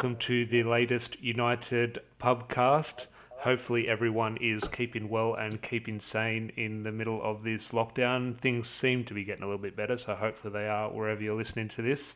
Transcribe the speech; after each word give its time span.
Welcome 0.00 0.16
to 0.20 0.46
the 0.46 0.62
latest 0.62 1.22
United 1.22 1.98
Pubcast. 2.18 3.04
Hopefully, 3.32 3.86
everyone 3.86 4.38
is 4.38 4.66
keeping 4.68 5.10
well 5.10 5.34
and 5.34 5.60
keeping 5.60 6.00
sane 6.00 6.50
in 6.56 6.82
the 6.82 6.90
middle 6.90 7.22
of 7.22 7.42
this 7.42 7.72
lockdown. 7.72 8.34
Things 8.38 8.66
seem 8.66 9.04
to 9.04 9.12
be 9.12 9.24
getting 9.24 9.42
a 9.42 9.46
little 9.46 9.60
bit 9.60 9.76
better, 9.76 9.98
so 9.98 10.14
hopefully, 10.14 10.54
they 10.54 10.68
are 10.68 10.90
wherever 10.90 11.22
you're 11.22 11.36
listening 11.36 11.68
to 11.68 11.82
this. 11.82 12.14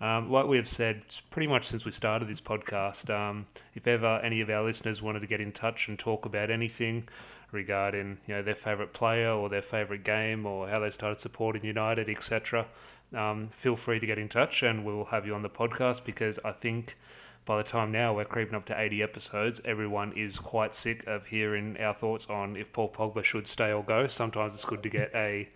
Um, 0.00 0.28
like 0.32 0.48
we 0.48 0.56
have 0.56 0.66
said 0.66 1.02
pretty 1.30 1.46
much 1.46 1.68
since 1.68 1.84
we 1.84 1.92
started 1.92 2.26
this 2.26 2.40
podcast, 2.40 3.14
um, 3.14 3.46
if 3.76 3.86
ever 3.86 4.18
any 4.24 4.40
of 4.40 4.50
our 4.50 4.64
listeners 4.64 5.00
wanted 5.00 5.20
to 5.20 5.28
get 5.28 5.40
in 5.40 5.52
touch 5.52 5.86
and 5.86 5.96
talk 5.96 6.26
about 6.26 6.50
anything 6.50 7.08
regarding 7.52 8.18
you 8.26 8.34
know 8.34 8.42
their 8.42 8.56
favourite 8.56 8.92
player 8.92 9.30
or 9.30 9.48
their 9.48 9.62
favourite 9.62 10.02
game 10.02 10.46
or 10.46 10.68
how 10.68 10.80
they 10.80 10.90
started 10.90 11.20
supporting 11.20 11.64
United, 11.64 12.08
etc., 12.08 12.66
um, 13.14 13.48
feel 13.48 13.76
free 13.76 13.98
to 13.98 14.06
get 14.06 14.18
in 14.18 14.28
touch 14.28 14.62
and 14.62 14.84
we'll 14.84 15.04
have 15.04 15.26
you 15.26 15.34
on 15.34 15.42
the 15.42 15.50
podcast 15.50 16.04
because 16.04 16.38
I 16.44 16.52
think 16.52 16.96
by 17.44 17.56
the 17.56 17.62
time 17.62 17.90
now 17.90 18.14
we're 18.14 18.24
creeping 18.24 18.54
up 18.54 18.66
to 18.66 18.80
80 18.80 19.02
episodes, 19.02 19.60
everyone 19.64 20.12
is 20.16 20.38
quite 20.38 20.74
sick 20.74 21.06
of 21.06 21.26
hearing 21.26 21.76
our 21.80 21.94
thoughts 21.94 22.26
on 22.28 22.56
if 22.56 22.72
Paul 22.72 22.90
Pogba 22.90 23.24
should 23.24 23.46
stay 23.46 23.72
or 23.72 23.82
go. 23.82 24.06
Sometimes 24.06 24.54
it's 24.54 24.64
good 24.64 24.82
to 24.82 24.88
get 24.88 25.10
a 25.14 25.48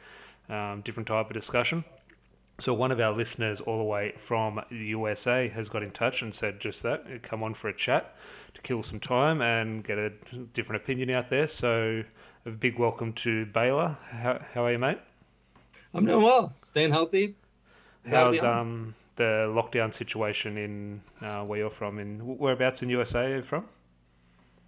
um, 0.49 0.81
different 0.83 1.07
type 1.07 1.27
of 1.27 1.35
discussion. 1.35 1.85
So 2.61 2.73
one 2.73 2.93
of 2.93 3.01
our 3.01 3.13
listeners 3.13 3.61
all 3.61 3.79
the 3.79 3.85
way 3.85 4.13
from 4.17 4.61
the 4.71 4.87
USA 4.87 5.49
has 5.49 5.69
got 5.69 5.83
in 5.83 5.91
touch 5.91 6.23
and 6.23 6.33
said 6.33 6.61
just 6.61 6.83
that, 6.85 7.23
come 7.23 7.43
on 7.43 7.53
for 7.53 7.69
a 7.69 7.75
chat 7.75 8.17
to 8.55 8.63
kill 8.63 8.83
some 8.83 9.01
time 9.01 9.43
and 9.43 9.83
get 9.83 9.99
a 9.99 10.11
different 10.53 10.83
opinion 10.83 11.11
out 11.11 11.31
there. 11.31 11.49
So 11.49 12.05
a 12.47 12.51
big 12.51 12.79
welcome 12.79 13.13
to 13.15 13.47
Baylor. 13.47 13.97
How, 14.09 14.41
how 14.53 14.65
are 14.65 14.73
you, 14.73 14.79
mate? 14.79 14.99
I'm 15.93 16.07
doing 16.07 16.23
well, 16.23 16.51
staying 16.51 16.93
healthy. 16.93 17.35
How's 18.09 18.43
um 18.43 18.95
the 19.17 19.53
lockdown 19.55 19.93
situation 19.93 20.59
in 20.59 21.01
uh, 21.21 21.45
where 21.45 21.59
you're 21.59 21.71
from? 21.71 21.99
In 21.99 22.19
whereabouts 22.21 22.83
in 22.83 22.89
USA 22.91 23.33
are 23.33 23.37
you 23.37 23.43
from? 23.43 23.69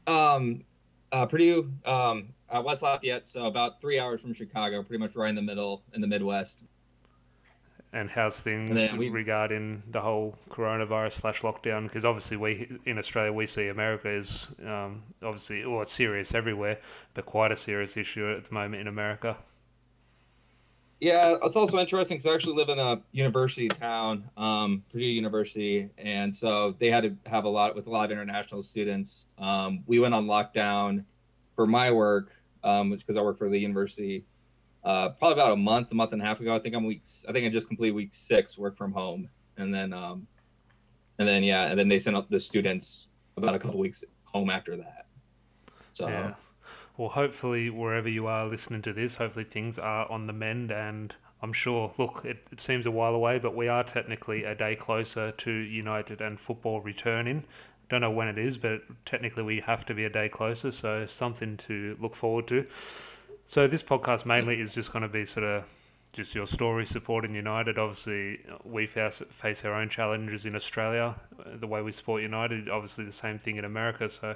Um, 0.07 0.65
uh, 1.13 1.27
Purdue, 1.27 1.71
um, 1.85 2.29
uh, 2.51 2.63
West 2.65 2.83
Lafayette, 2.83 3.27
so 3.27 3.47
about 3.47 3.81
three 3.81 3.99
hours 3.99 4.21
from 4.21 4.35
Chicago, 4.35 4.83
pretty 4.83 5.03
much 5.03 5.17
right 5.17 5.29
in 5.29 5.35
the 5.35 5.43
middle 5.43 5.83
in 5.95 6.01
the 6.01 6.07
Midwest. 6.07 6.67
And 7.93 8.11
how's 8.11 8.43
things 8.43 8.93
regarding 8.93 9.83
the 9.91 10.01
whole 10.01 10.37
coronavirus 10.51 11.15
slash 11.15 11.41
lockdown? 11.41 11.85
Because 11.85 12.05
obviously 12.05 12.37
we 12.37 12.79
in 12.85 12.99
Australia 12.99 13.33
we 13.33 13.47
see 13.47 13.69
America 13.69 14.11
is 14.11 14.49
um, 14.67 15.03
obviously 15.23 15.65
well 15.65 15.83
it's 15.83 15.93
serious 15.93 16.35
everywhere, 16.35 16.79
but 17.15 17.25
quite 17.25 17.53
a 17.53 17.57
serious 17.57 17.97
issue 17.97 18.31
at 18.31 18.45
the 18.45 18.55
moment 18.55 18.83
in 18.83 18.89
America. 18.89 19.37
Yeah, 21.01 21.37
it's 21.43 21.57
also 21.57 21.79
interesting 21.79 22.17
because 22.17 22.27
I 22.27 22.35
actually 22.35 22.57
live 22.57 22.71
in 22.71 22.79
a 22.79 23.01
university 23.13 23.69
town, 23.69 24.25
um, 24.39 24.83
Purdue 24.91 25.05
University, 25.05 25.91
and 25.99 26.35
so 26.35 26.75
they 26.79 26.91
had 26.91 27.03
to 27.03 27.15
have 27.29 27.45
a 27.45 27.49
lot 27.49 27.75
with 27.75 27.87
a 27.87 27.91
lot 27.91 28.07
of 28.07 28.13
international 28.13 28.63
students. 28.63 29.27
Um, 29.39 29.83
we 29.87 29.99
went 29.99 30.15
on 30.15 30.27
lockdown 30.27 31.05
for 31.55 31.67
my 31.67 31.91
work, 31.91 32.31
um, 32.65 32.89
which 32.89 33.01
because 33.01 33.19
I 33.19 33.23
work 33.23 33.37
for 33.37 33.51
the 33.51 33.59
university, 33.59 34.25
uh, 34.85 35.11
probably 35.11 35.35
about 35.35 35.53
a 35.53 35.57
month, 35.57 35.93
a 35.93 35.95
month 35.95 36.15
and 36.15 36.23
a 36.23 36.25
half 36.25 36.41
ago. 36.41 36.55
I 36.55 36.59
think 36.59 36.75
I'm 36.75 36.87
weeks. 36.87 37.27
I 37.29 37.33
think 37.33 37.45
I 37.45 37.51
just 37.51 37.69
completed 37.69 37.95
week 37.95 38.15
six, 38.15 38.57
work 38.57 38.75
from 38.75 38.93
home, 38.93 39.29
and 39.59 39.75
then, 39.75 39.93
um, 39.93 40.27
and 41.19 41.29
then 41.29 41.43
yeah, 41.43 41.67
and 41.67 41.79
then 41.79 41.89
they 41.89 41.99
sent 41.99 42.17
up 42.17 42.31
the 42.31 42.41
students 42.41 43.09
about 43.37 43.55
a 43.55 43.59
couple 43.59 43.79
weeks 43.79 44.03
home 44.25 44.49
after 44.49 44.77
that. 44.77 45.05
So. 45.93 46.09
Yeah 46.09 46.33
well, 46.97 47.11
hopefully, 47.11 47.69
wherever 47.69 48.09
you 48.09 48.27
are 48.27 48.47
listening 48.47 48.83
to 48.83 48.93
this, 48.93 49.15
hopefully 49.17 49.45
things 49.45 49.79
are 49.79 50.11
on 50.11 50.27
the 50.27 50.33
mend. 50.33 50.71
And 50.71 51.15
I'm 51.43 51.53
sure, 51.53 51.93
look, 51.99 52.23
it, 52.25 52.47
it 52.51 52.61
seems 52.61 52.87
a 52.87 52.91
while 52.91 53.15
away, 53.15 53.39
but 53.39 53.55
we 53.55 53.69
are 53.69 53.85
technically 53.85 54.45
a 54.45 54.55
day 54.55 54.77
closer 54.77 55.33
to 55.33 55.51
United 55.51 56.21
and 56.23 56.41
football 56.41 56.81
returning. 56.81 57.45
Don't 57.89 58.01
know 58.01 58.11
when 58.11 58.29
it 58.29 58.39
is, 58.39 58.57
but 58.57 58.81
technically 59.05 59.43
we 59.43 59.61
have 59.61 59.85
to 59.87 59.95
be 59.95 60.05
a 60.05 60.11
day 60.11 60.29
closer. 60.29 60.73
So, 60.73 61.05
something 61.07 61.57
to 61.59 61.97
look 62.01 62.15
forward 62.15 62.49
to. 62.49 62.67
So, 63.45 63.67
this 63.67 63.83
podcast 63.83 64.25
mainly 64.25 64.61
is 64.61 64.71
just 64.71 64.91
going 64.91 65.03
to 65.03 65.09
be 65.09 65.25
sort 65.27 65.45
of 65.45 65.65
just 66.15 66.35
your 66.35 66.47
story 66.47 66.87
supporting 66.87 67.35
United. 67.35 67.79
Obviously, 67.79 68.41
we 68.65 68.87
face, 68.87 69.23
face 69.31 69.65
our 69.67 69.75
own 69.75 69.91
challenges 69.91 70.47
in 70.47 70.57
Australia, 70.57 71.15
the 71.57 71.67
way 71.67 71.83
we 71.83 71.93
support 71.93 72.23
United. 72.23 72.71
Obviously, 72.71 73.05
the 73.05 73.13
same 73.13 73.39
thing 73.39 73.57
in 73.57 73.67
America. 73.67 74.09
So, 74.09 74.35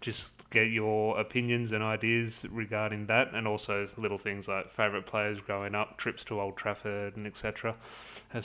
just 0.00 0.43
get 0.54 0.70
your 0.70 1.18
opinions 1.18 1.72
and 1.72 1.82
ideas 1.82 2.46
regarding 2.50 3.06
that, 3.06 3.34
and 3.34 3.46
also 3.46 3.86
little 3.98 4.16
things 4.16 4.48
like 4.48 4.70
favourite 4.70 5.04
players 5.04 5.40
growing 5.40 5.74
up, 5.74 5.98
trips 5.98 6.24
to 6.24 6.40
Old 6.40 6.56
Trafford, 6.56 7.16
and 7.16 7.26
etc. 7.26 7.74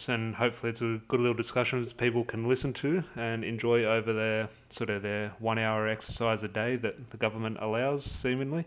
And 0.08 0.36
hopefully, 0.36 0.72
it's 0.72 0.82
a 0.82 1.00
good 1.08 1.20
little 1.20 1.36
discussion 1.36 1.84
that 1.84 1.96
people 1.98 2.26
can 2.26 2.50
listen 2.50 2.74
to 2.74 3.04
and 3.16 3.44
enjoy 3.44 3.86
over 3.86 4.12
their 4.12 4.50
sort 4.70 4.90
of 4.90 5.04
their 5.04 5.30
one-hour 5.40 5.88
exercise 5.88 6.44
a 6.44 6.48
day 6.48 6.76
that 6.78 7.12
the 7.12 7.18
government 7.18 7.58
allows, 7.62 8.04
seemingly. 8.04 8.66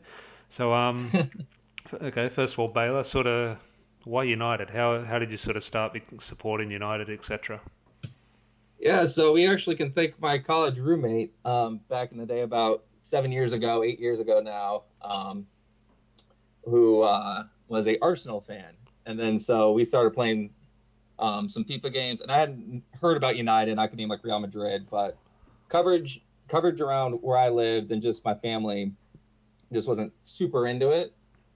So, 0.48 0.72
um, 0.72 1.10
okay, 1.94 2.28
first 2.28 2.54
of 2.54 2.60
all, 2.60 2.68
Baylor, 2.68 3.04
sort 3.04 3.26
of 3.26 3.58
why 4.04 4.24
United? 4.24 4.70
How 4.70 5.04
how 5.04 5.18
did 5.18 5.30
you 5.30 5.36
sort 5.36 5.56
of 5.56 5.64
start 5.64 5.96
supporting 6.20 6.70
United, 6.70 7.10
etc. 7.10 7.60
Yeah, 8.78 9.04
so 9.04 9.32
we 9.32 9.46
actually 9.46 9.76
can 9.76 9.92
thank 9.92 10.20
my 10.20 10.38
college 10.38 10.76
roommate 10.76 11.32
um, 11.44 11.80
back 11.88 12.10
in 12.10 12.18
the 12.18 12.26
day, 12.26 12.40
about 12.40 12.82
seven 13.02 13.30
years 13.30 13.52
ago, 13.52 13.82
eight 13.82 14.00
years 14.00 14.20
ago 14.20 14.40
now, 14.40 14.84
um, 15.02 15.46
who 16.64 17.02
uh, 17.02 17.44
was 17.68 17.86
a 17.86 17.98
Arsenal 18.00 18.40
fan, 18.40 18.74
and 19.06 19.18
then 19.18 19.38
so 19.38 19.72
we 19.72 19.84
started 19.84 20.12
playing 20.14 20.50
um, 21.18 21.48
some 21.48 21.64
FIFA 21.64 21.92
games, 21.92 22.20
and 22.20 22.30
I 22.30 22.38
hadn't 22.38 22.82
heard 23.00 23.16
about 23.16 23.36
United. 23.36 23.78
I 23.78 23.86
could 23.86 23.98
name 23.98 24.08
like 24.08 24.24
Real 24.24 24.40
Madrid, 24.40 24.86
but 24.90 25.16
coverage 25.68 26.22
coverage 26.48 26.80
around 26.80 27.14
where 27.22 27.38
I 27.38 27.48
lived 27.48 27.92
and 27.92 28.02
just 28.02 28.24
my 28.24 28.34
family 28.34 28.92
just 29.72 29.88
wasn't 29.88 30.12
super 30.22 30.66
into 30.66 30.90
it. 30.90 31.14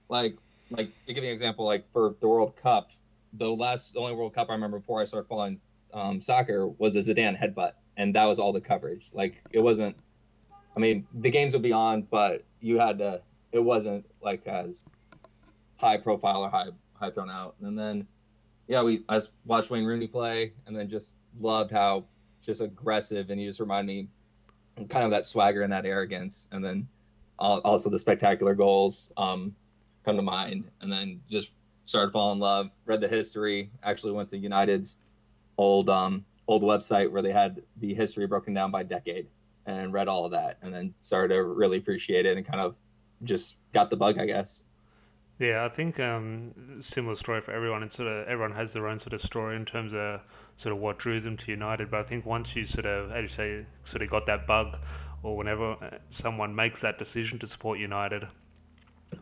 Like 0.09 0.37
like 0.71 0.89
to 1.05 1.13
give 1.13 1.23
you 1.23 1.29
an 1.29 1.33
example, 1.33 1.65
like 1.65 1.89
for 1.91 2.15
the 2.19 2.27
World 2.27 2.55
Cup, 2.55 2.91
the 3.33 3.49
last 3.49 3.93
the 3.93 3.99
only 3.99 4.13
World 4.13 4.33
Cup 4.33 4.49
I 4.49 4.53
remember 4.53 4.79
before 4.79 5.01
I 5.01 5.05
started 5.05 5.27
following 5.27 5.59
um, 5.93 6.21
soccer 6.21 6.67
was 6.67 6.95
a 6.95 6.99
Zidane 6.99 7.37
headbutt, 7.37 7.73
and 7.95 8.13
that 8.15 8.25
was 8.25 8.39
all 8.39 8.51
the 8.51 8.61
coverage. 8.61 9.09
Like 9.13 9.41
it 9.51 9.61
wasn't. 9.61 9.95
I 10.77 10.79
mean, 10.79 11.07
the 11.21 11.31
games 11.31 11.53
would 11.53 11.63
be 11.63 11.71
on, 11.71 12.03
but 12.03 12.43
you 12.61 12.77
had 12.77 12.99
to. 12.99 13.19
It 13.51 13.59
wasn't 13.59 14.05
like 14.21 14.45
as 14.45 14.83
high 15.77 15.97
profile 15.97 16.43
or 16.43 16.49
high 16.49 16.67
high 16.93 17.09
thrown 17.09 17.31
out. 17.31 17.55
And 17.63 17.77
then, 17.77 18.05
yeah, 18.67 18.83
we 18.83 19.03
I 19.09 19.19
watched 19.45 19.71
Wayne 19.71 19.85
Rooney 19.85 20.05
play, 20.05 20.53
and 20.67 20.77
then 20.77 20.87
just 20.87 21.15
loved 21.39 21.71
how 21.71 22.05
just 22.43 22.61
aggressive, 22.61 23.31
and 23.31 23.39
he 23.39 23.47
just 23.47 23.59
reminded 23.59 23.87
me 23.87 24.07
kind 24.87 25.03
of 25.03 25.09
that 25.09 25.25
swagger 25.25 25.63
and 25.63 25.73
that 25.73 25.87
arrogance, 25.87 26.47
and 26.51 26.63
then 26.63 26.87
also 27.39 27.89
the 27.89 27.97
spectacular 27.97 28.53
goals 28.53 29.11
um, 29.17 29.55
come 30.05 30.15
to 30.15 30.21
mind, 30.21 30.63
and 30.81 30.91
then 30.91 31.19
just 31.27 31.53
started 31.85 32.11
falling 32.11 32.37
in 32.37 32.39
love. 32.39 32.69
Read 32.85 33.01
the 33.01 33.07
history. 33.07 33.71
Actually 33.81 34.13
went 34.13 34.29
to 34.29 34.37
United's 34.37 34.99
old 35.57 35.89
um, 35.89 36.23
old 36.47 36.61
website 36.61 37.11
where 37.11 37.23
they 37.23 37.31
had 37.31 37.63
the 37.77 37.95
history 37.95 38.27
broken 38.27 38.53
down 38.53 38.69
by 38.69 38.83
decade 38.83 39.25
and 39.67 39.93
read 39.93 40.07
all 40.07 40.25
of 40.25 40.31
that 40.31 40.57
and 40.61 40.73
then 40.73 40.93
started 40.99 41.35
to 41.35 41.43
really 41.43 41.77
appreciate 41.77 42.25
it 42.25 42.37
and 42.37 42.45
kind 42.45 42.61
of 42.61 42.77
just 43.23 43.57
got 43.73 43.89
the 43.89 43.97
bug, 43.97 44.17
I 44.17 44.25
guess. 44.25 44.63
Yeah, 45.39 45.65
I 45.65 45.69
think 45.69 45.99
um, 45.99 46.81
similar 46.81 47.15
story 47.15 47.41
for 47.41 47.51
everyone. 47.51 47.83
It's 47.83 47.95
sort 47.95 48.07
of 48.07 48.27
everyone 48.27 48.53
has 48.53 48.73
their 48.73 48.87
own 48.87 48.97
sort 48.97 49.13
of 49.13 49.21
story 49.21 49.55
in 49.55 49.65
terms 49.65 49.93
of 49.93 50.21
sort 50.55 50.73
of 50.73 50.79
what 50.79 50.97
drew 50.97 51.19
them 51.19 51.37
to 51.37 51.51
United. 51.51 51.91
But 51.91 51.99
I 51.99 52.03
think 52.03 52.25
once 52.25 52.55
you 52.55 52.65
sort 52.65 52.87
of, 52.87 53.11
as 53.11 53.21
you 53.21 53.27
say, 53.27 53.65
sort 53.83 54.01
of 54.01 54.09
got 54.09 54.25
that 54.25 54.47
bug, 54.47 54.77
or 55.21 55.37
whenever 55.37 55.73
uh, 55.73 55.97
someone 56.09 56.55
makes 56.55 56.81
that 56.81 56.97
decision 56.97 57.37
to 57.39 57.45
support 57.45 57.77
United, 57.77 58.27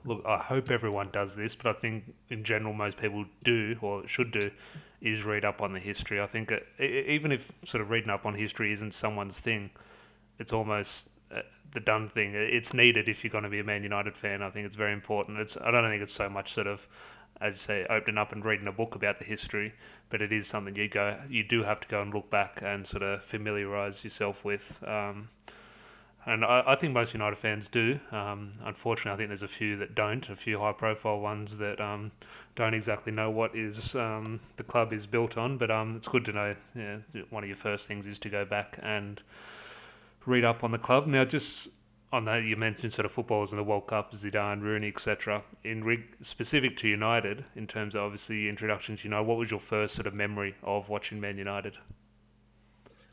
look, 0.05 0.23
I 0.25 0.37
hope 0.37 0.71
everyone 0.71 1.09
does 1.11 1.35
this, 1.35 1.53
but 1.53 1.75
I 1.75 1.79
think 1.79 2.13
in 2.29 2.45
general 2.45 2.73
most 2.73 2.97
people 2.97 3.25
do 3.43 3.75
or 3.81 4.07
should 4.07 4.31
do 4.31 4.51
is 5.01 5.25
read 5.25 5.43
up 5.43 5.61
on 5.61 5.73
the 5.73 5.79
history. 5.79 6.21
I 6.21 6.27
think 6.27 6.49
it, 6.51 6.65
even 6.79 7.33
if 7.33 7.51
sort 7.65 7.81
of 7.81 7.89
reading 7.89 8.09
up 8.09 8.25
on 8.25 8.35
history 8.35 8.71
isn't 8.71 8.93
someone's 8.93 9.41
thing, 9.41 9.69
it's 10.39 10.53
almost 10.53 11.09
uh, 11.33 11.41
the 11.73 11.79
done 11.79 12.09
thing. 12.09 12.33
It's 12.35 12.73
needed 12.73 13.09
if 13.09 13.23
you're 13.23 13.31
going 13.31 13.43
to 13.43 13.49
be 13.49 13.59
a 13.59 13.63
Man 13.63 13.83
United 13.83 14.15
fan. 14.15 14.41
I 14.41 14.49
think 14.49 14.65
it's 14.65 14.75
very 14.75 14.93
important. 14.93 15.39
It's 15.39 15.57
I 15.57 15.71
don't 15.71 15.89
think 15.89 16.03
it's 16.03 16.13
so 16.13 16.29
much 16.29 16.53
sort 16.53 16.67
of 16.67 16.87
as 17.41 17.53
you 17.53 17.57
say 17.57 17.85
opening 17.89 18.17
up 18.17 18.31
and 18.31 18.45
reading 18.45 18.67
a 18.67 18.71
book 18.71 18.95
about 18.95 19.19
the 19.19 19.25
history, 19.25 19.73
but 20.09 20.21
it 20.21 20.31
is 20.31 20.47
something 20.47 20.75
you 20.75 20.87
go 20.87 21.17
you 21.29 21.43
do 21.43 21.63
have 21.63 21.79
to 21.81 21.87
go 21.87 22.01
and 22.01 22.13
look 22.13 22.29
back 22.29 22.61
and 22.63 22.85
sort 22.85 23.03
of 23.03 23.23
familiarize 23.23 24.03
yourself 24.03 24.45
with. 24.45 24.79
Um, 24.85 25.29
and 26.27 26.43
I, 26.43 26.63
I, 26.65 26.75
think 26.75 26.93
most 26.93 27.13
United 27.13 27.35
fans 27.35 27.67
do. 27.69 27.99
Um, 28.11 28.53
unfortunately, 28.63 29.11
I 29.11 29.17
think 29.17 29.29
there's 29.29 29.43
a 29.43 29.47
few 29.47 29.77
that 29.77 29.93
don't, 29.93 30.27
a 30.29 30.35
few 30.35 30.57
high-profile 30.57 31.19
ones 31.19 31.57
that 31.59 31.79
um, 31.79 32.11
don't 32.55 32.73
exactly 32.73 33.11
know 33.11 33.29
what 33.29 33.55
is 33.55 33.95
um, 33.95 34.39
the 34.57 34.63
club 34.63 34.91
is 34.91 35.05
built 35.05 35.37
on. 35.37 35.59
But 35.59 35.69
um, 35.69 35.95
it's 35.95 36.07
good 36.07 36.25
to 36.25 36.33
know. 36.33 36.55
Yeah, 36.75 36.97
one 37.29 37.43
of 37.43 37.47
your 37.47 37.57
first 37.57 37.87
things 37.87 38.07
is 38.07 38.17
to 38.19 38.29
go 38.29 38.43
back 38.43 38.79
and 38.81 39.21
read 40.25 40.43
up 40.43 40.63
on 40.63 40.71
the 40.71 40.77
club. 40.77 41.07
Now, 41.07 41.25
just 41.25 41.69
on 42.11 42.25
that, 42.25 42.43
you 42.43 42.55
mentioned 42.55 42.93
sort 42.93 43.05
of 43.05 43.11
footballers 43.11 43.51
in 43.51 43.57
the 43.57 43.63
World 43.63 43.87
Cup, 43.87 44.13
Zidane, 44.13 44.61
Rooney, 44.61 44.87
etc. 44.87 45.43
In 45.63 45.83
re- 45.83 46.03
specific 46.21 46.77
to 46.77 46.87
United, 46.87 47.43
in 47.55 47.67
terms 47.67 47.95
of 47.95 48.01
obviously 48.01 48.47
introductions, 48.47 49.03
you 49.03 49.09
know, 49.09 49.21
what 49.23 49.37
was 49.37 49.51
your 49.51 49.59
first 49.59 49.95
sort 49.95 50.07
of 50.07 50.13
memory 50.13 50.55
of 50.63 50.89
watching 50.89 51.19
Man 51.19 51.37
United? 51.37 51.77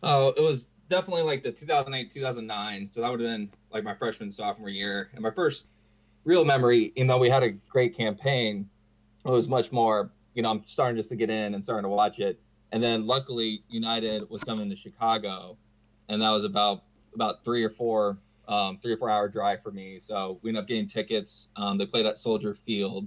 Oh, 0.03 0.29
it 0.29 0.41
was 0.41 0.69
definitely 0.89 1.23
like 1.23 1.43
the 1.43 1.53
2008 1.53 2.11
2009. 2.11 2.89
So 2.91 3.01
that 3.01 3.11
would 3.11 3.21
have 3.21 3.29
been 3.29 3.51
like 3.73 3.85
my 3.85 3.95
freshman 3.95 4.31
sophomore 4.31 4.69
year, 4.69 5.11
and 5.15 5.23
my 5.23 5.31
first 5.31 5.65
real 6.25 6.45
memory. 6.45 6.93
Even 6.97 7.09
though 7.09 7.19
we 7.19 7.31
had 7.31 7.43
a 7.43 7.51
great 7.51 7.97
campaign, 7.97 8.69
it 9.25 9.31
was 9.31 9.49
much 9.49 9.73
more. 9.73 10.11
You 10.35 10.43
know, 10.43 10.51
I'm 10.51 10.65
starting 10.65 10.97
just 10.97 11.11
to 11.11 11.17
get 11.17 11.29
in 11.29 11.55
and 11.55 11.63
starting 11.63 11.85
to 11.85 11.89
watch 11.89 12.19
it, 12.21 12.41
and 12.73 12.83
then 12.83 13.07
luckily 13.07 13.63
United 13.69 14.29
was 14.31 14.45
coming 14.45 14.71
to 14.71 14.77
Chicago, 14.77 15.57
and 16.09 16.23
that 16.23 16.31
was 16.31 16.45
about 16.45 16.83
about 17.15 17.45
three 17.45 17.63
or 17.63 17.71
four 17.71 18.19
um, 18.49 18.79
three 18.79 18.93
or 18.93 18.97
four 18.97 19.11
hour 19.11 19.29
drive 19.29 19.63
for 19.63 19.71
me. 19.71 19.99
So 19.99 20.39
we 20.43 20.51
ended 20.51 20.63
up 20.63 20.69
getting 20.69 20.87
tickets. 20.87 21.49
Um, 21.57 21.79
they 21.79 21.87
played 21.87 22.07
at 22.07 22.19
Soldier 22.19 22.55
Field, 22.55 23.07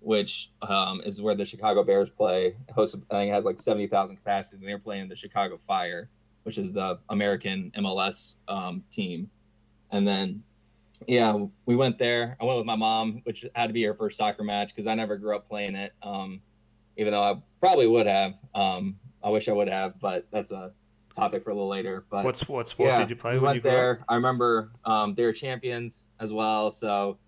which 0.00 0.50
um, 0.62 1.00
is 1.04 1.20
where 1.20 1.34
the 1.34 1.44
Chicago 1.44 1.82
Bears 1.82 2.10
play. 2.10 2.56
Host, 2.72 2.96
I 3.10 3.14
think 3.14 3.30
it 3.30 3.34
has 3.34 3.44
like 3.44 3.60
seventy 3.60 3.86
thousand 3.86 4.16
capacity. 4.16 4.58
And 4.58 4.68
they're 4.68 4.78
playing 4.78 5.08
the 5.08 5.16
Chicago 5.16 5.56
Fire, 5.56 6.08
which 6.44 6.58
is 6.58 6.72
the 6.72 6.98
American 7.08 7.72
MLS 7.76 8.36
um, 8.46 8.84
team. 8.90 9.30
And 9.90 10.06
then, 10.06 10.42
yeah, 11.06 11.36
we 11.66 11.74
went 11.74 11.98
there. 11.98 12.36
I 12.40 12.44
went 12.44 12.58
with 12.58 12.66
my 12.66 12.76
mom, 12.76 13.22
which 13.24 13.46
had 13.54 13.68
to 13.68 13.72
be 13.72 13.82
her 13.84 13.94
first 13.94 14.18
soccer 14.18 14.44
match 14.44 14.74
because 14.74 14.86
I 14.86 14.94
never 14.94 15.16
grew 15.16 15.34
up 15.34 15.48
playing 15.48 15.74
it. 15.74 15.92
Um, 16.02 16.40
even 16.96 17.12
though 17.12 17.22
I 17.22 17.40
probably 17.60 17.86
would 17.86 18.06
have. 18.06 18.34
Um, 18.54 18.96
I 19.22 19.30
wish 19.30 19.48
I 19.48 19.52
would 19.52 19.68
have, 19.68 19.98
but 20.00 20.26
that's 20.30 20.52
a 20.52 20.72
topic 21.18 21.44
for 21.44 21.50
a 21.50 21.54
little 21.54 21.68
later. 21.68 22.04
But 22.10 22.24
what's 22.24 22.48
what 22.48 22.68
sport 22.68 22.90
yeah, 22.90 22.98
did 23.00 23.10
you 23.10 23.16
play 23.16 23.34
we 23.34 23.38
when 23.38 23.54
you 23.56 23.60
there. 23.60 24.04
I 24.08 24.14
remember 24.14 24.72
um, 24.84 25.14
they 25.14 25.24
were 25.24 25.32
champions 25.32 26.08
as 26.20 26.32
well. 26.32 26.70
So, 26.70 27.18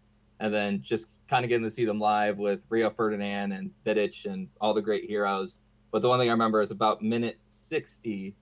and 0.40 0.52
then 0.52 0.80
just 0.82 1.18
kind 1.28 1.44
of 1.44 1.48
getting 1.48 1.64
to 1.64 1.70
see 1.70 1.84
them 1.84 1.98
live 1.98 2.38
with 2.38 2.64
Rio 2.68 2.90
Ferdinand 2.90 3.52
and 3.52 3.70
Vidic 3.84 4.26
and 4.26 4.48
all 4.60 4.74
the 4.74 4.82
great 4.82 5.04
heroes. 5.04 5.60
But 5.90 6.02
the 6.02 6.08
one 6.08 6.18
thing 6.18 6.28
I 6.28 6.32
remember 6.32 6.62
is 6.62 6.70
about 6.70 7.02
minute 7.02 7.38
60 7.46 8.34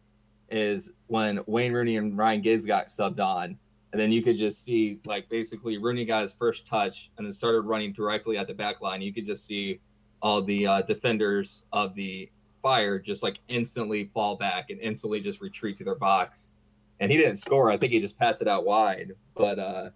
is 0.51 0.95
when 1.07 1.41
Wayne 1.47 1.73
Rooney 1.73 1.97
and 1.97 2.17
Ryan 2.17 2.43
Giggs 2.43 2.67
got 2.67 2.87
subbed 2.87 3.21
on. 3.21 3.59
And 3.93 4.01
then 4.01 4.13
you 4.13 4.23
could 4.23 4.37
just 4.37 4.65
see, 4.65 5.01
like, 5.07 5.31
basically 5.31 5.79
Rooney 5.79 6.05
got 6.05 6.21
his 6.21 6.35
first 6.35 6.67
touch 6.67 7.11
and 7.17 7.27
then 7.27 7.33
started 7.33 7.63
running 7.63 7.93
directly 7.93 8.37
at 8.37 8.47
the 8.47 8.53
back 8.53 8.83
line. 8.83 9.01
You 9.01 9.15
could 9.15 9.25
just 9.25 9.47
see 9.47 9.81
all 10.21 10.43
the 10.43 10.67
uh, 10.67 10.83
defenders 10.83 11.65
of 11.73 11.95
the 11.95 12.31
fire 12.63 12.99
just 12.99 13.23
like 13.23 13.39
instantly 13.49 14.11
fall 14.15 14.37
back 14.37 14.71
and 14.71 14.81
instantly 14.81 15.21
just 15.21 15.41
retreat 15.41 15.77
to 15.77 15.85
their 15.85 15.95
box. 15.95 16.53
And 17.01 17.11
he 17.11 17.17
didn't 17.17 17.37
score. 17.37 17.71
I 17.71 17.77
think 17.77 17.93
he 17.93 18.01
just 18.01 18.19
passed 18.19 18.43
it 18.43 18.49
out 18.49 18.65
wide. 18.65 19.13
But 19.35 19.59
uh 19.59 19.91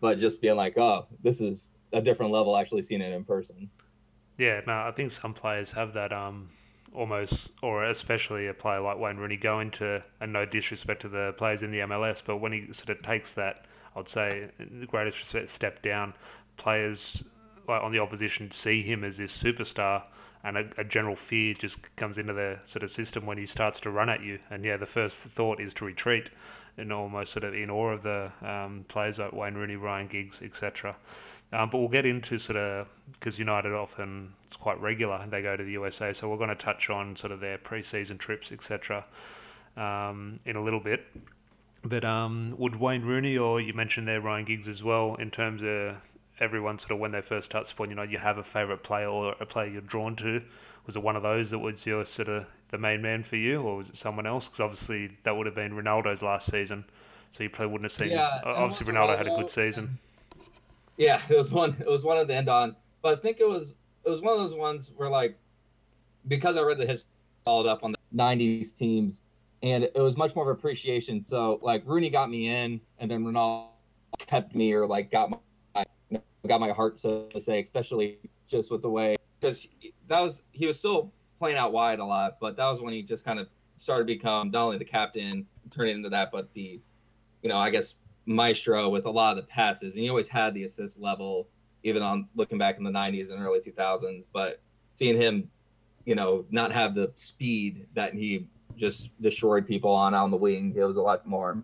but 0.00 0.18
just 0.18 0.40
being 0.40 0.56
like, 0.56 0.78
oh, 0.78 1.06
this 1.22 1.40
is 1.40 1.72
a 1.92 2.00
different 2.00 2.32
level 2.32 2.56
actually 2.56 2.82
seeing 2.82 3.00
it 3.00 3.12
in 3.12 3.24
person. 3.24 3.68
Yeah, 4.36 4.60
no, 4.66 4.74
I 4.74 4.92
think 4.92 5.10
some 5.10 5.34
players 5.34 5.72
have 5.72 5.92
that 5.94 6.12
um 6.12 6.50
almost, 6.94 7.52
or 7.62 7.84
especially 7.84 8.46
a 8.46 8.54
player 8.54 8.80
like 8.80 8.98
Wayne 8.98 9.16
Rooney, 9.16 9.36
go 9.36 9.60
into, 9.60 10.02
and 10.20 10.32
no 10.32 10.46
disrespect 10.46 11.02
to 11.02 11.08
the 11.08 11.34
players 11.36 11.62
in 11.62 11.70
the 11.70 11.78
MLS, 11.80 12.22
but 12.24 12.38
when 12.38 12.52
he 12.52 12.72
sort 12.72 12.90
of 12.90 13.02
takes 13.02 13.34
that, 13.34 13.66
I'd 13.94 14.08
say, 14.08 14.48
the 14.58 14.86
greatest 14.86 15.18
respect, 15.18 15.48
step 15.48 15.82
down, 15.82 16.14
players 16.56 17.22
like 17.68 17.82
on 17.82 17.92
the 17.92 17.98
opposition 17.98 18.50
see 18.50 18.82
him 18.82 19.04
as 19.04 19.18
this 19.18 19.36
superstar, 19.36 20.02
and 20.44 20.56
a, 20.56 20.68
a, 20.78 20.84
general 20.84 21.16
fear 21.16 21.54
just 21.54 21.78
comes 21.96 22.18
into 22.18 22.32
the 22.32 22.58
sort 22.64 22.82
of 22.82 22.90
system 22.90 23.26
when 23.26 23.38
he 23.38 23.46
starts 23.46 23.80
to 23.80 23.90
run 23.90 24.08
at 24.08 24.22
you. 24.22 24.38
And 24.50 24.64
yeah, 24.64 24.76
the 24.76 24.86
first 24.86 25.18
thought 25.18 25.60
is 25.60 25.74
to 25.74 25.84
retreat, 25.84 26.30
and 26.76 26.92
almost 26.92 27.32
sort 27.32 27.44
of 27.44 27.54
in 27.54 27.70
awe 27.70 27.90
of 27.90 28.02
the 28.02 28.30
um, 28.42 28.84
players 28.88 29.18
like 29.18 29.32
Wayne 29.32 29.54
Rooney, 29.54 29.76
Ryan 29.76 30.06
Giggs, 30.06 30.40
etc. 30.42 30.96
Um, 31.52 31.70
but 31.70 31.78
we'll 31.78 31.88
get 31.88 32.04
into 32.04 32.38
sort 32.38 32.58
of 32.58 32.90
because 33.12 33.38
United 33.38 33.72
often 33.72 34.34
it's 34.46 34.56
quite 34.56 34.80
regular 34.80 35.24
they 35.30 35.42
go 35.42 35.56
to 35.56 35.64
the 35.64 35.72
USA, 35.72 36.12
so 36.12 36.28
we're 36.28 36.36
going 36.36 36.50
to 36.50 36.54
touch 36.54 36.90
on 36.90 37.16
sort 37.16 37.32
of 37.32 37.40
their 37.40 37.58
pre-season 37.58 38.18
trips, 38.18 38.52
etc. 38.52 39.04
Um, 39.76 40.38
in 40.44 40.56
a 40.56 40.62
little 40.62 40.80
bit. 40.80 41.06
But 41.84 42.04
um, 42.04 42.54
would 42.58 42.76
Wayne 42.76 43.02
Rooney 43.02 43.38
or 43.38 43.60
you 43.60 43.72
mentioned 43.72 44.08
there 44.08 44.20
Ryan 44.20 44.44
Giggs 44.44 44.68
as 44.68 44.82
well 44.82 45.14
in 45.16 45.30
terms 45.30 45.62
of 45.62 45.96
everyone 46.40 46.78
sort 46.78 46.92
of 46.92 46.98
when 46.98 47.12
they 47.12 47.20
first 47.20 47.46
start 47.46 47.66
sport, 47.66 47.88
you 47.88 47.94
know, 47.94 48.02
you 48.02 48.18
have 48.18 48.38
a 48.38 48.42
favourite 48.42 48.82
player 48.82 49.08
or 49.08 49.34
a 49.40 49.46
player 49.46 49.68
you're 49.68 49.80
drawn 49.82 50.16
to. 50.16 50.42
Was 50.86 50.96
it 50.96 51.02
one 51.02 51.16
of 51.16 51.22
those 51.22 51.50
that 51.50 51.58
was 51.58 51.84
your 51.84 52.04
sort 52.04 52.28
of 52.28 52.46
the 52.70 52.78
main 52.78 53.02
man 53.02 53.22
for 53.22 53.36
you, 53.36 53.60
or 53.60 53.76
was 53.76 53.88
it 53.88 53.96
someone 53.96 54.26
else? 54.26 54.46
Because 54.46 54.60
obviously 54.60 55.16
that 55.24 55.36
would 55.36 55.46
have 55.46 55.54
been 55.54 55.72
Ronaldo's 55.72 56.22
last 56.22 56.50
season, 56.50 56.84
so 57.30 57.42
you 57.42 57.50
probably 57.50 57.72
wouldn't 57.72 57.90
have 57.90 57.98
seen. 57.98 58.10
Yeah, 58.10 58.40
obviously 58.44 58.92
Ronaldo 58.92 59.16
had 59.16 59.26
a 59.26 59.36
good 59.36 59.50
season. 59.50 59.98
Yeah, 60.96 61.20
it 61.28 61.36
was 61.36 61.52
one. 61.52 61.76
It 61.80 61.88
was 61.88 62.04
one 62.04 62.16
of 62.16 62.28
the 62.28 62.34
end 62.34 62.48
on, 62.48 62.74
but 63.02 63.18
I 63.18 63.20
think 63.20 63.40
it 63.40 63.48
was 63.48 63.74
it 64.04 64.10
was 64.10 64.20
one 64.20 64.32
of 64.32 64.38
those 64.38 64.54
ones 64.54 64.92
where 64.96 65.08
like 65.08 65.36
because 66.26 66.56
I 66.56 66.62
read 66.62 66.78
the 66.78 66.86
history 66.86 67.10
followed 67.44 67.66
up 67.66 67.84
on 67.84 67.92
the 67.92 67.98
'90s 68.16 68.76
teams, 68.76 69.22
and 69.62 69.84
it 69.84 69.96
was 69.96 70.16
much 70.16 70.34
more 70.34 70.50
of 70.50 70.56
appreciation. 70.56 71.22
So 71.22 71.58
like 71.62 71.82
Rooney 71.84 72.08
got 72.10 72.30
me 72.30 72.48
in, 72.48 72.80
and 72.98 73.10
then 73.10 73.24
Ronaldo 73.24 73.68
kept 74.18 74.54
me 74.54 74.72
or 74.72 74.86
like 74.86 75.10
got 75.10 75.30
my 75.30 75.38
got 76.46 76.60
my 76.60 76.70
heart 76.70 77.00
so 77.00 77.22
to 77.30 77.40
say, 77.40 77.60
especially 77.60 78.18
just 78.46 78.70
with 78.70 78.82
the 78.82 78.90
way 78.90 79.18
because 79.40 79.68
that 80.08 80.20
was 80.20 80.44
he 80.52 80.66
was 80.66 80.78
still 80.78 81.12
playing 81.38 81.56
out 81.56 81.72
wide 81.72 81.98
a 81.98 82.04
lot, 82.04 82.38
but 82.40 82.56
that 82.56 82.66
was 82.66 82.80
when 82.80 82.92
he 82.92 83.02
just 83.02 83.24
kind 83.24 83.38
of 83.38 83.48
started 83.76 84.06
to 84.06 84.14
become 84.14 84.50
not 84.50 84.64
only 84.64 84.78
the 84.78 84.84
captain, 84.84 85.46
turning 85.70 85.96
into 85.96 86.08
that, 86.08 86.30
but 86.32 86.52
the 86.54 86.80
you 87.42 87.48
know 87.48 87.56
I 87.56 87.70
guess 87.70 87.98
maestro 88.26 88.88
with 88.88 89.06
a 89.06 89.10
lot 89.10 89.36
of 89.36 89.44
the 89.44 89.48
passes, 89.48 89.94
and 89.94 90.02
he 90.02 90.10
always 90.10 90.28
had 90.28 90.54
the 90.54 90.64
assist 90.64 91.00
level, 91.00 91.48
even 91.82 92.02
on 92.02 92.28
looking 92.34 92.58
back 92.58 92.78
in 92.78 92.84
the 92.84 92.90
'90s 92.90 93.32
and 93.32 93.42
early 93.42 93.60
2000s. 93.60 94.26
But 94.32 94.60
seeing 94.92 95.16
him, 95.16 95.48
you 96.04 96.14
know, 96.14 96.44
not 96.50 96.72
have 96.72 96.94
the 96.94 97.12
speed 97.16 97.86
that 97.94 98.14
he 98.14 98.46
just 98.76 99.20
destroyed 99.20 99.66
people 99.66 99.90
on 99.90 100.14
on 100.14 100.30
the 100.30 100.36
wing, 100.36 100.74
it 100.76 100.84
was 100.84 100.96
a 100.96 101.02
lot 101.02 101.26
more. 101.26 101.62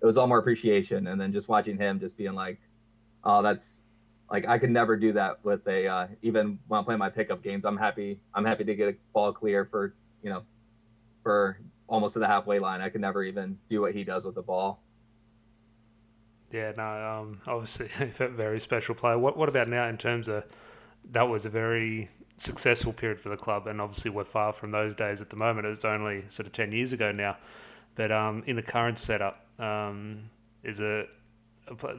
It 0.00 0.06
was 0.06 0.16
all 0.16 0.28
more 0.28 0.38
appreciation, 0.38 1.08
and 1.08 1.20
then 1.20 1.32
just 1.32 1.48
watching 1.48 1.76
him, 1.76 1.98
just 1.98 2.16
being 2.16 2.34
like, 2.34 2.60
"Oh, 3.24 3.42
that's 3.42 3.84
like 4.30 4.46
I 4.46 4.58
could 4.58 4.70
never 4.70 4.96
do 4.96 5.12
that 5.12 5.42
with 5.44 5.66
a 5.66 5.86
uh, 5.86 6.06
even 6.22 6.58
when 6.68 6.78
I'm 6.78 6.84
playing 6.84 6.98
my 6.98 7.10
pickup 7.10 7.42
games. 7.42 7.64
I'm 7.64 7.76
happy. 7.76 8.20
I'm 8.34 8.44
happy 8.44 8.64
to 8.64 8.74
get 8.74 8.88
a 8.88 8.96
ball 9.12 9.32
clear 9.32 9.64
for 9.64 9.94
you 10.22 10.30
know, 10.30 10.42
for 11.22 11.58
almost 11.86 12.14
to 12.14 12.18
the 12.18 12.26
halfway 12.26 12.58
line. 12.58 12.80
I 12.80 12.88
could 12.88 13.00
never 13.00 13.22
even 13.22 13.58
do 13.68 13.80
what 13.80 13.94
he 13.94 14.04
does 14.04 14.24
with 14.24 14.34
the 14.34 14.42
ball. 14.42 14.82
Yeah, 16.52 16.72
no, 16.76 16.84
um, 16.84 17.40
obviously 17.46 17.88
a 18.24 18.28
very 18.28 18.60
special 18.60 18.94
player. 18.94 19.18
What 19.18 19.36
what 19.36 19.48
about 19.48 19.68
now 19.68 19.88
in 19.88 19.96
terms 19.96 20.28
of 20.28 20.44
that 21.12 21.22
was 21.22 21.46
a 21.46 21.50
very 21.50 22.10
successful 22.36 22.92
period 22.92 23.20
for 23.20 23.30
the 23.30 23.36
club, 23.36 23.66
and 23.66 23.80
obviously 23.80 24.10
we're 24.10 24.24
far 24.24 24.52
from 24.52 24.70
those 24.70 24.94
days 24.94 25.20
at 25.20 25.30
the 25.30 25.36
moment. 25.36 25.66
It's 25.66 25.84
only 25.84 26.24
sort 26.28 26.46
of 26.46 26.52
ten 26.52 26.72
years 26.72 26.92
ago 26.92 27.12
now, 27.12 27.36
but 27.94 28.12
um, 28.12 28.42
in 28.46 28.56
the 28.56 28.62
current 28.62 28.98
setup, 28.98 29.46
um, 29.58 30.30
is 30.62 30.80
it 30.80 31.10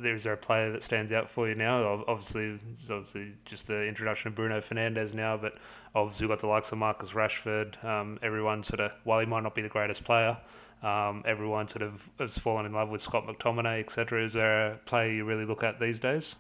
is 0.04 0.24
there 0.24 0.34
a 0.34 0.38
player 0.38 0.72
that 0.72 0.84
stands 0.84 1.12
out 1.12 1.30
for 1.30 1.48
you 1.48 1.56
now? 1.56 2.04
Obviously, 2.08 2.60
obviously 2.84 3.34
just 3.46 3.68
the 3.68 3.86
introduction 3.86 4.30
of 4.30 4.36
Bruno 4.36 4.60
Fernandes 4.60 5.14
now, 5.14 5.38
but 5.38 5.58
obviously 5.96 6.26
we've 6.26 6.32
got 6.32 6.42
the 6.42 6.48
likes 6.48 6.72
of 6.72 6.78
Marcus 6.78 7.12
Rashford. 7.12 7.84
Um, 7.84 8.20
everyone 8.22 8.64
sort 8.64 8.80
of, 8.80 8.92
while 9.04 9.20
he 9.20 9.26
might 9.26 9.44
not 9.44 9.56
be 9.56 9.62
the 9.62 9.70
greatest 9.70 10.04
player, 10.04 10.38
um, 10.84 11.24
everyone 11.26 11.68
sort 11.68 11.82
of 11.82 12.10
has 12.20 12.38
fallen 12.38 12.66
in 12.66 12.74
love 12.74 12.90
with 12.90 13.02
Scott 13.02 13.28
McTominay, 13.28 13.80
etc. 13.80 14.26
Is 14.26 14.34
there 14.34 14.72
a 14.72 14.78
player 14.78 15.12
you 15.12 15.26
really 15.26 15.46
look 15.46 15.64
at 15.64 15.80
these 15.80 16.00
days? 16.00 16.36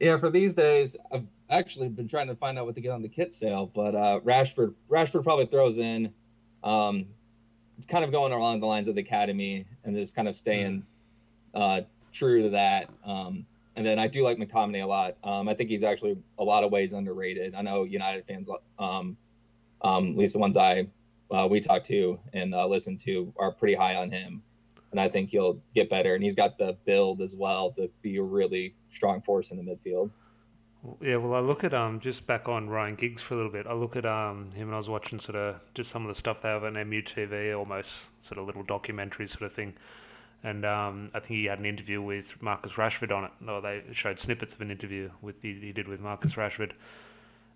Yeah, 0.00 0.16
for 0.16 0.30
these 0.30 0.54
days, 0.54 0.96
I've 1.12 1.26
actually 1.50 1.88
been 1.88 2.08
trying 2.08 2.28
to 2.28 2.34
find 2.34 2.58
out 2.58 2.64
what 2.64 2.74
to 2.76 2.80
get 2.80 2.90
on 2.90 3.02
the 3.02 3.08
kit 3.08 3.34
sale, 3.34 3.70
but 3.74 3.94
uh, 3.94 4.20
Rashford, 4.20 4.74
Rashford 4.88 5.22
probably 5.22 5.46
throws 5.46 5.76
in, 5.76 6.12
um, 6.64 7.06
kind 7.88 8.04
of 8.04 8.10
going 8.10 8.32
along 8.32 8.60
the 8.60 8.66
lines 8.66 8.88
of 8.88 8.94
the 8.94 9.02
academy 9.02 9.66
and 9.84 9.94
just 9.94 10.16
kind 10.16 10.26
of 10.26 10.34
staying 10.34 10.84
uh, 11.54 11.82
true 12.12 12.42
to 12.42 12.50
that. 12.50 12.90
Um, 13.04 13.46
and 13.76 13.86
then 13.86 13.98
I 13.98 14.08
do 14.08 14.22
like 14.22 14.36
McTominay 14.36 14.82
a 14.82 14.86
lot. 14.86 15.16
Um, 15.24 15.48
I 15.48 15.54
think 15.54 15.70
he's 15.70 15.82
actually 15.82 16.18
a 16.38 16.44
lot 16.44 16.64
of 16.64 16.72
ways 16.72 16.92
underrated. 16.92 17.54
I 17.54 17.62
know 17.62 17.84
United 17.84 18.26
fans, 18.26 18.50
um, 18.78 19.16
um, 19.82 20.10
at 20.10 20.16
least 20.16 20.34
the 20.34 20.38
ones 20.38 20.56
I 20.56 20.86
uh, 21.30 21.46
we 21.48 21.60
talk 21.60 21.84
to 21.84 22.18
and 22.32 22.54
uh, 22.54 22.66
listen 22.66 22.96
to 22.98 23.32
are 23.38 23.52
pretty 23.52 23.74
high 23.74 23.94
on 23.94 24.10
him, 24.10 24.42
and 24.90 25.00
I 25.00 25.08
think 25.08 25.30
he'll 25.30 25.60
get 25.74 25.88
better. 25.88 26.14
And 26.14 26.24
he's 26.24 26.34
got 26.34 26.58
the 26.58 26.76
build 26.84 27.20
as 27.20 27.36
well 27.36 27.70
to 27.72 27.88
be 28.02 28.16
a 28.16 28.22
really 28.22 28.74
strong 28.92 29.22
force 29.22 29.52
in 29.52 29.56
the 29.56 29.62
midfield. 29.62 30.10
Yeah, 31.02 31.16
well, 31.16 31.34
I 31.34 31.40
look 31.40 31.62
at 31.62 31.74
um 31.74 32.00
just 32.00 32.26
back 32.26 32.48
on 32.48 32.68
Ryan 32.68 32.94
Giggs 32.94 33.20
for 33.20 33.34
a 33.34 33.36
little 33.36 33.52
bit. 33.52 33.66
I 33.66 33.74
look 33.74 33.96
at 33.96 34.06
um 34.06 34.50
him 34.52 34.68
and 34.68 34.74
I 34.74 34.78
was 34.78 34.88
watching 34.88 35.20
sort 35.20 35.36
of 35.36 35.60
just 35.74 35.90
some 35.90 36.02
of 36.02 36.08
the 36.08 36.14
stuff 36.14 36.42
they 36.42 36.48
have 36.48 36.64
on 36.64 36.74
MUTV, 36.74 37.56
almost 37.56 38.24
sort 38.24 38.38
of 38.38 38.46
little 38.46 38.62
documentary 38.62 39.28
sort 39.28 39.42
of 39.42 39.52
thing. 39.52 39.74
And 40.42 40.64
um, 40.64 41.10
I 41.14 41.20
think 41.20 41.40
he 41.40 41.44
had 41.44 41.58
an 41.58 41.66
interview 41.66 42.00
with 42.00 42.40
Marcus 42.42 42.72
Rashford 42.72 43.14
on 43.14 43.24
it. 43.24 43.30
Or 43.48 43.60
they 43.60 43.82
showed 43.92 44.18
snippets 44.18 44.54
of 44.54 44.60
an 44.60 44.70
interview 44.70 45.10
with 45.20 45.42
he 45.42 45.72
did 45.72 45.88
with 45.88 46.00
Marcus 46.00 46.34
Rashford. 46.34 46.72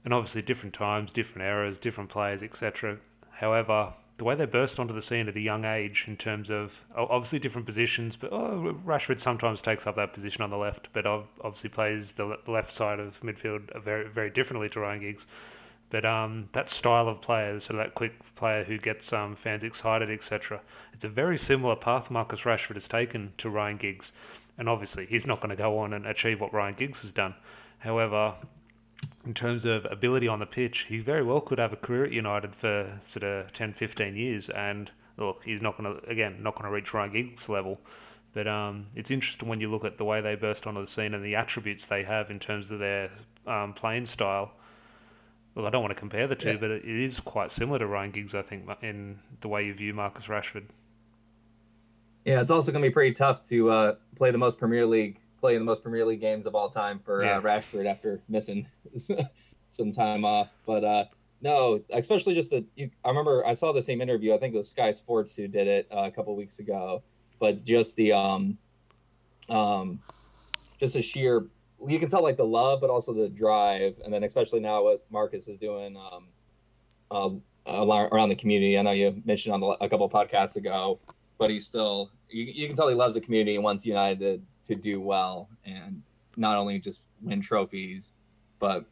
And 0.04 0.12
obviously, 0.12 0.42
different 0.42 0.74
times, 0.74 1.10
different 1.10 1.46
eras, 1.46 1.78
different 1.78 2.10
players, 2.10 2.42
etc. 2.42 2.98
However, 3.30 3.94
the 4.16 4.24
way 4.24 4.34
they 4.34 4.46
burst 4.46 4.78
onto 4.78 4.94
the 4.94 5.02
scene 5.02 5.28
at 5.28 5.36
a 5.36 5.40
young 5.40 5.64
age, 5.64 6.04
in 6.06 6.16
terms 6.16 6.50
of 6.50 6.80
obviously 6.94 7.38
different 7.38 7.66
positions, 7.66 8.14
but 8.14 8.32
oh, 8.32 8.76
Rashford 8.84 9.18
sometimes 9.18 9.60
takes 9.60 9.86
up 9.86 9.96
that 9.96 10.12
position 10.12 10.42
on 10.42 10.50
the 10.50 10.56
left, 10.56 10.88
but 10.92 11.04
obviously 11.06 11.70
plays 11.70 12.12
the 12.12 12.38
left 12.46 12.72
side 12.72 13.00
of 13.00 13.20
midfield 13.22 13.82
very 13.82 14.08
very 14.08 14.30
differently 14.30 14.68
to 14.70 14.80
Ryan 14.80 15.00
Giggs. 15.00 15.26
But 15.94 16.04
um, 16.04 16.48
that 16.50 16.68
style 16.68 17.06
of 17.06 17.20
player, 17.20 17.56
sort 17.60 17.78
of 17.78 17.86
that 17.86 17.94
quick 17.94 18.14
player 18.34 18.64
who 18.64 18.78
gets 18.78 19.12
um, 19.12 19.36
fans 19.36 19.62
excited, 19.62 20.10
etc., 20.10 20.60
it's 20.92 21.04
a 21.04 21.08
very 21.08 21.38
similar 21.38 21.76
path 21.76 22.10
Marcus 22.10 22.40
Rashford 22.40 22.74
has 22.74 22.88
taken 22.88 23.32
to 23.38 23.48
Ryan 23.48 23.76
Giggs. 23.76 24.10
And 24.58 24.68
obviously, 24.68 25.06
he's 25.06 25.24
not 25.24 25.38
going 25.40 25.50
to 25.50 25.56
go 25.56 25.78
on 25.78 25.92
and 25.92 26.04
achieve 26.04 26.40
what 26.40 26.52
Ryan 26.52 26.74
Giggs 26.74 27.02
has 27.02 27.12
done. 27.12 27.36
However, 27.78 28.34
in 29.24 29.34
terms 29.34 29.64
of 29.64 29.86
ability 29.88 30.26
on 30.26 30.40
the 30.40 30.46
pitch, 30.46 30.86
he 30.88 30.98
very 30.98 31.22
well 31.22 31.40
could 31.40 31.60
have 31.60 31.72
a 31.72 31.76
career 31.76 32.06
at 32.06 32.10
United 32.10 32.56
for 32.56 32.98
sort 33.00 33.22
of 33.22 33.52
10, 33.52 33.72
15 33.72 34.16
years. 34.16 34.50
And 34.50 34.90
look, 35.16 35.44
he's 35.44 35.62
not 35.62 35.78
going 35.78 35.94
to, 35.94 36.04
again, 36.10 36.42
not 36.42 36.56
going 36.56 36.64
to 36.64 36.74
reach 36.74 36.92
Ryan 36.92 37.12
Giggs' 37.12 37.48
level. 37.48 37.78
But 38.32 38.48
um, 38.48 38.86
it's 38.96 39.12
interesting 39.12 39.48
when 39.48 39.60
you 39.60 39.70
look 39.70 39.84
at 39.84 39.96
the 39.96 40.04
way 40.04 40.20
they 40.20 40.34
burst 40.34 40.66
onto 40.66 40.80
the 40.80 40.88
scene 40.88 41.14
and 41.14 41.24
the 41.24 41.36
attributes 41.36 41.86
they 41.86 42.02
have 42.02 42.32
in 42.32 42.40
terms 42.40 42.72
of 42.72 42.80
their 42.80 43.10
um, 43.46 43.72
playing 43.74 44.06
style. 44.06 44.54
Well, 45.54 45.66
I 45.66 45.70
don't 45.70 45.82
want 45.82 45.92
to 45.92 45.98
compare 45.98 46.26
the 46.26 46.34
two, 46.34 46.52
yeah. 46.52 46.56
but 46.56 46.70
it 46.70 46.84
is 46.84 47.20
quite 47.20 47.50
similar 47.50 47.78
to 47.78 47.86
Ryan 47.86 48.10
Giggs, 48.10 48.34
I 48.34 48.42
think, 48.42 48.68
in 48.82 49.18
the 49.40 49.48
way 49.48 49.66
you 49.66 49.74
view 49.74 49.94
Marcus 49.94 50.26
Rashford. 50.26 50.64
Yeah, 52.24 52.40
it's 52.40 52.50
also 52.50 52.72
going 52.72 52.82
to 52.82 52.88
be 52.88 52.92
pretty 52.92 53.14
tough 53.14 53.42
to 53.48 53.70
uh, 53.70 53.94
play 54.16 54.30
the 54.30 54.38
most 54.38 54.58
Premier 54.58 54.86
League, 54.86 55.20
play 55.40 55.56
the 55.56 55.64
most 55.64 55.82
Premier 55.82 56.04
League 56.04 56.20
games 56.20 56.46
of 56.46 56.54
all 56.54 56.70
time 56.70 56.98
for 56.98 57.22
uh, 57.22 57.26
yeah. 57.26 57.38
uh, 57.38 57.40
Rashford 57.40 57.86
after 57.86 58.20
missing 58.28 58.66
some 59.70 59.92
time 59.92 60.24
off. 60.24 60.52
But 60.66 60.82
uh, 60.82 61.04
no, 61.42 61.80
especially 61.90 62.34
just 62.34 62.50
that. 62.50 62.64
I 62.78 63.08
remember 63.08 63.46
I 63.46 63.52
saw 63.52 63.72
the 63.72 63.82
same 63.82 64.00
interview. 64.00 64.34
I 64.34 64.38
think 64.38 64.54
it 64.54 64.58
was 64.58 64.70
Sky 64.70 64.90
Sports 64.90 65.36
who 65.36 65.46
did 65.46 65.68
it 65.68 65.86
uh, 65.92 66.04
a 66.04 66.10
couple 66.10 66.34
weeks 66.34 66.58
ago, 66.58 67.02
but 67.38 67.62
just 67.62 67.94
the 67.94 68.12
um, 68.12 68.56
um, 69.50 70.00
just 70.80 70.96
a 70.96 71.02
sheer 71.02 71.46
you 71.88 71.98
can 71.98 72.08
tell 72.08 72.22
like 72.22 72.36
the 72.36 72.44
love, 72.46 72.80
but 72.80 72.90
also 72.90 73.12
the 73.12 73.28
drive, 73.28 73.96
and 74.04 74.12
then 74.12 74.24
especially 74.24 74.60
now 74.60 74.84
what 74.84 75.04
Marcus 75.10 75.48
is 75.48 75.56
doing 75.56 75.96
um, 77.10 77.42
uh, 77.66 78.08
around 78.12 78.28
the 78.28 78.36
community. 78.36 78.78
I 78.78 78.82
know 78.82 78.92
you 78.92 79.22
mentioned 79.24 79.54
on 79.54 79.60
the, 79.60 79.66
a 79.80 79.88
couple 79.88 80.08
podcasts 80.08 80.56
ago, 80.56 80.98
but 81.38 81.50
he's 81.50 81.66
still 81.66 82.10
you, 82.28 82.44
you 82.44 82.66
can 82.66 82.76
tell 82.76 82.88
he 82.88 82.94
loves 82.94 83.14
the 83.14 83.20
community 83.20 83.54
and 83.54 83.64
wants 83.64 83.86
United 83.86 84.18
to, 84.66 84.74
to 84.74 84.80
do 84.80 85.00
well 85.00 85.48
and 85.64 86.02
not 86.36 86.56
only 86.56 86.78
just 86.78 87.04
win 87.22 87.40
trophies, 87.40 88.12
but 88.58 88.84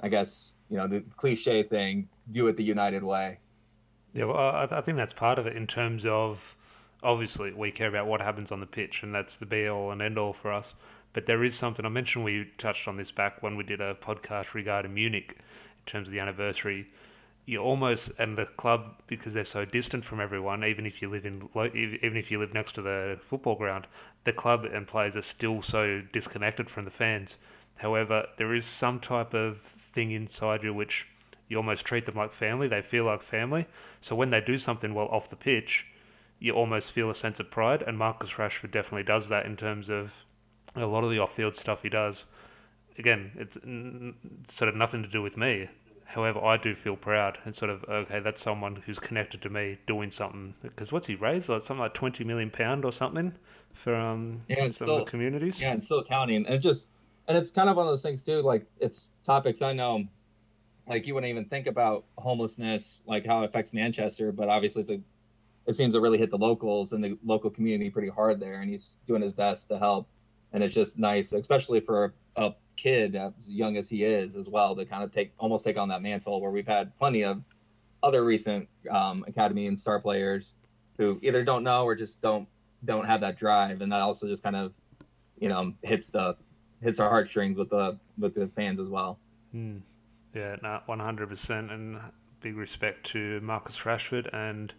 I 0.00 0.08
guess 0.08 0.52
you 0.70 0.76
know 0.76 0.86
the 0.86 1.02
cliche 1.16 1.62
thing, 1.62 2.08
do 2.32 2.46
it 2.48 2.56
the 2.56 2.64
United 2.64 3.02
way. 3.02 3.38
Yeah, 4.12 4.26
well, 4.26 4.36
I, 4.36 4.68
I 4.70 4.80
think 4.80 4.96
that's 4.96 5.12
part 5.12 5.38
of 5.38 5.46
it 5.46 5.56
in 5.56 5.66
terms 5.66 6.06
of 6.06 6.56
obviously 7.02 7.52
we 7.52 7.70
care 7.70 7.88
about 7.88 8.06
what 8.06 8.20
happens 8.20 8.50
on 8.52 8.60
the 8.60 8.66
pitch, 8.66 9.02
and 9.02 9.14
that's 9.14 9.36
the 9.36 9.46
be 9.46 9.68
all 9.68 9.90
and 9.90 10.00
end 10.00 10.18
all 10.18 10.32
for 10.32 10.52
us. 10.52 10.74
But 11.16 11.24
there 11.24 11.44
is 11.44 11.54
something 11.54 11.86
I 11.86 11.88
mentioned. 11.88 12.26
We 12.26 12.44
touched 12.58 12.86
on 12.86 12.98
this 12.98 13.10
back 13.10 13.42
when 13.42 13.56
we 13.56 13.64
did 13.64 13.80
a 13.80 13.94
podcast 13.94 14.52
regarding 14.52 14.92
Munich 14.92 15.34
in 15.38 15.84
terms 15.86 16.08
of 16.08 16.12
the 16.12 16.20
anniversary. 16.20 16.88
You 17.46 17.60
almost 17.60 18.12
and 18.18 18.36
the 18.36 18.44
club 18.44 19.00
because 19.06 19.32
they're 19.32 19.46
so 19.46 19.64
distant 19.64 20.04
from 20.04 20.20
everyone. 20.20 20.62
Even 20.62 20.84
if 20.84 21.00
you 21.00 21.08
live 21.08 21.24
in, 21.24 21.48
even 21.54 22.18
if 22.18 22.30
you 22.30 22.38
live 22.38 22.52
next 22.52 22.72
to 22.72 22.82
the 22.82 23.18
football 23.22 23.54
ground, 23.54 23.86
the 24.24 24.32
club 24.34 24.66
and 24.66 24.86
players 24.86 25.16
are 25.16 25.22
still 25.22 25.62
so 25.62 26.02
disconnected 26.12 26.68
from 26.68 26.84
the 26.84 26.90
fans. 26.90 27.38
However, 27.76 28.26
there 28.36 28.54
is 28.54 28.66
some 28.66 29.00
type 29.00 29.32
of 29.32 29.62
thing 29.62 30.10
inside 30.10 30.62
you 30.62 30.74
which 30.74 31.08
you 31.48 31.56
almost 31.56 31.86
treat 31.86 32.04
them 32.04 32.16
like 32.16 32.34
family. 32.34 32.68
They 32.68 32.82
feel 32.82 33.06
like 33.06 33.22
family. 33.22 33.64
So 34.02 34.14
when 34.14 34.28
they 34.28 34.42
do 34.42 34.58
something 34.58 34.92
well 34.92 35.08
off 35.08 35.30
the 35.30 35.36
pitch, 35.36 35.86
you 36.40 36.52
almost 36.52 36.92
feel 36.92 37.08
a 37.08 37.14
sense 37.14 37.40
of 37.40 37.50
pride, 37.50 37.80
and 37.80 37.96
Marcus 37.96 38.32
Rashford 38.32 38.70
definitely 38.70 39.04
does 39.04 39.30
that 39.30 39.46
in 39.46 39.56
terms 39.56 39.88
of 39.88 40.26
a 40.82 40.86
lot 40.86 41.04
of 41.04 41.10
the 41.10 41.18
off-field 41.18 41.56
stuff 41.56 41.82
he 41.82 41.88
does. 41.88 42.24
Again, 42.98 43.32
it's 43.36 43.58
sort 44.54 44.68
of 44.68 44.76
nothing 44.76 45.02
to 45.02 45.08
do 45.08 45.22
with 45.22 45.36
me. 45.36 45.68
However, 46.06 46.42
I 46.42 46.56
do 46.56 46.74
feel 46.74 46.96
proud 46.96 47.38
and 47.44 47.54
sort 47.54 47.70
of 47.70 47.84
okay. 47.84 48.20
That's 48.20 48.40
someone 48.40 48.76
who's 48.86 48.98
connected 48.98 49.42
to 49.42 49.50
me 49.50 49.76
doing 49.86 50.10
something. 50.10 50.54
Because 50.62 50.92
what's 50.92 51.06
he 51.08 51.16
raised? 51.16 51.48
Like 51.48 51.62
something 51.62 51.82
like 51.82 51.94
twenty 51.94 52.22
million 52.22 52.48
pound 52.48 52.84
or 52.84 52.92
something 52.92 53.32
for 53.74 53.94
um 53.94 54.40
yeah, 54.48 54.64
some 54.64 54.72
still, 54.72 54.96
of 54.96 55.04
the 55.04 55.10
communities. 55.10 55.60
Yeah, 55.60 55.72
and 55.72 55.84
still 55.84 56.04
counting. 56.04 56.46
And 56.46 56.62
just 56.62 56.88
and 57.26 57.36
it's 57.36 57.50
kind 57.50 57.68
of 57.68 57.76
one 57.76 57.86
of 57.86 57.90
those 57.90 58.02
things 58.02 58.22
too. 58.22 58.40
Like 58.40 58.64
it's 58.78 59.10
topics 59.24 59.62
I 59.62 59.72
know. 59.72 60.04
Like 60.88 61.08
you 61.08 61.14
wouldn't 61.14 61.28
even 61.28 61.44
think 61.46 61.66
about 61.66 62.04
homelessness, 62.16 63.02
like 63.06 63.26
how 63.26 63.42
it 63.42 63.46
affects 63.46 63.72
Manchester, 63.72 64.30
but 64.30 64.48
obviously 64.48 64.82
it's 64.82 64.92
a 64.92 65.00
it 65.66 65.74
seems 65.74 65.94
to 65.96 66.00
really 66.00 66.18
hit 66.18 66.30
the 66.30 66.38
locals 66.38 66.92
and 66.92 67.02
the 67.02 67.18
local 67.24 67.50
community 67.50 67.90
pretty 67.90 68.08
hard 68.08 68.38
there, 68.38 68.60
and 68.60 68.70
he's 68.70 68.96
doing 69.06 69.20
his 69.20 69.32
best 69.32 69.68
to 69.68 69.78
help. 69.78 70.06
And 70.56 70.64
it's 70.64 70.74
just 70.74 70.98
nice, 70.98 71.34
especially 71.34 71.80
for 71.80 72.14
a 72.36 72.54
kid 72.78 73.14
as 73.14 73.32
young 73.46 73.76
as 73.76 73.90
he 73.90 74.04
is 74.04 74.36
as 74.36 74.48
well, 74.48 74.74
to 74.74 74.86
kind 74.86 75.04
of 75.04 75.12
take 75.12 75.32
almost 75.36 75.66
take 75.66 75.76
on 75.76 75.86
that 75.90 76.00
mantle. 76.00 76.40
Where 76.40 76.50
we've 76.50 76.66
had 76.66 76.96
plenty 76.96 77.24
of 77.24 77.42
other 78.02 78.24
recent 78.24 78.66
um, 78.90 79.22
academy 79.28 79.66
and 79.66 79.78
star 79.78 80.00
players 80.00 80.54
who 80.96 81.18
either 81.20 81.44
don't 81.44 81.62
know 81.62 81.84
or 81.84 81.94
just 81.94 82.22
don't 82.22 82.48
don't 82.86 83.04
have 83.04 83.20
that 83.20 83.36
drive, 83.36 83.82
and 83.82 83.92
that 83.92 84.00
also 84.00 84.26
just 84.26 84.42
kind 84.42 84.56
of 84.56 84.72
you 85.38 85.50
know 85.50 85.74
hits 85.82 86.08
the 86.08 86.34
hits 86.80 87.00
our 87.00 87.10
heartstrings 87.10 87.58
with 87.58 87.68
the 87.68 87.98
with 88.16 88.34
the 88.34 88.48
fans 88.48 88.80
as 88.80 88.88
well. 88.88 89.18
Mm. 89.54 89.82
Yeah, 90.34 90.56
not 90.62 90.88
one 90.88 91.00
hundred 91.00 91.28
percent, 91.28 91.70
and 91.70 92.00
big 92.40 92.56
respect 92.56 93.04
to 93.08 93.42
Marcus 93.42 93.76
Rashford 93.80 94.32
and 94.32 94.72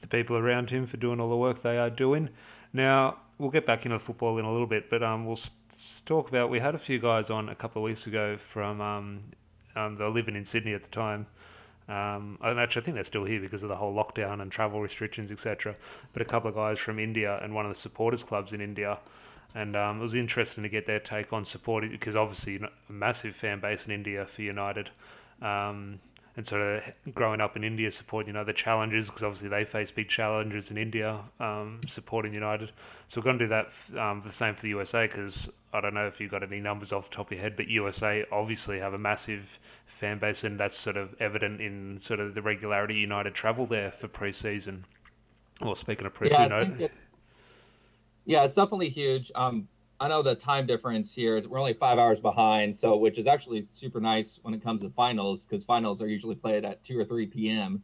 the 0.00 0.08
people 0.08 0.36
around 0.36 0.70
him 0.70 0.86
for 0.86 0.96
doing 0.96 1.20
all 1.20 1.28
the 1.28 1.36
work 1.36 1.62
they 1.62 1.78
are 1.78 1.90
doing. 1.90 2.28
Now, 2.72 3.18
we'll 3.38 3.50
get 3.50 3.66
back 3.66 3.84
into 3.84 3.98
football 3.98 4.38
in 4.38 4.44
a 4.44 4.52
little 4.52 4.66
bit, 4.66 4.90
but 4.90 5.02
um, 5.02 5.26
we'll 5.26 5.38
talk 6.04 6.28
about. 6.28 6.50
We 6.50 6.60
had 6.60 6.74
a 6.74 6.78
few 6.78 6.98
guys 6.98 7.30
on 7.30 7.48
a 7.48 7.54
couple 7.54 7.82
of 7.82 7.84
weeks 7.84 8.06
ago 8.06 8.36
from. 8.36 8.80
Um, 8.80 9.20
um, 9.76 9.96
they 9.96 10.04
were 10.04 10.10
living 10.10 10.36
in 10.36 10.44
Sydney 10.44 10.74
at 10.74 10.82
the 10.82 10.90
time. 10.90 11.26
Um, 11.88 12.38
and 12.40 12.58
actually, 12.58 12.82
I 12.82 12.84
think 12.84 12.94
they're 12.94 13.04
still 13.04 13.24
here 13.24 13.40
because 13.40 13.62
of 13.62 13.68
the 13.68 13.76
whole 13.76 13.94
lockdown 13.94 14.40
and 14.40 14.50
travel 14.50 14.80
restrictions, 14.80 15.30
etc. 15.30 15.76
But 16.12 16.22
a 16.22 16.24
couple 16.24 16.48
of 16.48 16.54
guys 16.54 16.78
from 16.78 16.98
India 16.98 17.38
and 17.42 17.54
one 17.54 17.66
of 17.66 17.72
the 17.72 17.78
supporters 17.78 18.24
clubs 18.24 18.52
in 18.52 18.60
India, 18.60 18.98
and 19.54 19.76
um, 19.76 20.00
it 20.00 20.02
was 20.02 20.14
interesting 20.14 20.62
to 20.62 20.70
get 20.70 20.86
their 20.86 21.00
take 21.00 21.32
on 21.32 21.44
supporting 21.44 21.90
because 21.90 22.16
obviously 22.16 22.56
a 22.56 22.92
massive 22.92 23.36
fan 23.36 23.60
base 23.60 23.86
in 23.86 23.92
India 23.92 24.24
for 24.24 24.42
United. 24.42 24.90
Um, 25.42 26.00
and 26.36 26.46
sort 26.46 26.62
of 26.62 27.14
growing 27.14 27.40
up 27.40 27.56
in 27.56 27.62
India, 27.62 27.90
supporting 27.90 28.28
you 28.28 28.32
know 28.32 28.44
the 28.44 28.52
challenges 28.52 29.06
because 29.06 29.22
obviously 29.22 29.48
they 29.48 29.64
face 29.64 29.90
big 29.90 30.08
challenges 30.08 30.70
in 30.70 30.78
India, 30.78 31.20
um, 31.38 31.80
supporting 31.86 32.34
United. 32.34 32.72
So 33.06 33.20
we're 33.20 33.24
going 33.24 33.38
to 33.38 33.44
do 33.44 33.48
that 33.48 34.00
um, 34.00 34.20
the 34.20 34.32
same 34.32 34.54
for 34.54 34.62
the 34.62 34.70
USA 34.70 35.06
because 35.06 35.48
I 35.72 35.80
don't 35.80 35.94
know 35.94 36.06
if 36.06 36.20
you've 36.20 36.30
got 36.30 36.42
any 36.42 36.60
numbers 36.60 36.92
off 36.92 37.08
the 37.08 37.16
top 37.16 37.26
of 37.26 37.32
your 37.32 37.40
head, 37.40 37.56
but 37.56 37.68
USA 37.68 38.24
obviously 38.32 38.78
have 38.80 38.94
a 38.94 38.98
massive 38.98 39.58
fan 39.86 40.18
base, 40.18 40.44
and 40.44 40.58
that's 40.58 40.76
sort 40.76 40.96
of 40.96 41.14
evident 41.20 41.60
in 41.60 41.98
sort 41.98 42.20
of 42.20 42.34
the 42.34 42.42
regularity 42.42 42.94
United 42.94 43.34
travel 43.34 43.66
there 43.66 43.90
for 43.90 44.08
pre-season. 44.08 44.84
Well, 45.60 45.76
speaking 45.76 46.06
of 46.06 46.14
pre, 46.14 46.30
yeah, 46.30 46.48
it's, 46.78 46.98
yeah, 48.24 48.44
it's 48.44 48.56
definitely 48.56 48.88
huge. 48.88 49.30
Um, 49.36 49.68
I 50.00 50.08
know 50.08 50.22
the 50.22 50.34
time 50.34 50.66
difference 50.66 51.14
here. 51.14 51.40
We're 51.48 51.58
only 51.58 51.74
five 51.74 51.98
hours 51.98 52.20
behind, 52.20 52.74
so 52.74 52.96
which 52.96 53.18
is 53.18 53.26
actually 53.26 53.66
super 53.72 54.00
nice 54.00 54.40
when 54.42 54.52
it 54.52 54.62
comes 54.62 54.82
to 54.82 54.90
finals 54.90 55.46
because 55.46 55.64
finals 55.64 56.02
are 56.02 56.08
usually 56.08 56.34
played 56.34 56.64
at 56.64 56.82
two 56.82 56.98
or 56.98 57.04
three 57.04 57.26
p.m. 57.26 57.82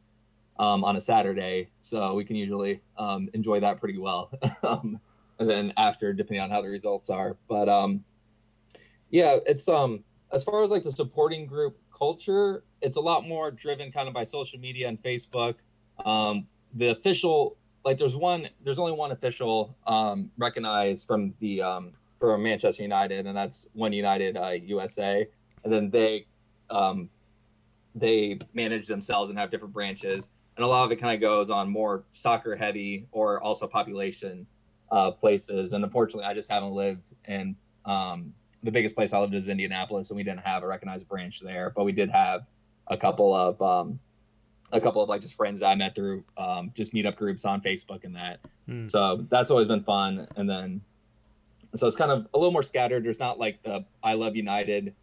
Um, 0.58 0.84
on 0.84 0.96
a 0.96 1.00
Saturday, 1.00 1.70
so 1.80 2.14
we 2.14 2.24
can 2.24 2.36
usually 2.36 2.82
um, 2.98 3.30
enjoy 3.32 3.60
that 3.60 3.80
pretty 3.80 3.96
well. 3.96 4.30
um, 4.62 5.00
and 5.38 5.48
then 5.48 5.72
after, 5.78 6.12
depending 6.12 6.42
on 6.42 6.50
how 6.50 6.60
the 6.60 6.68
results 6.68 7.08
are, 7.08 7.38
but 7.48 7.68
um, 7.68 8.04
yeah, 9.10 9.38
it's 9.46 9.68
um 9.68 10.04
as 10.32 10.44
far 10.44 10.62
as 10.62 10.70
like 10.70 10.82
the 10.82 10.92
supporting 10.92 11.46
group 11.46 11.78
culture, 11.96 12.64
it's 12.82 12.96
a 12.96 13.00
lot 13.00 13.26
more 13.26 13.50
driven 13.50 13.90
kind 13.90 14.08
of 14.08 14.14
by 14.14 14.24
social 14.24 14.58
media 14.58 14.88
and 14.88 15.02
Facebook. 15.02 15.56
Um, 16.04 16.46
the 16.74 16.88
official 16.90 17.56
like 17.84 17.98
there's 17.98 18.16
one 18.16 18.48
there's 18.62 18.78
only 18.78 18.92
one 18.92 19.12
official 19.12 19.76
um, 19.86 20.30
recognized 20.38 21.06
from 21.06 21.34
the 21.40 21.62
for 22.20 22.36
Manchester 22.38 22.82
United, 22.82 23.26
and 23.26 23.36
that's 23.36 23.66
One 23.72 23.92
United 23.92 24.36
uh, 24.36 24.50
USA. 24.50 25.26
And 25.64 25.72
then 25.72 25.90
they 25.90 26.26
um, 26.68 27.08
they 27.94 28.38
manage 28.54 28.86
themselves 28.86 29.30
and 29.30 29.38
have 29.38 29.50
different 29.50 29.74
branches, 29.74 30.28
and 30.56 30.64
a 30.64 30.68
lot 30.68 30.84
of 30.84 30.92
it 30.92 30.96
kind 30.96 31.14
of 31.14 31.20
goes 31.20 31.50
on 31.50 31.68
more 31.68 32.04
soccer 32.12 32.54
heavy 32.54 33.06
or 33.10 33.42
also 33.42 33.66
population 33.66 34.46
uh, 34.92 35.10
places. 35.10 35.72
And 35.72 35.82
unfortunately, 35.82 36.24
I 36.24 36.34
just 36.34 36.50
haven't 36.50 36.72
lived 36.72 37.14
in 37.26 37.56
um, 37.86 38.32
the 38.62 38.70
biggest 38.70 38.94
place 38.94 39.12
I 39.12 39.18
lived 39.18 39.34
is 39.34 39.48
Indianapolis, 39.48 40.10
and 40.10 40.16
we 40.16 40.22
didn't 40.22 40.40
have 40.40 40.62
a 40.62 40.66
recognized 40.66 41.08
branch 41.08 41.40
there, 41.40 41.72
but 41.74 41.84
we 41.84 41.92
did 41.92 42.10
have 42.10 42.46
a 42.86 42.96
couple 42.96 43.34
of 43.34 43.60
um, 43.62 43.98
a 44.72 44.80
couple 44.80 45.02
of 45.02 45.08
like 45.08 45.22
just 45.22 45.34
friends 45.34 45.60
that 45.60 45.66
I 45.66 45.74
met 45.74 45.94
through 45.94 46.22
um, 46.36 46.70
just 46.74 46.92
meetup 46.92 47.16
groups 47.16 47.44
on 47.44 47.60
Facebook 47.60 48.04
and 48.04 48.14
that. 48.14 48.40
Mm. 48.68 48.90
So 48.90 49.26
that's 49.30 49.50
always 49.50 49.66
been 49.66 49.82
fun. 49.82 50.28
And 50.36 50.48
then 50.48 50.80
so 51.74 51.86
it's 51.86 51.96
kind 51.96 52.10
of 52.10 52.26
a 52.34 52.38
little 52.38 52.52
more 52.52 52.62
scattered. 52.62 53.04
There's 53.04 53.20
not 53.20 53.38
like 53.38 53.62
the 53.62 53.84
I 54.02 54.14
Love 54.14 54.36
United 54.36 54.94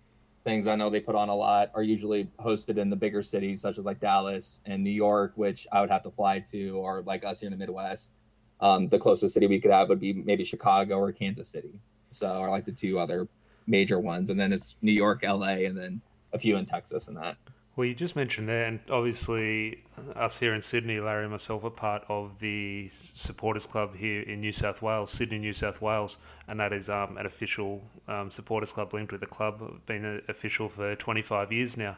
things 0.47 0.65
I 0.65 0.75
know 0.75 0.89
they 0.89 1.01
put 1.01 1.13
on 1.13 1.27
a 1.27 1.35
lot 1.35 1.71
are 1.75 1.83
usually 1.83 2.25
hosted 2.39 2.77
in 2.77 2.89
the 2.89 2.95
bigger 2.95 3.21
cities 3.21 3.59
such 3.59 3.77
as 3.77 3.83
like 3.83 3.99
Dallas 3.99 4.61
and 4.65 4.81
New 4.81 4.91
York, 4.91 5.33
which 5.35 5.67
I 5.73 5.81
would 5.81 5.89
have 5.89 6.03
to 6.03 6.09
fly 6.09 6.39
to, 6.51 6.69
or 6.69 7.01
like 7.01 7.25
us 7.25 7.41
here 7.41 7.47
in 7.47 7.51
the 7.51 7.57
Midwest. 7.57 8.13
Um, 8.61 8.87
the 8.87 8.97
closest 8.97 9.33
city 9.33 9.45
we 9.45 9.59
could 9.59 9.71
have 9.71 9.89
would 9.89 9.99
be 9.99 10.13
maybe 10.13 10.45
Chicago 10.45 10.99
or 10.99 11.11
Kansas 11.11 11.49
City. 11.49 11.77
So 12.11 12.27
are 12.27 12.49
like 12.49 12.63
the 12.63 12.71
two 12.71 12.97
other 12.97 13.27
major 13.67 13.99
ones, 13.99 14.29
and 14.29 14.39
then 14.39 14.53
it's 14.53 14.77
New 14.81 14.93
York, 14.93 15.23
LA, 15.23 15.65
and 15.67 15.77
then 15.77 15.99
a 16.31 16.39
few 16.39 16.55
in 16.55 16.65
Texas 16.65 17.09
and 17.09 17.17
that. 17.17 17.35
Well, 17.77 17.85
you 17.85 17.93
just 17.93 18.15
mentioned 18.15 18.49
there, 18.49 18.65
and 18.65 18.79
obviously 18.89 19.83
us 20.15 20.35
here 20.39 20.55
in 20.55 20.61
Sydney, 20.61 20.99
Larry 20.99 21.25
and 21.25 21.31
myself 21.31 21.63
are 21.63 21.69
part 21.69 22.03
of 22.09 22.31
the 22.39 22.89
supporters 22.89 23.67
club 23.67 23.95
here 23.95 24.23
in 24.23 24.41
New 24.41 24.51
South 24.51 24.81
Wales, 24.81 25.11
Sydney, 25.11 25.37
New 25.37 25.53
South 25.53 25.79
Wales, 25.79 26.17
and 26.47 26.59
that 26.59 26.73
is 26.73 26.89
um, 26.89 27.17
an 27.17 27.27
official 27.27 27.83
um, 28.07 28.31
supporters 28.31 28.71
club 28.71 28.95
linked 28.95 29.11
with 29.11 29.21
the 29.21 29.27
club. 29.27 29.61
I've 29.61 29.85
been 29.85 30.23
official 30.27 30.69
for 30.69 30.95
25 30.95 31.51
years 31.51 31.77
now. 31.77 31.95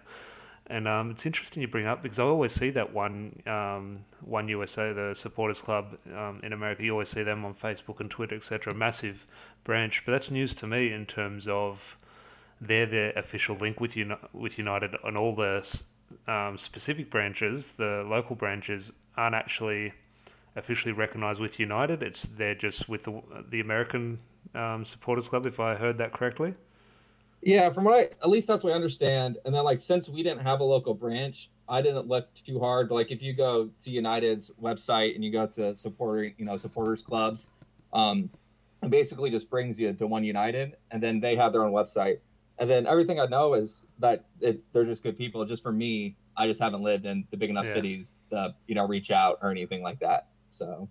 And 0.67 0.85
um, 0.85 1.11
it's 1.11 1.25
interesting 1.25 1.61
you 1.61 1.69
bring 1.69 1.87
up 1.87 2.03
because 2.03 2.19
I 2.19 2.23
always 2.23 2.51
see 2.51 2.71
that 2.71 2.93
one, 2.93 3.41
um, 3.47 3.99
one 4.19 4.49
USA, 4.49 4.91
the 4.91 5.13
supporters 5.15 5.61
club 5.61 5.97
um, 6.13 6.41
in 6.43 6.51
America. 6.51 6.83
You 6.83 6.91
always 6.91 7.07
see 7.07 7.23
them 7.23 7.45
on 7.45 7.53
Facebook 7.53 8.01
and 8.01 8.11
Twitter, 8.11 8.35
etc. 8.35 8.73
Massive 8.73 9.25
branch, 9.63 10.03
but 10.05 10.11
that's 10.11 10.29
news 10.29 10.53
to 10.55 10.67
me 10.67 10.91
in 10.91 11.05
terms 11.05 11.47
of 11.47 11.97
they're 12.61 12.85
the 12.85 13.17
official 13.17 13.55
link 13.55 13.79
with 13.79 13.95
Uni- 13.95 14.17
with 14.33 14.57
United, 14.57 14.95
and 15.03 15.17
all 15.17 15.35
the 15.35 15.65
um, 16.27 16.57
specific 16.57 17.09
branches, 17.09 17.73
the 17.73 18.03
local 18.07 18.35
branches, 18.35 18.91
aren't 19.15 19.35
actually 19.35 19.93
officially 20.55 20.91
recognised 20.91 21.39
with 21.39 21.59
United. 21.59 22.03
It's 22.03 22.23
they're 22.23 22.55
just 22.55 22.89
with 22.89 23.03
the, 23.03 23.21
the 23.49 23.61
American 23.61 24.19
um, 24.55 24.83
supporters 24.83 25.29
club, 25.29 25.45
if 25.45 25.59
I 25.59 25.75
heard 25.75 25.97
that 25.99 26.11
correctly. 26.11 26.53
Yeah, 27.41 27.69
from 27.69 27.85
what 27.85 27.93
I 27.95 28.01
at 28.21 28.29
least 28.29 28.47
that's 28.47 28.63
what 28.63 28.73
I 28.73 28.75
understand. 28.75 29.37
And 29.45 29.55
then 29.55 29.63
like 29.63 29.79
since 29.79 30.09
we 30.09 30.23
didn't 30.23 30.41
have 30.41 30.59
a 30.59 30.63
local 30.63 30.93
branch, 30.93 31.49
I 31.69 31.81
didn't 31.81 32.07
look 32.07 32.33
too 32.33 32.59
hard. 32.59 32.89
But 32.89 32.95
like 32.95 33.11
if 33.11 33.21
you 33.21 33.33
go 33.33 33.69
to 33.81 33.89
United's 33.89 34.51
website 34.61 35.15
and 35.15 35.23
you 35.23 35.31
go 35.31 35.47
to 35.47 35.73
supporter, 35.73 36.33
you 36.37 36.45
know, 36.45 36.57
supporters 36.57 37.01
clubs, 37.01 37.47
um, 37.93 38.29
it 38.83 38.89
basically 38.89 39.29
just 39.29 39.49
brings 39.49 39.79
you 39.79 39.93
to 39.93 40.07
one 40.07 40.23
United, 40.23 40.77
and 40.91 41.01
then 41.01 41.19
they 41.19 41.35
have 41.35 41.53
their 41.53 41.63
own 41.63 41.71
website. 41.71 42.19
And 42.59 42.69
then 42.69 42.85
everything 42.85 43.19
I 43.19 43.25
know 43.25 43.53
is 43.53 43.85
that 43.99 44.25
it, 44.41 44.61
they're 44.73 44.85
just 44.85 45.03
good 45.03 45.15
people. 45.15 45.45
Just 45.45 45.63
for 45.63 45.71
me, 45.71 46.17
I 46.35 46.45
just 46.45 46.61
haven't 46.61 46.81
lived 46.81 47.05
in 47.05 47.25
the 47.31 47.37
big 47.37 47.49
enough 47.49 47.65
yeah. 47.65 47.73
cities 47.73 48.15
to 48.31 48.53
you 48.67 48.75
know 48.75 48.85
reach 48.85 49.11
out 49.11 49.39
or 49.41 49.49
anything 49.49 49.81
like 49.81 49.99
that. 49.99 50.27
So 50.49 50.89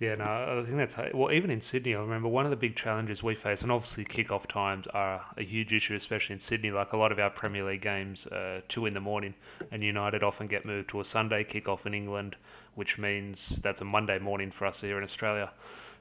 yeah, 0.00 0.14
no, 0.14 0.24
I 0.24 0.64
think 0.64 0.76
that's 0.76 0.96
well. 1.12 1.32
Even 1.32 1.50
in 1.50 1.60
Sydney, 1.60 1.96
I 1.96 2.00
remember 2.00 2.28
one 2.28 2.44
of 2.44 2.50
the 2.50 2.56
big 2.56 2.76
challenges 2.76 3.24
we 3.24 3.34
face, 3.34 3.62
and 3.62 3.72
obviously 3.72 4.04
kick-off 4.04 4.46
times 4.46 4.86
are 4.94 5.24
a 5.36 5.42
huge 5.42 5.72
issue, 5.72 5.96
especially 5.96 6.34
in 6.34 6.40
Sydney. 6.40 6.70
Like 6.70 6.92
a 6.92 6.96
lot 6.96 7.10
of 7.10 7.18
our 7.18 7.30
Premier 7.30 7.64
League 7.64 7.82
games, 7.82 8.24
uh, 8.28 8.60
two 8.68 8.86
in 8.86 8.94
the 8.94 9.00
morning, 9.00 9.34
and 9.72 9.82
United 9.82 10.22
often 10.22 10.46
get 10.46 10.64
moved 10.64 10.90
to 10.90 11.00
a 11.00 11.04
Sunday 11.04 11.42
kick-off 11.42 11.84
in 11.84 11.94
England, 11.94 12.36
which 12.76 12.96
means 12.96 13.48
that's 13.60 13.80
a 13.80 13.84
Monday 13.84 14.20
morning 14.20 14.52
for 14.52 14.66
us 14.66 14.80
here 14.80 14.98
in 14.98 15.02
Australia. 15.02 15.50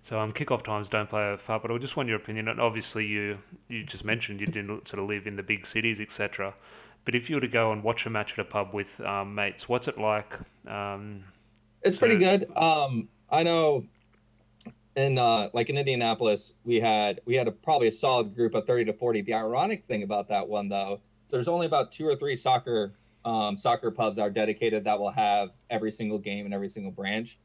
So 0.08 0.18
um, 0.22 0.32
kick-off 0.32 0.64
times 0.64 0.88
don't 0.88 1.10
play 1.10 1.34
a 1.34 1.36
part, 1.36 1.64
but 1.64 1.70
I 1.70 1.78
just 1.80 1.98
want 1.98 2.08
your 2.08 2.16
opinion. 2.16 2.48
And 2.48 2.62
obviously, 2.62 3.06
you 3.06 3.40
you 3.68 3.84
just 3.84 4.06
mentioned 4.06 4.40
you 4.40 4.48
didn't 4.48 4.88
sort 4.88 5.04
of 5.04 5.10
live 5.10 5.28
in 5.28 5.36
the 5.36 5.44
big 5.44 5.66
cities, 5.66 6.00
etc. 6.00 6.54
But 7.04 7.14
if 7.14 7.30
you 7.30 7.36
were 7.36 7.42
to 7.42 7.48
go 7.50 7.74
and 7.74 7.84
watch 7.84 8.06
a 8.06 8.10
match 8.10 8.32
at 8.32 8.40
a 8.40 8.46
pub 8.46 8.74
with 8.74 9.02
um, 9.02 9.36
mates, 9.36 9.68
what's 9.68 9.90
it 9.90 9.98
like? 9.98 10.40
Um, 10.66 11.26
it's 11.82 11.98
pretty 11.98 12.16
good. 12.16 12.50
Um, 12.56 13.10
I 13.30 13.44
know 13.44 13.86
in 14.96 15.18
uh, 15.18 15.50
like 15.52 15.70
in 15.70 15.78
Indianapolis, 15.78 16.54
we 16.64 16.80
had 16.80 17.20
we 17.26 17.36
had 17.36 17.50
a, 17.50 17.52
probably 17.52 17.90
a 17.90 17.92
solid 17.92 18.34
group 18.34 18.56
of 18.56 18.66
thirty 18.66 18.86
to 18.86 18.94
forty. 18.94 19.22
The 19.22 19.34
ironic 19.34 19.84
thing 19.88 20.04
about 20.04 20.30
that 20.30 20.48
one 20.48 20.70
though, 20.70 21.02
so 21.26 21.36
there's 21.36 21.50
only 21.50 21.66
about 21.66 21.92
two 21.92 22.08
or 22.08 22.16
three 22.16 22.38
soccer 22.38 22.94
um, 23.26 23.58
soccer 23.58 23.92
pubs 23.92 24.16
that 24.16 24.22
are 24.22 24.30
dedicated 24.30 24.86
that 24.86 24.98
will 24.98 25.12
have 25.12 25.58
every 25.70 25.92
single 25.92 26.18
game 26.18 26.46
in 26.46 26.54
every 26.54 26.70
single 26.70 26.94
branch. 26.94 27.38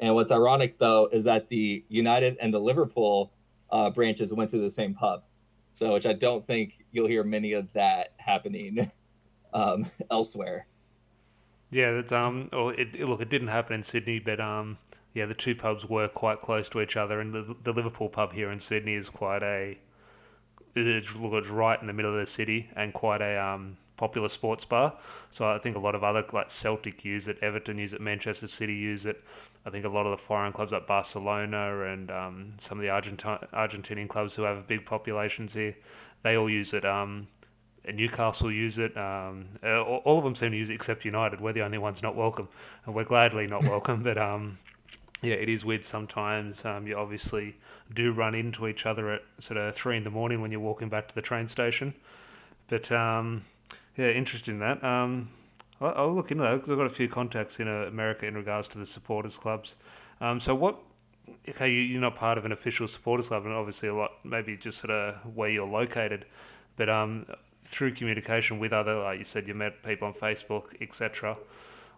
And 0.00 0.14
what's 0.14 0.32
ironic 0.32 0.78
though 0.78 1.08
is 1.12 1.24
that 1.24 1.48
the 1.48 1.84
United 1.88 2.36
and 2.40 2.52
the 2.52 2.58
Liverpool 2.58 3.32
uh, 3.70 3.90
branches 3.90 4.32
went 4.32 4.50
to 4.50 4.58
the 4.58 4.70
same 4.70 4.94
pub, 4.94 5.24
so 5.72 5.94
which 5.94 6.06
I 6.06 6.12
don't 6.12 6.46
think 6.46 6.84
you'll 6.92 7.08
hear 7.08 7.24
many 7.24 7.52
of 7.52 7.72
that 7.72 8.10
happening 8.18 8.90
um, 9.52 9.86
elsewhere. 10.10 10.66
Yeah, 11.70 11.92
that's 11.92 12.12
um. 12.12 12.48
Well, 12.52 12.70
it, 12.70 12.96
it, 12.96 13.08
look, 13.08 13.20
it 13.20 13.28
didn't 13.28 13.48
happen 13.48 13.74
in 13.74 13.82
Sydney, 13.82 14.20
but 14.20 14.40
um, 14.40 14.78
yeah, 15.14 15.26
the 15.26 15.34
two 15.34 15.54
pubs 15.54 15.84
were 15.84 16.08
quite 16.08 16.40
close 16.40 16.68
to 16.70 16.80
each 16.80 16.96
other, 16.96 17.20
and 17.20 17.34
the 17.34 17.54
the 17.64 17.72
Liverpool 17.72 18.08
pub 18.08 18.32
here 18.32 18.50
in 18.50 18.58
Sydney 18.58 18.94
is 18.94 19.08
quite 19.08 19.42
a. 19.42 19.78
It's, 20.74 21.14
look, 21.16 21.32
it's 21.32 21.48
right 21.48 21.80
in 21.80 21.88
the 21.88 21.92
middle 21.92 22.12
of 22.12 22.20
the 22.20 22.26
city 22.26 22.70
and 22.76 22.94
quite 22.94 23.20
a 23.20 23.42
um 23.42 23.76
popular 23.98 24.30
sports 24.30 24.64
bar. 24.64 24.96
So 25.30 25.46
I 25.46 25.58
think 25.58 25.76
a 25.76 25.80
lot 25.80 25.94
of 25.94 26.02
other 26.02 26.24
like 26.32 26.50
Celtic 26.50 27.04
use 27.04 27.28
it, 27.28 27.38
Everton 27.42 27.76
use 27.76 27.92
it, 27.92 28.00
Manchester 28.00 28.48
City 28.48 28.74
use 28.74 29.04
it. 29.04 29.22
I 29.68 29.70
think 29.70 29.84
a 29.84 29.88
lot 29.88 30.06
of 30.06 30.12
the 30.12 30.16
foreign 30.16 30.50
clubs 30.50 30.72
like 30.72 30.86
Barcelona 30.86 31.82
and 31.82 32.10
um, 32.10 32.54
some 32.56 32.78
of 32.78 32.82
the 32.82 32.88
Argenti- 32.88 33.50
Argentinian 33.52 34.08
clubs 34.08 34.34
who 34.34 34.42
have 34.42 34.66
big 34.66 34.86
populations 34.86 35.52
here, 35.52 35.76
they 36.22 36.38
all 36.38 36.48
use 36.48 36.72
it. 36.72 36.86
Um, 36.86 37.28
Newcastle 37.86 38.50
use 38.50 38.78
it. 38.78 38.96
Um, 38.96 39.44
uh, 39.62 39.82
all 39.82 40.16
of 40.16 40.24
them 40.24 40.34
seem 40.34 40.52
to 40.52 40.56
use 40.56 40.70
it 40.70 40.74
except 40.74 41.04
United. 41.04 41.38
We're 41.38 41.52
the 41.52 41.60
only 41.60 41.76
ones 41.76 42.02
not 42.02 42.16
welcome, 42.16 42.48
and 42.86 42.94
we're 42.94 43.04
gladly 43.04 43.46
not 43.46 43.62
welcome. 43.74 44.02
But 44.02 44.16
um, 44.16 44.56
yeah, 45.20 45.34
it 45.34 45.50
is 45.50 45.66
weird 45.66 45.84
sometimes. 45.84 46.64
Um, 46.64 46.86
you 46.86 46.96
obviously 46.96 47.54
do 47.94 48.12
run 48.12 48.34
into 48.34 48.68
each 48.68 48.86
other 48.86 49.12
at 49.12 49.22
sort 49.38 49.58
of 49.58 49.74
three 49.74 49.98
in 49.98 50.04
the 50.04 50.10
morning 50.10 50.40
when 50.40 50.50
you're 50.50 50.60
walking 50.60 50.88
back 50.88 51.08
to 51.08 51.14
the 51.14 51.22
train 51.22 51.46
station. 51.46 51.92
But 52.68 52.90
um, 52.90 53.44
yeah, 53.98 54.08
interesting 54.08 54.60
that. 54.60 54.82
I'll, 55.80 56.12
look 56.14 56.30
into 56.30 56.42
that 56.42 56.54
because 56.54 56.70
I've 56.70 56.76
got 56.76 56.86
a 56.86 56.90
few 56.90 57.08
contacts 57.08 57.60
in 57.60 57.68
uh, 57.68 57.86
America 57.86 58.26
in 58.26 58.34
regards 58.34 58.68
to 58.68 58.78
the 58.78 58.86
supporters 58.86 59.38
clubs. 59.38 59.76
Um, 60.20 60.40
so 60.40 60.54
what? 60.54 60.78
Okay, 61.48 61.70
you, 61.70 61.98
are 61.98 62.00
not 62.00 62.16
part 62.16 62.38
of 62.38 62.44
an 62.44 62.52
official 62.52 62.88
supporters 62.88 63.28
club, 63.28 63.44
and 63.44 63.54
obviously 63.54 63.88
a 63.88 63.94
lot 63.94 64.12
maybe 64.24 64.56
just 64.56 64.78
sort 64.78 64.90
of 64.90 65.14
where 65.36 65.50
you're 65.50 65.66
located, 65.66 66.24
but 66.76 66.88
um, 66.88 67.26
through 67.64 67.92
communication 67.92 68.58
with 68.58 68.72
other, 68.72 68.98
like 69.02 69.18
you 69.18 69.24
said, 69.24 69.46
you 69.46 69.54
met 69.54 69.82
people 69.82 70.08
on 70.08 70.14
Facebook, 70.14 70.64
etc. 70.80 71.36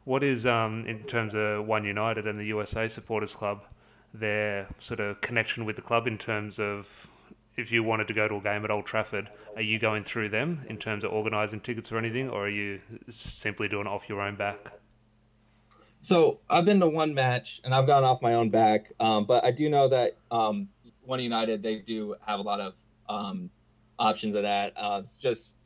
What 0.05 0.23
is 0.23 0.47
um, 0.47 0.85
in 0.87 1.03
terms 1.05 1.35
of 1.35 1.67
One 1.67 1.85
United 1.85 2.27
and 2.27 2.39
the 2.39 2.47
USA 2.47 2.89
Supporters 2.89 3.35
Club, 3.35 3.65
their 4.13 4.67
sort 4.79 5.01
of 5.01 5.21
connection 5.21 5.65
with 5.65 5.77
the 5.77 5.83
club 5.83 6.07
in 6.07 6.19
terms 6.19 6.59
of 6.59 7.09
if 7.57 7.73
you 7.73 7.83
wanted 7.83 8.09
to 8.09 8.15
go 8.15 8.29
to 8.29 8.37
a 8.37 8.41
game 8.41 8.65
at 8.65 8.71
Old 8.71 8.87
Trafford, 8.87 9.31
are 9.57 9.63
you 9.63 9.79
going 9.79 10.05
through 10.05 10.31
them 10.31 10.65
in 10.69 10.77
terms 10.79 11.05
of 11.05 11.13
organising 11.13 11.61
tickets 11.61 11.93
or 11.93 11.99
anything, 11.99 12.31
or 12.31 12.47
are 12.47 12.51
you 12.51 12.81
simply 13.09 13.69
doing 13.69 13.87
it 13.87 13.91
off 13.91 14.09
your 14.09 14.21
own 14.21 14.37
back? 14.37 14.73
So 16.03 16.41
I've 16.49 16.65
been 16.65 16.81
to 16.81 16.89
one 16.89 17.13
match 17.13 17.61
and 17.65 17.75
I've 17.75 17.87
gone 17.87 18.05
off 18.05 18.23
my 18.23 18.35
own 18.35 18.49
back, 18.49 18.93
um, 19.01 19.27
but 19.27 19.45
I 19.45 19.51
do 19.51 19.69
know 19.69 19.89
that 19.89 20.13
um, 20.31 20.69
One 21.05 21.21
United 21.21 21.63
they 21.63 21.77
do 21.77 22.15
have 22.27 22.41
a 22.41 22.43
lot 22.43 22.61
of 22.61 22.75
um, 23.09 23.51
options 23.99 24.35
of 24.35 24.43
that. 24.43 24.73
Uh, 24.77 25.01
it's 25.03 25.19
just 25.19 25.57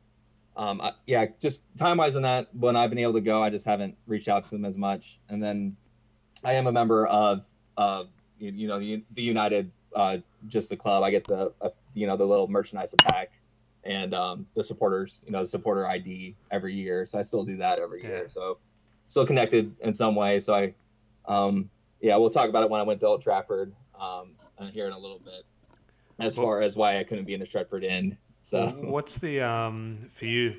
um, 0.57 0.81
I, 0.81 0.91
yeah, 1.05 1.25
just 1.41 1.63
time 1.77 1.97
wise 1.97 2.15
on 2.15 2.21
that, 2.23 2.47
when 2.55 2.75
I've 2.75 2.89
been 2.89 2.99
able 2.99 3.13
to 3.13 3.21
go, 3.21 3.43
I 3.43 3.49
just 3.49 3.65
haven't 3.65 3.95
reached 4.07 4.29
out 4.29 4.43
to 4.45 4.49
them 4.51 4.65
as 4.65 4.77
much. 4.77 5.19
And 5.29 5.43
then 5.43 5.75
I 6.43 6.53
am 6.53 6.67
a 6.67 6.71
member 6.71 7.05
of, 7.07 7.43
you, 8.37 8.51
you 8.51 8.67
know, 8.67 8.79
the, 8.79 9.03
the 9.11 9.21
United 9.21 9.73
uh, 9.95 10.17
just 10.47 10.69
the 10.69 10.77
club. 10.77 11.03
I 11.03 11.11
get 11.11 11.23
the 11.23 11.51
uh, 11.61 11.69
you 11.93 12.07
know 12.07 12.17
the 12.17 12.25
little 12.25 12.47
merchandise 12.47 12.93
pack 12.99 13.31
and 13.85 14.13
um, 14.13 14.47
the 14.55 14.63
supporters, 14.63 15.23
you 15.25 15.31
know, 15.31 15.41
the 15.41 15.47
supporter 15.47 15.87
ID 15.87 16.35
every 16.51 16.73
year. 16.73 17.05
So 17.05 17.19
I 17.19 17.21
still 17.21 17.43
do 17.43 17.55
that 17.57 17.79
every 17.79 18.01
year. 18.03 18.25
So 18.29 18.57
still 19.07 19.25
connected 19.25 19.75
in 19.81 19.93
some 19.93 20.15
way. 20.15 20.39
So 20.39 20.55
I, 20.55 20.73
um, 21.31 21.69
yeah, 22.01 22.17
we'll 22.17 22.31
talk 22.31 22.49
about 22.49 22.63
it 22.63 22.69
when 22.69 22.81
I 22.81 22.83
went 22.83 22.99
to 23.01 23.07
Old 23.07 23.21
Trafford 23.21 23.73
um, 23.99 24.31
here 24.71 24.87
in 24.87 24.93
a 24.93 24.97
little 24.97 25.19
bit, 25.19 25.45
as 26.19 26.37
well, 26.37 26.47
far 26.47 26.61
as 26.61 26.75
why 26.75 26.97
I 26.97 27.03
couldn't 27.03 27.25
be 27.25 27.35
in 27.35 27.39
the 27.39 27.45
Stretford 27.45 27.85
End. 27.87 28.17
So 28.41 28.67
what's 28.81 29.17
the 29.17 29.41
um 29.41 29.99
for 30.11 30.25
you? 30.25 30.55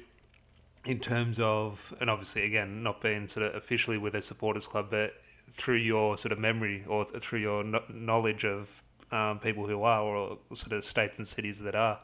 In 0.85 1.01
terms 1.01 1.41
of, 1.41 1.93
and 2.01 2.09
obviously, 2.09 2.45
again, 2.45 2.85
not 2.85 3.01
being 3.01 3.27
sort 3.27 3.47
of 3.47 3.57
officially 3.57 3.99
with 3.99 4.15
a 4.15 4.23
supporters 4.23 4.69
club, 4.69 4.87
but 4.91 5.15
through 5.51 5.79
your 5.79 6.17
sort 6.17 6.31
of 6.31 6.39
memory 6.39 6.85
or 6.89 7.05
through 7.05 7.41
your 7.41 7.65
knowledge 7.93 8.45
of 8.45 8.85
um, 9.13 9.39
people 9.39 9.67
who 9.67 9.83
are, 9.83 10.03
or 10.03 10.39
sort 10.55 10.73
of 10.73 10.85
states 10.85 11.19
and 11.19 11.27
cities 11.27 11.61
that 11.61 11.75
are, 11.75 11.99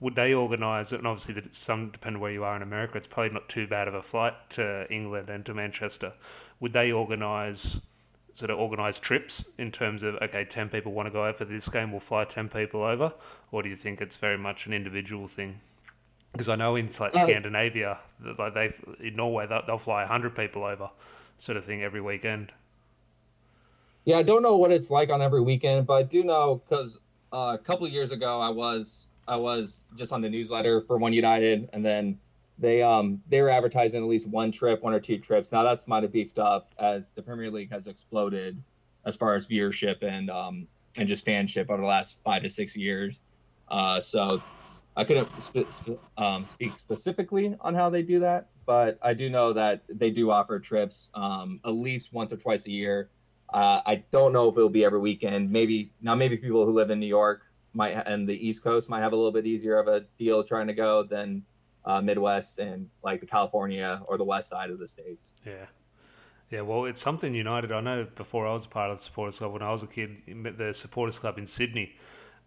would 0.00 0.14
they 0.14 0.34
organise 0.34 0.92
it? 0.92 0.98
And 0.98 1.06
obviously, 1.06 1.34
that 1.34 1.46
it's 1.46 1.58
some 1.58 1.90
depending 1.90 2.20
where 2.20 2.32
you 2.32 2.44
are 2.44 2.56
in 2.56 2.62
America, 2.62 2.98
it's 2.98 3.06
probably 3.06 3.32
not 3.32 3.48
too 3.48 3.66
bad 3.66 3.88
of 3.88 3.94
a 3.94 4.02
flight 4.02 4.34
to 4.50 4.86
England 4.92 5.30
and 5.30 5.44
to 5.46 5.54
Manchester. 5.54 6.12
Would 6.60 6.72
they 6.72 6.92
organise 6.92 7.78
sort 8.34 8.50
of 8.50 8.58
organise 8.58 8.98
trips 8.98 9.44
in 9.58 9.70
terms 9.70 10.02
of 10.02 10.16
okay, 10.16 10.44
ten 10.44 10.68
people 10.68 10.92
want 10.92 11.06
to 11.06 11.10
go 11.10 11.24
over 11.24 11.44
this 11.44 11.68
game, 11.68 11.90
we'll 11.90 12.00
fly 12.00 12.24
ten 12.24 12.48
people 12.48 12.82
over, 12.82 13.12
or 13.52 13.62
do 13.62 13.68
you 13.68 13.76
think 13.76 14.00
it's 14.00 14.16
very 14.16 14.36
much 14.36 14.66
an 14.66 14.72
individual 14.72 15.28
thing? 15.28 15.60
Because 16.32 16.48
I 16.48 16.56
know 16.56 16.74
in 16.74 16.90
like 16.98 17.14
Scandinavia, 17.14 17.98
like 18.38 18.54
they 18.54 18.74
in 19.00 19.14
Norway, 19.14 19.46
they'll, 19.46 19.64
they'll 19.66 19.78
fly 19.78 20.04
hundred 20.04 20.34
people 20.34 20.64
over, 20.64 20.90
sort 21.38 21.56
of 21.56 21.64
thing 21.64 21.84
every 21.84 22.00
weekend. 22.00 22.52
Yeah, 24.04 24.18
I 24.18 24.22
don't 24.22 24.42
know 24.42 24.56
what 24.56 24.70
it's 24.70 24.90
like 24.90 25.10
on 25.10 25.22
every 25.22 25.40
weekend, 25.40 25.86
but 25.86 25.94
I 25.94 26.02
do 26.02 26.24
know 26.24 26.62
because 26.68 27.00
uh, 27.32 27.56
a 27.58 27.58
couple 27.58 27.88
years 27.88 28.12
ago 28.12 28.40
I 28.40 28.50
was 28.50 29.08
I 29.26 29.36
was 29.36 29.84
just 29.96 30.12
on 30.12 30.20
the 30.20 30.28
newsletter 30.28 30.82
for 30.82 30.98
One 30.98 31.12
United, 31.12 31.70
and 31.72 31.84
then 31.84 32.18
they 32.58 32.82
um 32.82 33.22
they 33.28 33.40
were 33.40 33.48
advertising 33.48 34.02
at 34.02 34.08
least 34.08 34.28
one 34.28 34.52
trip, 34.52 34.82
one 34.82 34.92
or 34.92 35.00
two 35.00 35.18
trips. 35.18 35.50
Now 35.50 35.62
that's 35.62 35.88
might 35.88 36.02
have 36.02 36.12
beefed 36.12 36.38
up 36.38 36.72
as 36.78 37.12
the 37.12 37.22
Premier 37.22 37.50
League 37.50 37.70
has 37.70 37.88
exploded 37.88 38.62
as 39.06 39.16
far 39.16 39.34
as 39.34 39.46
viewership 39.46 40.02
and 40.02 40.30
um 40.30 40.68
and 40.96 41.08
just 41.08 41.26
fanship 41.26 41.70
over 41.70 41.80
the 41.80 41.88
last 41.88 42.18
five 42.24 42.42
to 42.42 42.50
six 42.50 42.76
years. 42.76 43.20
Uh, 43.68 44.00
so 44.00 44.40
I 44.96 45.04
couldn't 45.04 45.26
sp- 45.26 45.66
sp- 45.72 45.98
um, 46.18 46.44
speak 46.44 46.70
specifically 46.72 47.56
on 47.60 47.74
how 47.74 47.90
they 47.90 48.02
do 48.02 48.20
that, 48.20 48.48
but 48.66 48.98
I 49.02 49.14
do 49.14 49.28
know 49.28 49.52
that 49.54 49.82
they 49.88 50.10
do 50.10 50.30
offer 50.30 50.60
trips 50.60 51.08
um, 51.14 51.58
at 51.64 51.70
least 51.70 52.12
once 52.12 52.32
or 52.32 52.36
twice 52.36 52.66
a 52.66 52.70
year. 52.70 53.08
Uh, 53.54 53.80
I 53.86 54.02
don't 54.10 54.32
know 54.32 54.48
if 54.48 54.56
it'll 54.56 54.68
be 54.68 54.84
every 54.84 54.98
weekend. 54.98 55.48
Maybe 55.48 55.92
now, 56.02 56.16
maybe 56.16 56.36
people 56.36 56.66
who 56.66 56.72
live 56.72 56.90
in 56.90 56.98
New 56.98 57.06
York 57.06 57.44
might 57.72 57.92
and 57.92 58.28
the 58.28 58.34
East 58.34 58.64
Coast 58.64 58.90
might 58.90 59.00
have 59.00 59.12
a 59.12 59.16
little 59.16 59.30
bit 59.30 59.46
easier 59.46 59.78
of 59.78 59.86
a 59.86 60.00
deal 60.18 60.42
trying 60.42 60.66
to 60.66 60.74
go 60.74 61.04
than 61.04 61.44
uh, 61.84 62.00
Midwest 62.00 62.58
and 62.58 62.90
like 63.04 63.20
the 63.20 63.26
California 63.26 64.02
or 64.08 64.18
the 64.18 64.24
West 64.24 64.48
side 64.48 64.70
of 64.70 64.80
the 64.80 64.88
states. 64.88 65.34
Yeah. 65.46 65.66
Yeah, 66.50 66.62
well, 66.62 66.84
it's 66.84 67.00
something 67.00 67.32
United. 67.32 67.70
I 67.70 67.80
know 67.80 68.06
before 68.16 68.46
I 68.46 68.52
was 68.52 68.64
a 68.64 68.68
part 68.68 68.90
of 68.90 68.98
the 68.98 69.04
supporters 69.04 69.38
club 69.38 69.52
when 69.52 69.62
I 69.62 69.70
was 69.70 69.84
a 69.84 69.86
kid, 69.86 70.16
the 70.26 70.74
supporters 70.74 71.18
club 71.18 71.38
in 71.38 71.46
Sydney, 71.46 71.96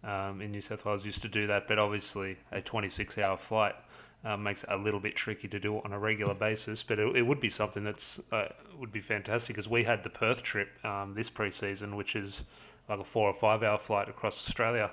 um, 0.04 0.40
in 0.42 0.52
New 0.52 0.60
South 0.60 0.84
Wales, 0.84 1.04
used 1.04 1.22
to 1.22 1.28
do 1.28 1.46
that. 1.46 1.66
But 1.66 1.78
obviously, 1.78 2.36
a 2.52 2.60
26-hour 2.60 3.38
flight 3.38 3.74
uh, 4.24 4.36
makes 4.36 4.64
it 4.64 4.70
a 4.70 4.76
little 4.76 5.00
bit 5.00 5.14
tricky 5.16 5.48
to 5.48 5.58
do 5.58 5.76
it 5.76 5.84
on 5.84 5.92
a 5.92 5.98
regular 5.98 6.34
basis. 6.34 6.82
But 6.82 6.98
it, 6.98 7.16
it 7.16 7.22
would 7.22 7.40
be 7.40 7.50
something 7.50 7.84
that's 7.84 8.20
uh, 8.32 8.48
would 8.78 8.92
be 8.92 9.00
fantastic 9.00 9.56
because 9.56 9.68
we 9.68 9.84
had 9.84 10.02
the 10.02 10.10
Perth 10.10 10.42
trip 10.42 10.68
um, 10.84 11.14
this 11.14 11.30
preseason, 11.30 11.96
which 11.96 12.16
is 12.16 12.44
like 12.88 13.00
a 13.00 13.04
four 13.04 13.28
or 13.28 13.34
five-hour 13.34 13.78
flight 13.78 14.08
across 14.08 14.34
Australia 14.48 14.90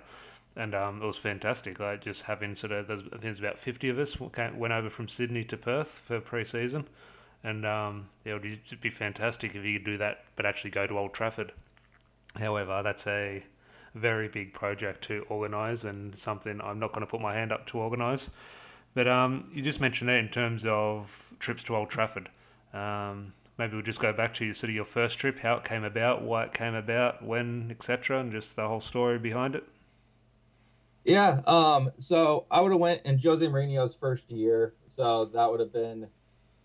and 0.56 0.74
um, 0.74 1.02
it 1.02 1.06
was 1.06 1.18
fantastic. 1.18 1.80
Like 1.80 2.02
just 2.02 2.24
having 2.24 2.56
sort 2.56 2.72
of, 2.72 2.90
I 2.90 2.96
think 2.96 3.22
there's 3.22 3.40
about 3.40 3.60
50 3.60 3.90
of 3.90 4.00
us 4.00 4.20
went 4.20 4.74
over 4.74 4.90
from 4.90 5.08
Sydney 5.08 5.44
to 5.46 5.58
Perth 5.58 5.88
for 5.88 6.20
pre-season, 6.20 6.88
and 7.44 7.66
um, 7.66 8.08
it 8.24 8.34
would 8.34 8.82
be 8.82 8.90
fantastic 8.90 9.56
if 9.56 9.64
you 9.64 9.80
could 9.80 9.86
do 9.86 9.98
that, 9.98 10.26
but 10.36 10.46
actually 10.46 10.72
go 10.72 10.88
to 10.88 10.98
Old 10.98 11.14
Trafford. 11.14 11.52
However, 12.38 12.82
that's 12.84 13.08
a 13.08 13.44
very 13.94 14.28
big 14.28 14.54
project 14.54 15.04
to 15.06 15.26
organise 15.30 15.86
and 15.86 16.18
something 16.18 16.60
I'm 16.62 16.80
not 16.80 16.92
going 16.92 17.06
to 17.06 17.10
put 17.10 17.22
my 17.22 17.34
hand 17.34 17.52
up 17.52 17.66
to 17.68 17.80
organise. 17.80 18.30
But 18.96 19.10
um, 19.10 19.44
you 19.54 19.62
just 19.62 19.80
mentioned 19.80 20.10
it 20.10 20.16
in 20.16 20.30
terms 20.30 20.66
of 20.66 21.34
trips 21.40 21.62
to 21.64 21.76
Old 21.76 21.90
Trafford. 21.90 22.30
Um, 22.74 23.34
maybe 23.58 23.74
we'll 23.74 23.84
just 23.84 24.00
go 24.00 24.14
back 24.14 24.34
to 24.36 24.54
sort 24.54 24.70
of 24.70 24.76
your 24.76 24.86
first 24.86 25.20
trip, 25.20 25.38
how 25.38 25.58
it 25.58 25.66
came 25.66 25.84
about, 25.84 26.24
why 26.24 26.46
it 26.46 26.54
came 26.54 26.74
about, 26.74 27.24
when, 27.24 27.68
etc., 27.70 28.22
and 28.22 28.32
just 28.32 28.56
the 28.56 28.68
whole 28.68 28.82
story 28.82 29.20
behind 29.20 29.54
it. 29.54 29.66
Yeah. 31.04 31.42
Um, 31.46 31.92
so 31.98 32.46
I 32.50 32.62
would 32.62 32.72
have 32.72 32.80
went 32.80 33.02
in 33.06 33.20
Jose 33.20 33.46
Mourinho's 33.46 33.94
first 33.94 34.32
year. 34.32 34.74
So 34.88 35.26
that 35.26 35.52
would 35.52 35.60
have 35.60 35.72
been 35.74 36.08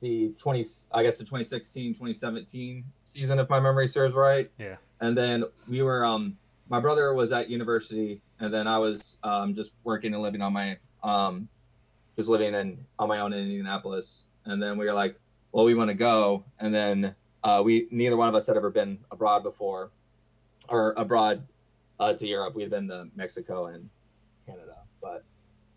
the 0.00 0.32
20, 0.38 0.64
I 0.92 1.02
guess 1.02 1.18
the 1.18 1.24
2016, 1.24 1.94
2017 1.94 2.84
season, 3.04 3.38
if 3.38 3.50
my 3.50 3.60
memory 3.60 3.86
serves 3.86 4.14
right. 4.14 4.48
Yeah. 4.56 4.76
And 5.00 5.18
then 5.18 5.44
we 5.68 5.82
were, 5.82 6.04
um, 6.04 6.38
my 6.70 6.80
brother 6.80 7.12
was 7.12 7.32
at 7.32 7.50
university 7.50 8.22
and 8.38 8.54
then 8.54 8.66
I 8.66 8.78
was, 8.78 9.18
um, 9.24 9.52
just 9.54 9.74
working 9.84 10.14
and 10.14 10.22
living 10.22 10.40
on 10.40 10.54
my, 10.54 10.78
um, 11.02 11.48
just 12.16 12.28
living 12.28 12.54
in 12.54 12.78
on 12.98 13.08
my 13.08 13.20
own 13.20 13.32
in 13.32 13.40
Indianapolis. 13.40 14.24
And 14.44 14.62
then 14.62 14.78
we 14.78 14.86
were 14.86 14.94
like, 14.94 15.16
well, 15.52 15.64
we 15.64 15.74
want 15.74 15.88
to 15.88 15.94
go. 15.94 16.44
And 16.58 16.74
then, 16.74 17.14
uh, 17.42 17.62
we, 17.64 17.88
neither 17.90 18.16
one 18.16 18.28
of 18.28 18.34
us 18.34 18.46
had 18.46 18.56
ever 18.56 18.70
been 18.70 18.98
abroad 19.10 19.42
before 19.42 19.90
or 20.68 20.94
abroad, 20.96 21.42
uh, 22.00 22.14
to 22.14 22.26
Europe. 22.26 22.54
We 22.54 22.62
had 22.62 22.70
been 22.70 22.88
to 22.88 23.08
Mexico 23.14 23.66
and 23.66 23.88
Canada. 24.46 24.76
But 25.00 25.24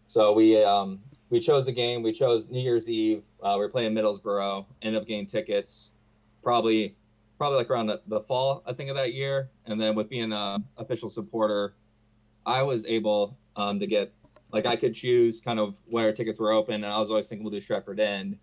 so 0.08 0.34
we 0.34 0.64
um, 0.64 1.00
we 1.30 1.40
chose 1.40 1.66
the 1.66 1.72
game. 1.72 2.02
We 2.02 2.14
chose 2.14 2.48
New 2.50 2.62
Year's 2.62 2.90
Eve. 2.90 3.24
Uh, 3.44 3.54
we 3.56 3.60
were 3.60 3.70
playing 3.70 3.94
Middlesbrough. 3.94 4.66
Ended 4.82 5.02
up 5.02 5.08
getting 5.08 5.28
tickets, 5.28 5.92
probably 6.42 6.96
probably 7.38 7.58
like 7.58 7.70
around 7.70 7.88
the, 7.88 8.02
the 8.08 8.22
fall 8.22 8.64
I 8.66 8.74
think 8.74 8.90
of 8.90 8.96
that 8.96 9.14
year. 9.14 9.50
And 9.66 9.80
then 9.80 9.96
with 9.96 10.10
being 10.10 10.32
a 10.32 10.60
official 10.78 11.10
supporter, 11.10 11.76
I 12.46 12.64
was 12.64 12.86
able 12.86 13.38
um, 13.56 13.80
to 13.80 13.88
get 13.88 14.14
like 14.54 14.66
I 14.68 14.76
could 14.76 14.94
choose 14.94 15.42
kind 15.42 15.60
of 15.60 15.78
where 15.86 16.14
tickets 16.14 16.40
were 16.40 16.52
open, 16.52 16.76
and 16.76 16.86
I 16.86 17.00
was 17.00 17.10
always 17.10 17.28
thinking 17.28 17.44
we'll 17.44 17.52
do 17.52 17.60
Stretford 17.60 18.00
End. 18.00 18.38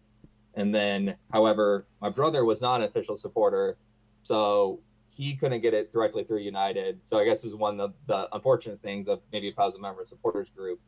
And 0.55 0.75
then, 0.75 1.14
however, 1.33 1.87
my 2.03 2.11
brother 2.11 2.44
was 2.44 2.61
not 2.61 2.81
an 2.81 2.88
official 2.88 3.16
supporter, 3.16 3.79
so 4.23 4.81
he 5.09 5.35
couldn't 5.37 5.61
get 5.61 5.73
it 5.73 5.92
directly 5.92 6.25
through 6.25 6.40
United. 6.40 6.99
So 7.03 7.18
I 7.18 7.25
guess 7.25 7.44
is 7.44 7.55
one 7.55 7.81
of 7.81 7.94
the 8.07 8.29
unfortunate 8.35 8.83
things 8.83 9.09
of 9.09 9.20
maybe 9.33 9.49
if 9.49 9.59
I 9.59 9.64
was 9.64 9.77
a 9.77 9.81
member 9.81 10.01
of 10.01 10.09
supporters 10.09 10.51
group, 10.51 10.81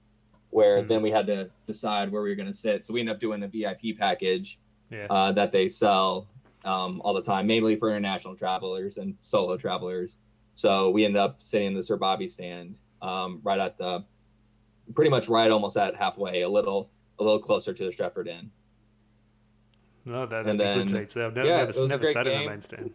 where 0.51 0.79
mm-hmm. 0.79 0.89
then 0.89 1.03
we 1.03 1.11
had 1.11 1.27
to 1.29 1.49
decide 1.69 2.11
where 2.11 2.23
we 2.23 2.29
were 2.29 2.35
going 2.35 2.49
to 2.49 2.55
sit. 2.55 2.85
So 2.85 2.93
we 2.93 3.01
ended 3.01 3.15
up 3.15 3.21
doing 3.21 3.45
a 3.45 3.49
VIP 3.49 3.97
package 3.97 4.59
yeah. 4.91 5.07
uh, 5.09 5.31
that 5.33 5.53
they 5.53 5.69
sell 5.69 6.27
um, 6.65 7.01
all 7.05 7.15
the 7.15 7.23
time, 7.23 7.47
mainly 7.47 7.77
for 7.77 7.91
international 7.91 8.37
travelers 8.37 8.99
and 8.99 9.17
solo 9.23 9.57
travelers. 9.57 10.17
So 10.55 10.91
we 10.91 11.05
ended 11.05 11.21
up 11.21 11.41
sitting 11.41 11.69
in 11.69 11.75
the 11.75 11.83
Sir 11.83 11.97
Bobby 11.97 12.29
stand 12.29 12.79
um, 13.01 13.41
right 13.43 13.59
at 13.59 13.79
the, 13.79 14.05
pretty 14.95 15.11
much 15.11 15.29
right 15.29 15.51
almost 15.51 15.77
at 15.77 15.97
halfway, 15.97 16.43
a 16.43 16.49
little 16.49 16.91
a 17.19 17.25
little 17.25 17.39
closer 17.39 17.73
to 17.73 17.85
the 17.85 17.91
Stretford 17.91 18.29
End. 18.29 18.51
No, 20.05 20.27
that, 20.27 20.45
that'd 20.45 20.59
be 20.59 20.65
good 20.65 20.89
seats. 20.89 21.17
I've 21.17 21.35
never, 21.35 21.49
yeah, 21.49 21.65
never, 21.65 21.87
never 21.87 22.13
sat 22.13 22.27
in 22.27 22.41
the 22.41 22.49
main 22.49 22.61
stand. 22.61 22.93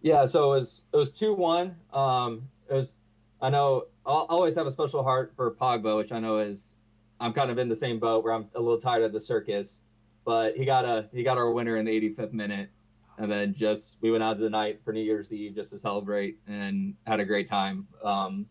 Yeah, 0.00 0.26
so 0.26 0.52
it 0.52 0.56
was 0.56 0.82
it 0.92 0.96
was 0.96 1.10
two 1.10 1.34
one. 1.34 1.76
Um, 1.92 2.48
it 2.68 2.74
was 2.74 2.96
I 3.40 3.50
know 3.50 3.84
I'll 4.04 4.26
always 4.28 4.56
have 4.56 4.66
a 4.66 4.70
special 4.70 5.02
heart 5.02 5.32
for 5.36 5.52
Pogba, 5.52 5.96
which 5.96 6.12
I 6.12 6.18
know 6.18 6.38
is 6.38 6.76
I'm 7.20 7.32
kind 7.32 7.50
of 7.50 7.58
in 7.58 7.68
the 7.68 7.76
same 7.76 8.00
boat 8.00 8.24
where 8.24 8.32
I'm 8.32 8.48
a 8.54 8.60
little 8.60 8.80
tired 8.80 9.04
of 9.04 9.12
the 9.12 9.20
circus, 9.20 9.82
but 10.24 10.56
he 10.56 10.64
got 10.64 10.84
a 10.84 11.08
he 11.12 11.22
got 11.22 11.38
our 11.38 11.52
winner 11.52 11.76
in 11.76 11.84
the 11.84 12.00
85th 12.00 12.32
minute, 12.32 12.70
and 13.18 13.30
then 13.30 13.54
just 13.54 13.98
we 14.00 14.10
went 14.10 14.24
out 14.24 14.38
to 14.38 14.42
the 14.42 14.50
night 14.50 14.80
for 14.84 14.92
New 14.92 15.02
Year's 15.02 15.32
Eve 15.32 15.54
just 15.54 15.70
to 15.70 15.78
celebrate 15.78 16.38
and 16.48 16.94
had 17.06 17.20
a 17.20 17.24
great 17.24 17.46
time. 17.46 17.86
Um, 18.02 18.46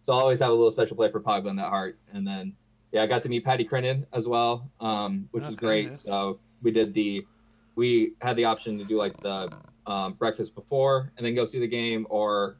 so 0.00 0.14
I 0.14 0.20
always 0.20 0.40
have 0.40 0.50
a 0.50 0.54
little 0.54 0.70
special 0.70 0.96
play 0.96 1.10
for 1.10 1.20
Pogba 1.20 1.48
in 1.48 1.56
that 1.56 1.68
heart, 1.68 1.98
and 2.12 2.26
then 2.26 2.54
yeah, 2.92 3.02
I 3.02 3.06
got 3.06 3.22
to 3.24 3.28
meet 3.28 3.44
Paddy 3.44 3.64
Crerand 3.64 4.06
as 4.12 4.28
well, 4.28 4.70
um, 4.80 5.28
which 5.32 5.44
okay, 5.44 5.50
is 5.50 5.56
great. 5.56 5.86
Yeah. 5.88 5.92
So 5.94 6.38
we 6.62 6.70
did 6.70 6.94
the 6.94 7.26
we 7.74 8.14
had 8.20 8.36
the 8.36 8.44
option 8.44 8.78
to 8.78 8.84
do 8.84 8.96
like 8.96 9.16
the 9.20 9.52
um, 9.86 10.14
breakfast 10.14 10.54
before 10.54 11.12
and 11.16 11.24
then 11.24 11.34
go 11.34 11.44
see 11.44 11.60
the 11.60 11.68
game, 11.68 12.06
or 12.10 12.56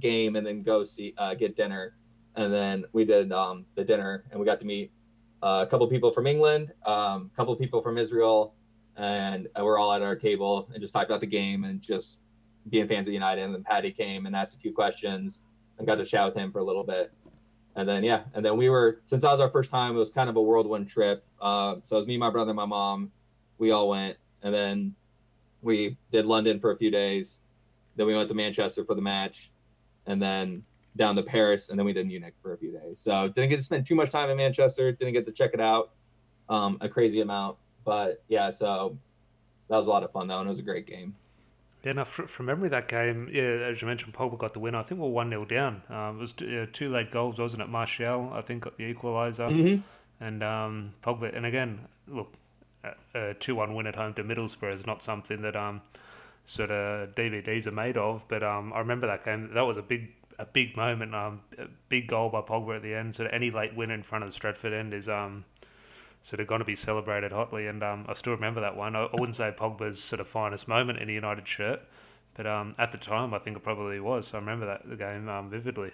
game 0.00 0.36
and 0.36 0.46
then 0.46 0.62
go 0.62 0.82
see 0.82 1.14
uh, 1.18 1.34
get 1.34 1.56
dinner. 1.56 1.94
And 2.36 2.52
then 2.52 2.84
we 2.92 3.04
did 3.04 3.32
um, 3.32 3.66
the 3.74 3.84
dinner, 3.84 4.24
and 4.30 4.38
we 4.38 4.46
got 4.46 4.60
to 4.60 4.66
meet 4.66 4.90
uh, 5.42 5.64
a 5.66 5.70
couple 5.70 5.86
people 5.88 6.10
from 6.10 6.26
England, 6.26 6.72
a 6.86 6.90
um, 6.90 7.30
couple 7.34 7.54
people 7.56 7.82
from 7.82 7.98
Israel, 7.98 8.54
and 8.96 9.48
we're 9.58 9.78
all 9.78 9.92
at 9.92 10.02
our 10.02 10.14
table 10.14 10.68
and 10.72 10.80
just 10.80 10.92
talked 10.92 11.10
about 11.10 11.20
the 11.20 11.26
game 11.26 11.64
and 11.64 11.80
just 11.80 12.20
being 12.68 12.86
fans 12.86 13.08
of 13.08 13.14
United. 13.14 13.42
And 13.42 13.54
then 13.54 13.64
Paddy 13.64 13.90
came 13.90 14.26
and 14.26 14.36
asked 14.36 14.56
a 14.56 14.60
few 14.60 14.72
questions 14.72 15.44
and 15.80 15.86
got 15.86 15.96
to 15.96 16.04
chat 16.04 16.26
with 16.26 16.36
him 16.36 16.52
for 16.52 16.58
a 16.58 16.64
little 16.64 16.84
bit. 16.84 17.10
And 17.74 17.88
then 17.88 18.04
yeah, 18.04 18.24
and 18.34 18.44
then 18.44 18.56
we 18.56 18.68
were 18.68 19.00
since 19.04 19.22
that 19.22 19.30
was 19.30 19.40
our 19.40 19.50
first 19.50 19.70
time, 19.70 19.96
it 19.96 19.98
was 19.98 20.10
kind 20.10 20.28
of 20.28 20.36
a 20.36 20.42
whirlwind 20.42 20.88
trip. 20.88 21.24
Uh, 21.40 21.76
so 21.82 21.96
it 21.96 22.00
was 22.00 22.06
me, 22.06 22.16
my 22.18 22.30
brother, 22.30 22.52
my 22.52 22.66
mom. 22.66 23.10
We 23.58 23.70
all 23.70 23.88
went, 23.88 24.16
and 24.42 24.52
then 24.52 24.94
we 25.62 25.96
did 26.10 26.26
London 26.26 26.60
for 26.60 26.72
a 26.72 26.76
few 26.76 26.90
days. 26.90 27.40
Then 27.96 28.06
we 28.06 28.14
went 28.14 28.28
to 28.28 28.34
Manchester 28.34 28.84
for 28.84 28.94
the 28.94 29.02
match, 29.02 29.50
and 30.06 30.20
then 30.20 30.62
down 30.96 31.14
to 31.16 31.22
Paris, 31.22 31.70
and 31.70 31.78
then 31.78 31.86
we 31.86 31.92
did 31.92 32.06
Munich 32.06 32.34
for 32.42 32.52
a 32.52 32.58
few 32.58 32.72
days. 32.72 32.98
So 32.98 33.28
didn't 33.28 33.50
get 33.50 33.56
to 33.56 33.62
spend 33.62 33.86
too 33.86 33.94
much 33.94 34.10
time 34.10 34.30
in 34.30 34.36
Manchester. 34.36 34.92
Didn't 34.92 35.14
get 35.14 35.24
to 35.26 35.32
check 35.32 35.52
it 35.54 35.60
out 35.60 35.92
um, 36.48 36.76
a 36.80 36.88
crazy 36.88 37.20
amount, 37.20 37.56
but 37.84 38.22
yeah. 38.28 38.50
So 38.50 38.98
that 39.68 39.76
was 39.76 39.86
a 39.86 39.90
lot 39.90 40.02
of 40.02 40.10
fun 40.10 40.26
though, 40.26 40.40
and 40.40 40.46
it 40.46 40.50
was 40.50 40.58
a 40.58 40.64
great 40.64 40.86
game. 40.86 41.14
Yeah, 41.82 41.92
now 41.92 42.04
from 42.04 42.46
memory, 42.46 42.68
that 42.68 42.88
game, 42.88 43.30
yeah, 43.32 43.42
as 43.42 43.80
you 43.80 43.88
mentioned, 43.88 44.12
Pogba 44.12 44.38
got 44.38 44.52
the 44.52 44.58
win. 44.58 44.74
I 44.74 44.82
think 44.82 45.00
we 45.00 45.06
are 45.06 45.10
one 45.10 45.30
0 45.30 45.46
down. 45.46 45.82
Um, 45.88 46.18
it 46.18 46.20
was 46.20 46.32
two, 46.34 46.60
uh, 46.60 46.66
two, 46.72 46.90
late 46.90 47.10
goals, 47.10 47.38
wasn't 47.38 47.62
it? 47.62 47.70
Martial, 47.70 48.30
I 48.34 48.42
think, 48.42 48.64
got 48.64 48.76
the 48.76 48.92
equaliser, 48.92 49.50
mm-hmm. 49.50 50.24
and 50.24 50.42
um, 50.42 50.92
Pogba. 51.02 51.34
And 51.34 51.46
again, 51.46 51.80
look, 52.06 52.34
a 53.14 53.34
two-one 53.34 53.74
win 53.74 53.86
at 53.86 53.96
home 53.96 54.14
to 54.14 54.24
Middlesbrough 54.24 54.74
is 54.74 54.86
not 54.86 55.02
something 55.02 55.42
that 55.42 55.56
um 55.56 55.82
sort 56.46 56.70
of 56.70 57.14
DVDs 57.14 57.66
are 57.66 57.72
made 57.72 57.96
of. 57.96 58.24
But 58.28 58.42
um, 58.42 58.72
I 58.72 58.80
remember 58.80 59.06
that 59.06 59.24
game. 59.24 59.50
That 59.54 59.62
was 59.62 59.76
a 59.76 59.82
big 59.82 60.12
a 60.38 60.44
big 60.44 60.76
moment. 60.76 61.14
Um, 61.14 61.40
a 61.58 61.66
big 61.88 62.08
goal 62.08 62.28
by 62.30 62.40
Pogba 62.40 62.76
at 62.76 62.82
the 62.82 62.94
end. 62.94 63.14
So 63.14 63.26
any 63.26 63.50
late 63.50 63.74
win 63.74 63.90
in 63.90 64.02
front 64.02 64.24
of 64.24 64.32
the 64.32 64.38
Stretford 64.38 64.72
end 64.72 64.94
is 64.94 65.08
um 65.08 65.44
sort 66.22 66.40
of 66.40 66.46
going 66.46 66.60
to 66.60 66.64
be 66.64 66.76
celebrated 66.76 67.32
hotly. 67.32 67.66
And 67.66 67.82
um, 67.82 68.04
I 68.08 68.14
still 68.14 68.34
remember 68.34 68.60
that 68.60 68.76
one. 68.76 68.94
I, 68.96 69.04
I 69.04 69.10
wouldn't 69.14 69.36
say 69.36 69.54
Pogba's 69.56 70.02
sort 70.02 70.20
of 70.20 70.28
finest 70.28 70.68
moment 70.68 70.98
in 70.98 71.08
a 71.08 71.12
United 71.12 71.46
shirt, 71.46 71.80
but 72.34 72.46
um, 72.46 72.74
at 72.78 72.92
the 72.92 72.98
time 72.98 73.34
I 73.34 73.38
think 73.38 73.56
it 73.56 73.62
probably 73.62 74.00
was. 74.00 74.28
So 74.28 74.38
I 74.38 74.40
remember 74.40 74.66
that 74.66 74.88
the 74.88 74.96
game 74.96 75.28
um, 75.28 75.50
vividly. 75.50 75.92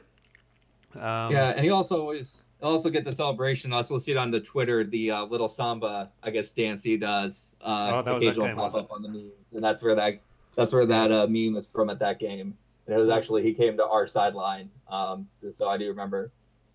Um, 0.95 1.31
yeah, 1.31 1.51
and 1.51 1.61
he 1.61 1.71
also 1.71 2.01
always 2.01 2.39
also 2.63 2.91
get 2.91 3.05
the 3.05 3.13
celebration. 3.13 3.73
I 3.73 3.77
also 3.77 3.99
see 3.99 4.13
it 4.13 4.17
on 4.17 4.31
the 4.31 4.41
Twitter, 4.41 4.85
the 4.85 5.11
uh, 5.11 5.25
little 5.27 5.49
samba, 5.49 6.11
I 6.23 6.31
guess 6.31 6.51
dance 6.51 6.83
he 6.83 6.97
does. 6.97 7.57
Uh, 7.61 8.03
oh, 8.07 8.17
occasional 8.17 8.55
pop 8.55 8.75
up 8.75 8.91
on 8.91 9.03
the 9.03 9.09
meme, 9.09 9.31
and 9.53 9.63
that's 9.63 9.83
where 9.83 9.95
that 9.95 10.21
that's 10.55 10.73
where 10.73 10.87
that 10.87 11.13
uh, 11.13 11.27
meme 11.29 11.57
is 11.57 11.67
from 11.67 11.91
at 11.91 11.99
that 11.99 12.19
game. 12.19 12.57
And 12.87 12.97
it 12.97 12.99
was 12.99 13.09
actually 13.09 13.43
he 13.43 13.53
came 13.53 13.77
to 13.77 13.85
our 13.85 14.07
sideline, 14.07 14.71
um, 14.89 15.29
so 15.51 15.69
I 15.69 15.77
do 15.77 15.89
remember 15.89 16.31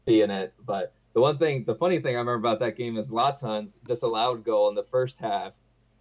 seeing 0.08 0.30
it. 0.30 0.54
But 0.66 0.94
the 1.13 1.21
one 1.21 1.38
thing, 1.38 1.63
the 1.65 1.76
funny 1.76 2.00
thing 2.00 2.15
I 2.15 2.19
remember 2.19 2.36
about 2.47 2.60
that 2.60 2.76
game 2.78 2.97
is 2.97 3.12
Zlatan's 3.12 3.76
disallowed 3.86 4.43
goal 4.43 4.69
in 4.69 4.76
the 4.76 4.84
first 4.84 5.17
half, 5.17 5.54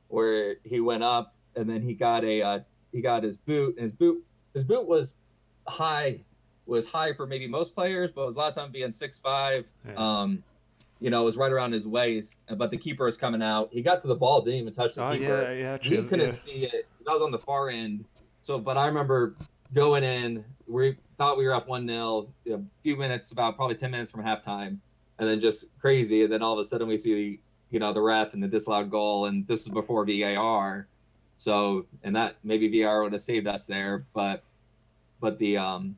where 0.08 0.56
he 0.64 0.80
went 0.80 1.02
up 1.02 1.34
and 1.56 1.68
then 1.68 1.82
he 1.82 1.94
got 1.94 2.24
a 2.24 2.42
uh, 2.42 2.60
he 2.92 3.00
got 3.00 3.22
his 3.22 3.36
boot, 3.36 3.74
and 3.76 3.82
his 3.82 3.94
boot 3.94 4.24
his 4.54 4.64
boot 4.64 4.86
was 4.86 5.14
high 5.66 6.20
was 6.66 6.86
high 6.86 7.12
for 7.12 7.26
maybe 7.26 7.48
most 7.48 7.74
players, 7.74 8.12
but 8.12 8.28
Zlatan 8.30 8.70
being 8.70 8.92
six 8.92 9.18
five, 9.18 9.68
yeah. 9.86 9.94
um, 9.94 10.42
you 11.00 11.10
know, 11.10 11.22
it 11.22 11.24
was 11.24 11.36
right 11.36 11.50
around 11.50 11.72
his 11.72 11.88
waist, 11.88 12.42
but 12.56 12.70
the 12.70 12.76
keeper 12.76 13.06
was 13.06 13.16
coming 13.16 13.42
out. 13.42 13.70
He 13.72 13.82
got 13.82 14.00
to 14.02 14.08
the 14.08 14.14
ball, 14.14 14.42
didn't 14.42 14.60
even 14.60 14.72
touch 14.72 14.94
the 14.94 15.04
Oh 15.04 15.12
keeper. 15.12 15.42
yeah, 15.42 15.52
yeah. 15.52 15.72
we 15.82 15.96
true, 15.96 16.08
couldn't 16.08 16.26
yeah. 16.26 16.34
see 16.34 16.64
it. 16.66 16.86
I 17.08 17.12
was 17.12 17.22
on 17.22 17.30
the 17.32 17.38
far 17.38 17.70
end. 17.70 18.04
So, 18.42 18.58
but 18.58 18.76
I 18.76 18.86
remember 18.86 19.34
going 19.74 20.04
in. 20.04 20.44
We 20.66 20.96
thought 21.18 21.36
we 21.36 21.44
were 21.46 21.54
up 21.54 21.66
one 21.66 21.86
0 21.86 22.28
A 22.48 22.60
few 22.82 22.96
minutes, 22.96 23.32
about 23.32 23.56
probably 23.56 23.74
ten 23.74 23.90
minutes 23.90 24.10
from 24.10 24.22
halftime, 24.22 24.78
and 25.20 25.28
then 25.28 25.38
just 25.38 25.78
crazy. 25.78 26.24
And 26.24 26.32
then 26.32 26.42
all 26.42 26.54
of 26.54 26.58
a 26.58 26.64
sudden 26.64 26.88
we 26.88 26.98
see, 26.98 27.14
the 27.14 27.40
you 27.70 27.78
know, 27.78 27.92
the 27.92 28.00
ref 28.00 28.34
and 28.34 28.42
the 28.42 28.48
disallowed 28.48 28.90
goal, 28.90 29.26
and 29.26 29.46
this 29.46 29.60
is 29.60 29.68
before 29.68 30.04
VAR. 30.04 30.88
So, 31.36 31.86
and 32.02 32.16
that 32.16 32.34
maybe 32.42 32.82
VAR 32.82 33.04
would 33.04 33.12
have 33.12 33.22
saved 33.22 33.46
us 33.46 33.64
there, 33.64 34.04
but, 34.12 34.42
but 35.20 35.38
the 35.38 35.56
um, 35.56 35.96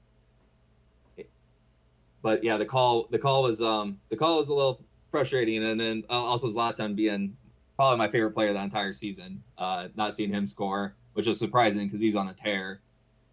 but 2.20 2.44
yeah, 2.44 2.56
the 2.56 2.66
call 2.66 3.08
the 3.10 3.18
call 3.18 3.42
was 3.42 3.62
um 3.62 3.98
the 4.10 4.16
call 4.16 4.36
was 4.36 4.48
a 4.48 4.54
little 4.54 4.80
frustrating, 5.10 5.64
and 5.64 5.80
then 5.80 6.04
uh, 6.10 6.12
also 6.12 6.48
Zlatan 6.48 6.94
being 6.94 7.36
probably 7.76 7.98
my 7.98 8.08
favorite 8.08 8.32
player 8.32 8.52
that 8.52 8.62
entire 8.62 8.92
season. 8.92 9.42
Uh, 9.58 9.88
not 9.96 10.14
seeing 10.14 10.32
him 10.32 10.46
score, 10.46 10.94
which 11.14 11.26
was 11.26 11.38
surprising 11.38 11.86
because 11.86 12.00
he's 12.00 12.16
on 12.16 12.28
a 12.28 12.34
tear. 12.34 12.80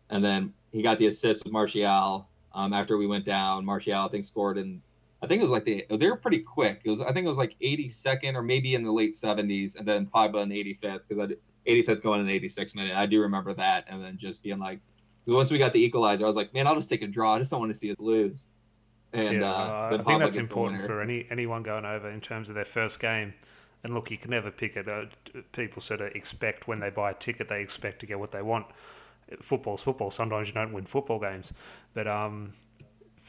And 0.10 0.24
then 0.24 0.54
he 0.72 0.82
got 0.82 0.98
the 0.98 1.08
assist 1.08 1.44
with 1.44 1.54
Martial 1.54 2.28
um, 2.54 2.74
after 2.74 2.98
we 2.98 3.06
went 3.06 3.26
down. 3.26 3.64
Martial, 3.64 3.94
I 3.94 4.08
think, 4.08 4.26
scored 4.26 4.58
in, 4.58 4.82
I 5.22 5.28
think 5.28 5.40
it 5.40 5.44
was 5.44 5.52
like 5.52 5.66
the, 5.66 5.86
they 5.90 6.10
were 6.10 6.16
pretty 6.16 6.40
quick. 6.40 6.82
It 6.86 6.90
was, 6.90 7.02
I 7.02 7.12
think 7.12 7.26
it 7.26 7.28
was 7.28 7.38
like 7.38 7.56
82nd 7.62 8.36
or 8.36 8.42
maybe 8.42 8.76
in 8.76 8.84
the 8.84 8.92
late 8.92 9.12
70s, 9.12 9.78
and 9.78 9.88
then 9.88 10.06
Pogba 10.06 10.42
in 10.42 10.50
the 10.50 10.64
85th 10.64 11.08
because 11.08 11.20
I 11.20 11.36
85th 11.70 12.02
going 12.02 12.22
in 12.22 12.28
the 12.28 12.40
86th 12.40 12.76
minute. 12.76 12.96
I 12.96 13.06
do 13.06 13.22
remember 13.22 13.54
that, 13.54 13.86
and 13.88 14.04
then 14.04 14.18
just 14.18 14.44
being 14.44 14.60
like, 14.60 14.80
because 15.24 15.36
once 15.36 15.52
we 15.52 15.58
got 15.58 15.74
the 15.74 15.84
equalizer, 15.84 16.26
I 16.26 16.28
was 16.28 16.36
like, 16.36 16.54
man, 16.54 16.68
I'll 16.68 16.76
just 16.76 16.90
take 16.90 17.02
a 17.02 17.08
draw. 17.08 17.36
I 17.36 17.40
just 17.40 17.52
don't 17.52 17.60
want 17.60 17.72
to 17.72 17.78
see 17.78 17.92
us 17.92 18.00
lose. 18.00 18.48
And 19.14 19.42
yeah, 19.42 19.52
uh, 19.52 19.98
I 20.00 20.04
think 20.04 20.20
that's 20.20 20.36
important 20.36 20.86
for 20.86 21.02
any 21.02 21.28
anyone 21.32 21.64
going 21.64 21.86
over 21.86 22.10
in 22.10 22.22
terms 22.22 22.50
of 22.50 22.56
their 22.56 22.66
first 22.66 23.00
game. 23.00 23.34
And 23.84 23.94
look, 23.94 24.12
you 24.12 24.18
can 24.18 24.32
never 24.32 24.52
pick 24.52 24.76
it. 24.76 24.88
Uh, 24.88 25.06
people 25.52 25.82
sort 25.82 26.02
of 26.02 26.08
expect 26.14 26.68
when 26.68 26.80
they 26.80 26.90
buy 26.90 27.12
a 27.12 27.14
ticket, 27.14 27.48
they 27.48 27.62
expect 27.62 28.00
to 28.02 28.06
get 28.06 28.20
what 28.20 28.32
they 28.32 28.42
want. 28.42 28.68
Football's 29.42 29.84
football. 29.84 30.12
Sometimes 30.12 30.48
you 30.48 30.54
don't 30.54 30.74
win 30.74 30.86
football 30.86 31.20
games, 31.20 31.54
but 31.94 32.08
um, 32.08 32.54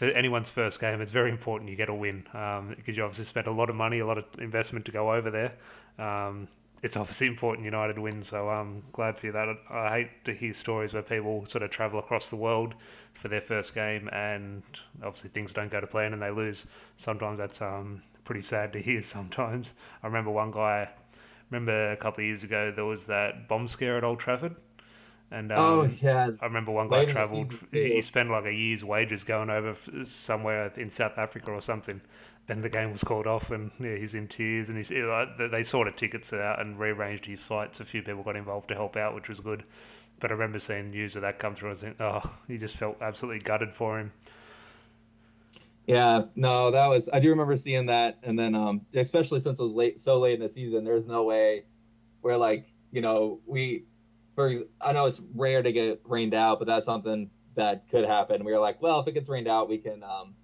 for 0.01 0.07
anyone's 0.07 0.49
first 0.49 0.81
game, 0.81 1.03
it's 1.03 1.11
very 1.11 1.31
important 1.31 1.69
you 1.69 1.77
get 1.77 1.91
a 1.91 1.95
win 1.95 2.27
um, 2.33 2.73
because 2.75 2.97
you 2.97 3.03
obviously 3.03 3.27
spent 3.27 3.47
a 3.47 3.51
lot 3.51 3.69
of 3.69 3.77
money, 3.77 3.99
a 3.99 4.07
lot 4.07 4.17
of 4.17 4.25
investment 4.39 4.87
to 4.87 4.91
go 4.91 5.13
over 5.13 5.31
there. 5.31 5.53
Um, 5.99 6.49
it's 6.83 6.97
obviously 6.97 7.27
important 7.27 7.67
United 7.67 7.99
win, 7.99 8.23
so 8.23 8.49
I'm 8.49 8.83
glad 8.93 9.19
for 9.19 9.27
you 9.27 9.33
that. 9.33 9.59
I, 9.69 9.91
hate 9.91 10.25
to 10.25 10.33
hear 10.33 10.55
stories 10.55 10.95
where 10.95 11.03
people 11.03 11.45
sort 11.45 11.63
of 11.63 11.69
travel 11.69 11.99
across 11.99 12.31
the 12.31 12.37
world 12.37 12.73
for 13.13 13.29
their 13.29 13.43
first 13.43 13.75
game 13.75 14.09
and 14.11 14.63
obviously 15.05 15.29
things 15.29 15.53
don't 15.53 15.71
go 15.71 15.83
to 15.83 15.87
plan 15.87 16.15
and 16.15 16.23
they 16.23 16.31
lose. 16.31 16.65
Sometimes 16.97 17.37
that's 17.37 17.61
um, 17.61 18.01
pretty 18.25 18.41
sad 18.41 18.73
to 18.73 18.81
hear. 18.81 19.03
Sometimes 19.19 19.75
I 20.03 20.07
remember 20.07 20.31
one 20.31 20.51
guy. 20.51 20.89
Remember 21.51 21.93
a 21.93 21.97
couple 21.99 22.23
of 22.23 22.27
years 22.27 22.43
ago 22.43 22.73
there 22.75 22.87
was 22.87 23.05
that 23.05 23.49
bomb 23.49 23.69
scare 23.69 23.99
at 23.99 24.05
Old 24.05 24.19
Trafford, 24.19 24.57
and 25.31 25.53
um, 25.53 25.59
oh 25.59 25.83
yeah, 26.01 26.31
I 26.41 26.47
remember 26.47 26.73
one 26.73 26.89
guy 26.89 26.97
Late 26.99 27.09
in 27.09 27.09
the 27.09 27.13
travelled. 27.13 27.55
He 27.73 28.01
spent 28.03 28.31
like 28.31 28.45
a 28.47 28.53
year's 28.53 28.85
wages 28.85 29.25
going 29.25 29.51
over 29.51 29.77
somewhere 30.05 30.73
in 30.77 30.91
South 30.91 31.19
Africa 31.19 31.53
or 31.53 31.61
something, 31.63 32.01
and 32.49 32.63
the 32.63 32.69
game 32.69 32.93
was 32.93 33.05
called 33.05 33.27
off, 33.27 33.51
and 33.51 33.71
yeah, 33.81 33.97
he's 33.97 34.15
in 34.15 34.29
tears. 34.29 34.69
And 34.69 34.79
he's 34.79 34.91
like, 34.91 35.37
they- 35.39 35.49
they 35.49 35.63
sorted 35.63 35.97
tickets 35.97 36.33
out 36.33 36.61
and 36.61 36.79
rearranged 36.79 37.27
his 37.27 37.41
flights. 37.41 37.81
A 37.81 37.85
few 37.85 38.03
people 38.03 38.23
got 38.23 38.37
involved 38.37 38.69
to 38.69 38.75
help 38.75 38.97
out, 38.97 39.15
which 39.15 39.29
was 39.29 39.41
good. 39.41 39.65
But 40.21 40.31
I 40.31 40.35
remember 40.35 40.59
seeing 40.59 40.91
news 40.91 41.17
of 41.17 41.23
that 41.23 41.39
come 41.39 41.55
through. 41.55 41.71
I 41.71 41.73
was 41.73 41.81
thinking, 41.81 42.03
oh, 42.05 42.39
he 42.49 42.59
just 42.59 42.77
felt 42.77 43.01
absolutely 43.01 43.41
gutted 43.41 43.73
for 43.75 43.99
him. 44.01 44.13
Yeah, 45.87 46.25
no, 46.37 46.71
that 46.71 46.87
was 46.87 47.09
I 47.13 47.19
do 47.21 47.31
remember 47.31 47.57
seeing 47.57 47.87
that, 47.87 48.19
and 48.23 48.39
then 48.39 48.55
um, 48.55 48.87
especially 48.95 49.41
since 49.41 49.59
it 49.59 49.63
was 49.63 49.73
late, 49.73 50.01
so 50.01 50.19
late 50.19 50.35
in 50.35 50.41
the 50.41 50.49
season, 50.49 50.85
there's 50.85 51.07
no 51.07 51.25
way 51.25 51.65
where 52.21 52.37
like 52.37 52.67
you 52.93 53.01
know 53.01 53.41
we, 53.47 53.87
for 54.41 54.65
I 54.81 54.93
know 54.93 55.07
it's 55.07 55.21
rare 55.35 55.63
to 55.63 55.73
get 55.73 56.01
rained 56.05 56.35
out, 56.35 56.59
but 56.59 56.67
that's 56.67 56.87
something 56.87 57.31
that 57.57 57.89
could 57.89 58.05
happen. 58.05 58.45
We 58.45 58.53
were 58.53 58.59
like, 58.59 58.81
well, 58.81 59.01
if 59.01 59.09
it 59.09 59.13
gets 59.13 59.29
rained 59.29 59.49
out, 59.49 59.69
we 59.69 59.79
can 59.79 60.03
um, 60.03 60.35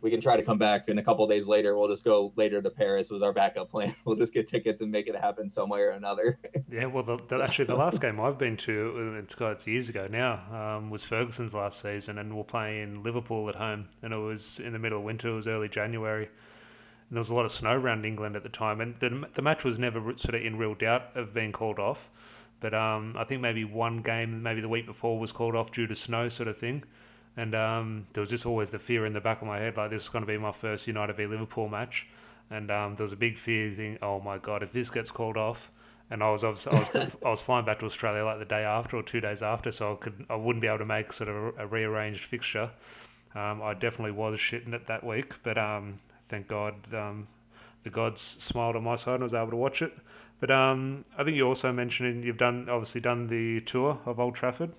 we 0.00 0.10
can 0.10 0.20
try 0.20 0.36
to 0.36 0.42
come 0.42 0.58
back, 0.58 0.88
and 0.88 0.98
a 0.98 1.02
couple 1.02 1.26
days 1.26 1.46
later, 1.46 1.76
we'll 1.76 1.88
just 1.88 2.04
go 2.04 2.32
later 2.34 2.60
to 2.60 2.70
Paris. 2.70 3.10
Was 3.10 3.22
our 3.22 3.32
backup 3.32 3.70
plan? 3.70 3.94
We'll 4.04 4.16
just 4.16 4.34
get 4.34 4.48
tickets 4.48 4.82
and 4.82 4.90
make 4.90 5.06
it 5.06 5.14
happen 5.14 5.48
some 5.48 5.68
way 5.68 5.80
or 5.80 5.90
another. 5.90 6.38
Yeah, 6.70 6.86
well, 6.86 7.02
the, 7.02 7.18
the, 7.28 7.42
actually, 7.42 7.66
the 7.66 7.74
last 7.74 8.00
game 8.00 8.18
I've 8.18 8.38
been 8.38 8.56
to, 8.58 9.14
uh, 9.14 9.18
it's 9.18 9.34
it's 9.38 9.66
years 9.66 9.90
ago 9.90 10.08
now, 10.10 10.40
um, 10.50 10.88
was 10.88 11.04
Ferguson's 11.04 11.52
last 11.52 11.82
season, 11.82 12.16
and 12.16 12.34
we're 12.34 12.44
playing 12.44 13.02
Liverpool 13.02 13.46
at 13.50 13.54
home, 13.54 13.90
and 14.00 14.14
it 14.14 14.16
was 14.16 14.58
in 14.58 14.72
the 14.72 14.78
middle 14.78 14.98
of 14.98 15.04
winter, 15.04 15.28
it 15.28 15.34
was 15.34 15.46
early 15.46 15.68
January, 15.68 16.24
and 16.24 17.10
there 17.10 17.20
was 17.20 17.28
a 17.28 17.34
lot 17.34 17.44
of 17.44 17.52
snow 17.52 17.72
around 17.72 18.06
England 18.06 18.36
at 18.36 18.42
the 18.42 18.48
time, 18.48 18.80
and 18.80 18.98
the, 19.00 19.28
the 19.34 19.42
match 19.42 19.64
was 19.64 19.78
never 19.78 20.00
sort 20.16 20.34
of 20.34 20.42
in 20.42 20.56
real 20.56 20.74
doubt 20.74 21.14
of 21.14 21.34
being 21.34 21.52
called 21.52 21.78
off, 21.78 22.08
but 22.62 22.72
um, 22.72 23.14
I 23.18 23.24
think 23.24 23.42
maybe 23.42 23.64
one 23.64 24.00
game, 24.02 24.42
maybe 24.42 24.60
the 24.60 24.68
week 24.68 24.86
before, 24.86 25.18
was 25.18 25.32
called 25.32 25.56
off 25.56 25.72
due 25.72 25.88
to 25.88 25.96
snow, 25.96 26.28
sort 26.28 26.48
of 26.48 26.56
thing. 26.56 26.84
And 27.36 27.54
um, 27.54 28.06
there 28.12 28.20
was 28.20 28.30
just 28.30 28.46
always 28.46 28.70
the 28.70 28.78
fear 28.78 29.04
in 29.04 29.12
the 29.12 29.20
back 29.20 29.42
of 29.42 29.48
my 29.48 29.58
head, 29.58 29.76
like 29.76 29.90
this 29.90 30.04
is 30.04 30.08
going 30.08 30.22
to 30.22 30.26
be 30.26 30.38
my 30.38 30.52
first 30.52 30.86
United 30.86 31.16
v 31.16 31.26
Liverpool 31.26 31.68
match, 31.68 32.06
and 32.50 32.70
um, 32.70 32.94
there 32.94 33.04
was 33.04 33.12
a 33.12 33.16
big 33.16 33.36
fear, 33.36 33.72
thing. 33.72 33.98
Oh 34.00 34.20
my 34.20 34.38
god, 34.38 34.62
if 34.62 34.72
this 34.72 34.88
gets 34.88 35.10
called 35.10 35.36
off, 35.36 35.72
and 36.10 36.22
I 36.22 36.30
was 36.30 36.44
obviously, 36.44 36.72
I 36.72 36.78
was 36.78 37.16
I 37.26 37.28
was 37.30 37.40
flying 37.40 37.64
back 37.64 37.80
to 37.80 37.86
Australia 37.86 38.24
like 38.24 38.38
the 38.38 38.44
day 38.44 38.64
after 38.64 38.96
or 38.96 39.02
two 39.02 39.20
days 39.20 39.42
after, 39.42 39.72
so 39.72 39.94
I 39.94 39.96
could 39.96 40.26
I 40.30 40.36
wouldn't 40.36 40.60
be 40.60 40.68
able 40.68 40.78
to 40.78 40.84
make 40.84 41.12
sort 41.12 41.30
of 41.30 41.36
a, 41.36 41.64
a 41.64 41.66
rearranged 41.66 42.24
fixture. 42.24 42.70
Um, 43.34 43.62
I 43.62 43.72
definitely 43.74 44.12
was 44.12 44.38
shitting 44.38 44.74
it 44.74 44.86
that 44.86 45.02
week, 45.02 45.34
but 45.42 45.56
um, 45.56 45.96
thank 46.28 46.48
God 46.48 46.74
um, 46.94 47.26
the 47.82 47.90
gods 47.90 48.20
smiled 48.20 48.76
on 48.76 48.84
my 48.84 48.96
side 48.96 49.14
and 49.14 49.22
I 49.22 49.24
was 49.24 49.34
able 49.34 49.50
to 49.50 49.56
watch 49.56 49.80
it. 49.80 49.92
But 50.42 50.50
um, 50.50 51.04
I 51.16 51.22
think 51.22 51.36
you 51.36 51.46
also 51.46 51.72
mentioned 51.72 52.24
you've 52.24 52.36
done 52.36 52.68
obviously 52.68 53.00
done 53.00 53.28
the 53.28 53.60
tour 53.60 54.00
of 54.04 54.18
Old 54.18 54.34
Trafford. 54.34 54.72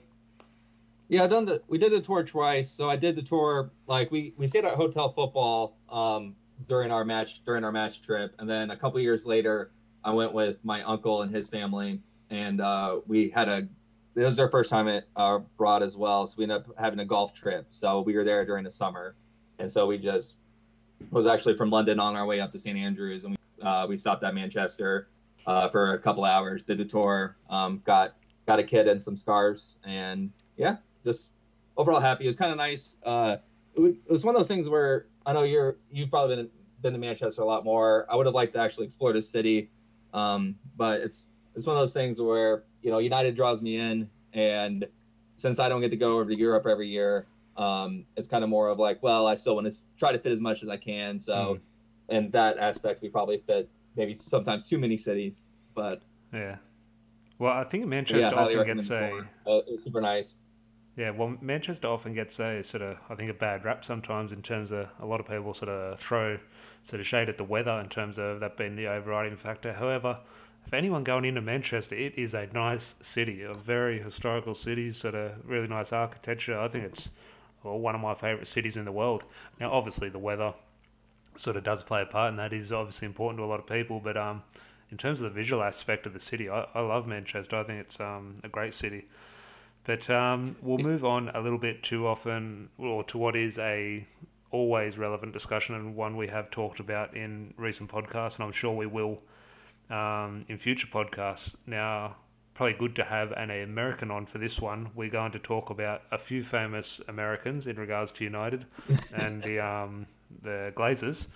Yeah, 1.08 1.24
I 1.24 1.28
done 1.28 1.46
the 1.46 1.62
we 1.70 1.78
did 1.78 1.94
the 1.94 2.02
tour 2.02 2.22
twice. 2.22 2.70
So 2.70 2.90
I 2.90 2.98
did 2.98 3.16
the 3.16 3.22
tour 3.22 3.72
like 3.88 4.12
we 4.12 4.34
we 4.36 4.46
stayed 4.46 4.66
at 4.66 4.74
Hotel 4.74 5.14
Football 5.14 5.78
um 5.88 6.36
during 6.68 6.92
our 6.92 7.06
match 7.06 7.46
during 7.46 7.64
our 7.64 7.72
match 7.72 8.02
trip, 8.02 8.36
and 8.40 8.50
then 8.50 8.72
a 8.72 8.76
couple 8.76 9.00
years 9.00 9.26
later, 9.26 9.72
I 10.04 10.12
went 10.12 10.34
with 10.34 10.58
my 10.66 10.84
uncle 10.84 11.22
and 11.22 11.34
his 11.34 11.48
family, 11.48 12.02
and 12.30 12.60
uh, 12.60 13.00
we 13.08 13.30
had 13.30 13.48
a 13.48 13.66
this 14.16 14.26
was 14.26 14.40
our 14.40 14.52
first 14.52 14.70
time 14.70 14.90
at 14.90 15.06
uh, 15.16 15.40
abroad 15.56 15.82
as 15.82 15.96
well. 15.96 16.28
So 16.28 16.36
we 16.40 16.44
ended 16.44 16.58
up 16.58 16.78
having 16.78 17.00
a 17.00 17.06
golf 17.06 17.32
trip. 17.32 17.68
So 17.70 18.02
we 18.02 18.18
were 18.18 18.26
there 18.26 18.46
during 18.46 18.66
the 18.66 18.72
summer, 18.72 19.16
and 19.60 19.72
so 19.72 19.88
we 19.88 19.98
just 19.98 20.40
was 21.10 21.26
actually 21.26 21.56
from 21.56 21.70
London 21.70 22.02
on 22.02 22.18
our 22.18 22.26
way 22.26 22.42
up 22.42 22.52
to 22.52 22.60
St 22.60 22.78
Andrews, 22.78 23.24
and 23.24 23.38
we 23.38 23.66
uh, 23.66 23.88
we 23.88 23.96
stopped 23.96 24.26
at 24.26 24.36
Manchester 24.36 25.08
uh, 25.46 25.70
for 25.70 25.94
a 25.94 26.00
couple 26.00 26.24
hours, 26.24 26.64
did 26.64 26.78
the 26.78 26.86
tour, 26.86 27.36
um, 27.50 27.82
got 27.86 28.16
got 28.46 28.60
a 28.60 28.64
kid 28.64 28.88
and 28.88 29.02
some 29.02 29.16
scarves, 29.16 29.78
and 29.86 30.32
yeah, 30.58 30.78
just 31.04 31.32
overall 31.78 32.00
happy. 32.00 32.26
It 32.26 32.28
was 32.28 32.36
kind 32.36 32.52
of 32.52 32.58
nice. 32.58 32.98
Uh, 33.04 33.38
it, 33.76 33.82
it 33.82 34.12
was 34.12 34.26
one 34.26 34.36
of 34.36 34.40
those 34.40 34.48
things 34.48 34.70
where 34.70 35.08
I 35.26 35.34
know 35.34 35.44
you're 35.44 35.78
you've 35.92 36.10
probably 36.10 36.36
been 36.36 36.50
been 36.82 36.94
to 36.94 37.00
Manchester 37.00 37.42
a 37.42 37.46
lot 37.46 37.64
more. 37.64 38.06
I 38.10 38.16
would 38.16 38.26
have 38.26 38.36
liked 38.36 38.54
to 38.54 38.60
actually 38.60 38.86
explore 38.86 39.14
the 39.14 39.22
city, 39.22 39.70
um, 40.14 40.56
but 40.78 41.02
it's 41.02 41.28
it's 41.56 41.66
one 41.66 41.76
of 41.76 41.82
those 41.82 41.94
things 41.94 42.22
where 42.22 42.64
you 42.82 42.92
know 42.92 43.00
United 43.00 43.36
draws 43.36 43.62
me 43.62 43.78
in, 43.78 44.10
and 44.34 44.86
since 45.36 45.60
I 45.60 45.70
don't 45.70 45.82
get 45.82 45.90
to 45.92 45.98
go 45.98 46.14
over 46.14 46.30
to 46.30 46.38
Europe 46.38 46.68
every 46.68 46.88
year, 46.88 47.26
um, 47.58 48.06
it's 48.16 48.28
kind 48.28 48.44
of 48.44 48.50
more 48.50 48.70
of 48.70 48.80
like, 48.80 49.02
well, 49.02 49.28
I 49.28 49.36
still 49.36 49.56
want 49.56 49.72
to 49.72 49.78
try 49.98 50.12
to 50.12 50.20
fit 50.20 50.32
as 50.32 50.42
much 50.42 50.64
as 50.64 50.70
I 50.70 50.78
can. 50.78 51.20
So, 51.20 51.60
in 52.10 52.30
that 52.32 52.58
aspect, 52.58 53.02
we 53.02 53.10
probably 53.10 53.38
fit 53.38 53.70
maybe 53.96 54.14
sometimes 54.14 54.70
too 54.70 54.78
many 54.78 54.98
cities, 54.98 55.48
but 55.76 56.02
Yeah. 56.34 56.58
Well, 57.40 57.54
I 57.54 57.64
think 57.64 57.88
Manchester 57.88 58.36
yeah, 58.36 58.42
often 58.42 58.66
gets 58.66 58.90
a. 58.90 59.26
Uh, 59.46 59.58
it 59.58 59.72
was 59.72 59.84
super 59.84 60.02
nice. 60.02 60.38
Yeah, 60.96 61.10
well, 61.10 61.36
Manchester 61.42 61.88
often 61.88 62.14
gets 62.14 62.40
a 62.40 62.64
sort 62.64 62.84
of, 62.84 62.98
I 63.10 63.16
think, 63.16 63.32
a 63.32 63.34
bad 63.34 63.66
rap 63.66 63.84
sometimes 63.84 64.32
in 64.32 64.44
terms 64.44 64.72
of 64.72 64.88
a 65.00 65.06
lot 65.06 65.20
of 65.20 65.28
people 65.28 65.54
sort 65.54 65.70
of 65.70 66.00
throw 66.00 66.38
sort 66.84 67.00
of 67.00 67.08
shade 67.08 67.30
at 67.30 67.38
the 67.38 67.44
weather 67.44 67.72
in 67.80 67.90
terms 67.90 68.20
of 68.20 68.40
that 68.42 68.58
being 68.58 68.76
the 68.76 68.88
overriding 68.88 69.36
factor. 69.36 69.74
However, 69.74 70.20
for 70.70 70.76
anyone 70.76 71.04
going 71.04 71.26
into 71.26 71.42
Manchester, 71.42 71.96
it 71.96 72.18
is 72.18 72.36
a 72.36 72.46
nice 72.54 72.96
city, 73.02 73.42
a 73.42 73.54
very 73.54 74.00
historical 74.00 74.54
city, 74.54 74.92
sort 74.92 75.16
of 75.16 75.32
really 75.44 75.68
nice 75.68 75.92
architecture. 75.92 76.60
I 76.60 76.68
think 76.68 76.86
it's 76.86 77.10
well, 77.64 77.80
one 77.80 77.96
of 77.96 78.02
my 78.02 78.14
favourite 78.14 78.48
cities 78.48 78.78
in 78.78 78.86
the 78.86 78.92
world. 78.92 79.24
Now, 79.60 79.72
obviously, 79.72 80.10
the 80.10 80.20
weather 80.20 80.54
sort 81.36 81.56
of 81.56 81.64
does 81.64 81.84
play 81.84 82.02
a 82.02 82.06
part, 82.06 82.30
and 82.30 82.40
that 82.40 82.54
is 82.54 82.72
obviously 82.72 83.06
important 83.06 83.40
to 83.40 83.44
a 83.44 83.48
lot 83.48 83.60
of 83.60 83.68
people. 83.68 84.00
But 84.00 84.18
um, 84.18 84.44
in 84.92 84.98
terms 84.98 85.22
of 85.22 85.34
the 85.34 85.36
visual 85.36 85.64
aspect 85.64 86.06
of 86.06 86.14
the 86.14 86.20
city, 86.20 86.50
I, 86.50 86.66
I 86.74 86.82
love 86.82 87.08
Manchester. 87.08 87.58
I 87.58 87.64
think 87.64 87.80
it's 87.80 88.00
um, 88.00 88.40
a 88.44 88.50
great 88.50 88.74
city. 88.74 89.08
But 89.86 90.10
um, 90.10 90.56
we'll 90.62 90.78
move 90.78 91.04
on 91.04 91.30
a 91.30 91.42
little 91.42 91.58
bit 91.58 91.84
too 91.84 92.08
often, 92.08 92.70
or 92.78 93.04
to 93.06 93.18
what 93.18 93.36
is 93.36 93.58
a 93.58 94.06
always 94.52 94.98
relevant 94.98 95.34
discussion 95.34 95.76
and 95.76 95.96
one 95.96 96.16
we 96.16 96.28
have 96.28 96.50
talked 96.52 96.80
about 96.80 97.18
in 97.18 97.54
recent 97.58 97.90
podcasts, 97.90 98.36
and 98.36 98.46
I'm 98.46 98.52
sure 98.52 98.72
we 98.72 98.86
will 98.86 99.20
um, 99.90 100.42
in 100.48 100.58
future 100.58 100.88
podcasts. 100.88 101.56
Now, 101.66 102.16
probably 102.54 102.74
good 102.74 102.96
to 102.96 103.04
have 103.04 103.32
an 103.32 103.50
American 103.50 104.12
on 104.12 104.26
for 104.26 104.38
this 104.38 104.62
one. 104.62 104.90
We're 104.96 105.10
going 105.10 105.32
to 105.32 105.40
talk 105.40 105.70
about 105.70 106.04
a 106.12 106.18
few 106.18 106.44
famous 106.44 107.02
Americans 107.08 107.68
in 107.68 107.78
regards 107.78 108.12
to 108.14 108.24
United 108.24 108.66
and 109.14 109.44
the 109.44 109.60
um, 109.60 110.06
the 110.42 110.74
Glazers. 110.76 111.28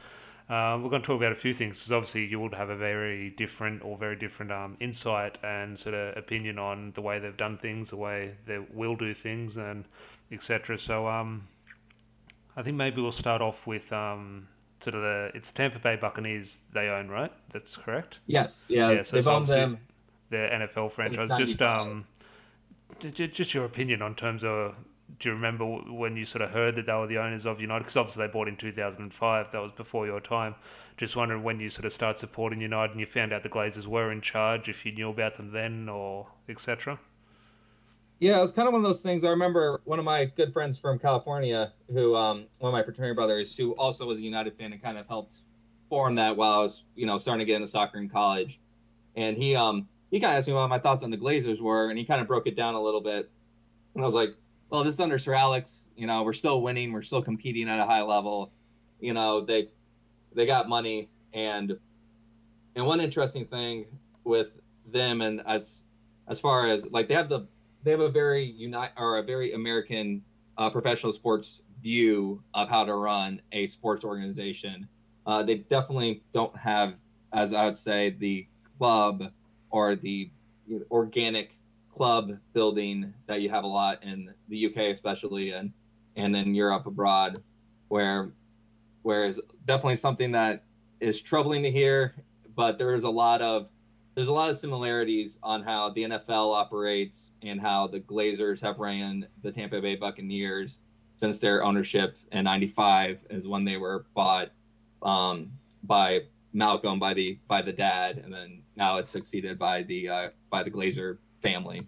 Um, 0.50 0.82
we're 0.82 0.90
going 0.90 1.02
to 1.02 1.06
talk 1.06 1.18
about 1.18 1.34
a 1.34 1.36
few 1.36 1.54
things 1.54 1.76
because 1.76 1.92
obviously 1.92 2.26
you 2.26 2.40
would 2.40 2.54
have 2.54 2.70
a 2.70 2.76
very 2.76 3.32
different 3.32 3.84
or 3.84 3.98
very 3.98 4.16
different 4.16 4.52
um, 4.52 4.78
insight 4.80 5.38
and 5.44 5.78
sort 5.78 5.94
of 5.94 6.18
opinion 6.18 6.58
on 6.58 6.94
the 6.96 7.02
way 7.02 7.20
they've 7.20 7.36
done 7.36 7.58
things, 7.58 7.90
the 7.90 7.98
way 7.98 8.34
they 8.46 8.60
will 8.74 8.96
do 8.96 9.14
things, 9.14 9.58
and 9.58 9.84
etc. 10.32 10.78
So 10.80 11.06
um, 11.06 11.46
I 12.56 12.62
think 12.62 12.78
maybe 12.78 13.02
we'll 13.02 13.12
start 13.12 13.42
off 13.42 13.68
with 13.68 13.92
um, 13.92 14.48
sort 14.80 14.96
of 14.96 15.02
the 15.02 15.32
it's 15.34 15.52
Tampa 15.52 15.80
Bay 15.80 15.98
Buccaneers 15.98 16.62
they 16.74 16.88
own, 16.88 17.10
right? 17.10 17.32
That's 17.52 17.76
correct. 17.76 18.20
Yes, 18.28 18.68
yeah, 18.70 18.92
yeah 18.92 19.04
so 19.04 19.18
they've 19.18 19.28
owned 19.28 19.48
them. 19.48 19.80
The 20.30 20.38
NFL 20.38 20.92
franchise. 20.92 21.30
Just 21.38 21.62
um, 21.62 22.06
just 23.00 23.54
your 23.54 23.66
opinion 23.66 24.02
on 24.02 24.16
terms 24.16 24.44
of 24.44 24.76
do 25.20 25.30
you 25.30 25.36
remember 25.36 25.66
when 25.66 26.16
you 26.18 26.26
sort 26.26 26.42
of 26.42 26.52
heard 26.52 26.76
that 26.76 26.86
they 26.86 26.94
were 26.94 27.08
the 27.08 27.18
owners 27.18 27.46
of 27.46 27.62
United? 27.62 27.84
Because 27.84 27.98
obviously 27.98 28.28
they 28.28 28.32
bought 28.32 28.48
in 28.48 28.58
2005. 28.58 29.52
That 29.52 29.62
was 29.62 29.72
before 29.72 30.06
your 30.06 30.20
time. 30.20 30.56
Just 30.98 31.16
wondering 31.16 31.44
when 31.44 31.60
you 31.60 31.70
sort 31.70 31.86
of 31.86 31.94
start 31.94 32.20
supporting 32.20 32.62
United 32.62 32.92
and 32.92 33.00
you 33.00 33.06
found 33.06 33.32
out 33.32 33.44
the 33.44 33.50
Glazers 33.50 33.88
were 33.88 34.12
in 34.12 34.22
charge, 34.22 34.70
if 34.70 34.86
you 34.86 34.92
knew 34.92 35.10
about 35.10 35.36
them 35.36 35.52
then 35.52 35.90
or 35.90 36.28
etc. 36.50 37.00
Yeah, 38.20 38.38
it 38.40 38.42
was 38.42 38.52
kind 38.52 38.68
of 38.68 38.74
one 38.74 38.82
of 38.82 38.88
those 38.88 39.02
things. 39.02 39.24
I 39.24 39.30
remember 39.30 39.82
one 39.86 40.00
of 40.00 40.06
my 40.06 40.26
good 40.26 40.52
friends 40.52 40.80
from 40.80 40.98
California, 40.98 41.72
who 41.94 42.16
um, 42.16 42.48
one 42.60 42.70
of 42.70 42.74
my 42.74 42.84
fraternity 42.84 43.14
brothers, 43.14 43.56
who 43.56 43.74
also 43.76 44.08
was 44.08 44.18
a 44.18 44.22
United 44.22 44.58
fan 44.58 44.74
and 44.74 44.82
kind 44.82 44.98
of 44.98 45.08
helped 45.08 45.42
form 45.88 46.16
that 46.16 46.36
while 46.36 46.54
I 46.54 46.58
was, 46.58 46.84
you 46.96 47.06
know, 47.06 47.18
starting 47.18 47.40
to 47.40 47.46
get 47.46 47.58
into 47.58 47.68
soccer 47.68 48.00
in 48.00 48.10
college. 48.10 48.60
And 49.16 49.38
he 49.38 49.56
um 49.56 49.88
he 50.12 50.20
kind 50.20 50.34
of 50.34 50.38
asked 50.38 50.48
me 50.48 50.54
what 50.54 50.68
my 50.68 50.80
thoughts 50.80 51.04
on 51.04 51.12
the 51.12 51.18
Glazers 51.18 51.62
were, 51.62 51.90
and 51.90 51.98
he 51.98 52.06
kind 52.06 52.22
of 52.22 52.28
broke 52.28 52.48
it 52.48 52.56
down 52.56 52.76
a 52.76 52.82
little 52.82 53.02
bit. 53.02 53.30
And 53.94 54.04
I 54.04 54.06
was 54.06 54.16
like, 54.16 54.36
well, 54.70 54.84
this 54.84 54.96
is 54.96 55.00
under 55.00 55.18
Sir 55.18 55.34
Alex. 55.34 55.90
You 55.96 56.08
know, 56.08 56.24
we're 56.24 56.34
still 56.34 56.62
winning. 56.62 56.92
We're 56.92 57.02
still 57.02 57.22
competing 57.22 57.70
at 57.70 57.80
a 57.80 57.86
high 57.86 58.02
level. 58.02 58.52
You 59.00 59.14
know, 59.14 59.42
they 59.42 59.70
they 60.34 60.46
got 60.46 60.68
money, 60.68 61.10
and 61.34 61.78
and 62.76 62.86
one 62.86 63.00
interesting 63.00 63.46
thing 63.46 63.86
with 64.24 64.48
them, 64.92 65.22
and 65.22 65.42
as 65.46 65.84
as 66.28 66.40
far 66.40 66.68
as 66.68 66.90
like 66.92 67.08
they 67.08 67.14
have 67.14 67.30
the 67.30 67.48
they 67.84 67.92
have 67.92 68.00
a 68.02 68.10
very 68.10 68.44
unite 68.44 68.92
or 68.98 69.18
a 69.18 69.24
very 69.24 69.54
American 69.54 70.22
uh, 70.58 70.70
professional 70.70 71.14
sports 71.14 71.62
view 71.82 72.42
of 72.54 72.70
how 72.70 72.84
to 72.84 72.94
run 72.96 73.42
a 73.52 73.68
sports 73.68 74.04
organization. 74.04 74.88
Uh, 75.26 75.44
they 75.44 75.56
definitely 75.56 76.24
don't 76.32 76.56
have, 76.58 76.96
as 77.34 77.54
I 77.54 77.66
would 77.66 77.78
say, 77.78 78.12
the 78.12 78.48
club 78.78 79.32
or 79.70 79.96
the 79.96 80.30
organic 80.90 81.54
club 81.98 82.38
building 82.54 83.12
that 83.26 83.42
you 83.42 83.50
have 83.50 83.64
a 83.64 83.68
lot 83.68 84.04
in 84.04 84.32
the 84.50 84.68
UK, 84.68 84.78
especially, 84.94 85.52
and 85.52 85.72
and 86.16 86.36
in 86.36 86.54
Europe 86.54 86.86
abroad, 86.86 87.42
where 87.88 88.32
where 89.02 89.26
is 89.26 89.42
definitely 89.66 89.96
something 89.96 90.32
that 90.32 90.64
is 91.00 91.22
troubling 91.22 91.64
to 91.64 91.72
hear, 91.72 92.16
but 92.56 92.78
there 92.78 92.94
is 92.94 93.04
a 93.04 93.10
lot 93.10 93.42
of 93.42 93.70
there's 94.14 94.28
a 94.28 94.34
lot 94.34 94.50
of 94.50 94.56
similarities 94.56 95.40
on 95.44 95.64
how 95.64 95.90
the 95.90 96.04
NFL 96.04 96.56
operates 96.56 97.34
and 97.44 97.60
how 97.60 97.88
the 97.88 98.00
Glazers 98.00 98.62
have 98.62 98.80
ran 98.80 99.28
the 99.44 99.52
Tampa 99.52 99.80
Bay 99.82 99.96
Buccaneers 99.96 100.80
since 101.18 101.40
their 101.40 101.64
ownership 101.64 102.16
in 102.32 102.44
'95 102.44 103.26
is 103.32 103.48
when 103.48 103.66
they 103.66 103.78
were 103.78 104.06
bought 104.14 104.52
um, 105.02 105.52
by 105.84 106.22
Malcolm 106.54 107.00
by 107.00 107.16
the 107.16 107.40
by 107.48 107.62
the 107.64 107.74
dad, 107.74 108.20
and 108.24 108.32
then 108.32 108.62
now 108.76 108.98
it's 108.98 109.12
succeeded 109.12 109.58
by 109.58 109.82
the 109.84 110.08
uh, 110.08 110.30
by 110.52 110.62
the 110.62 110.72
Glazer 110.72 111.18
family. 111.42 111.88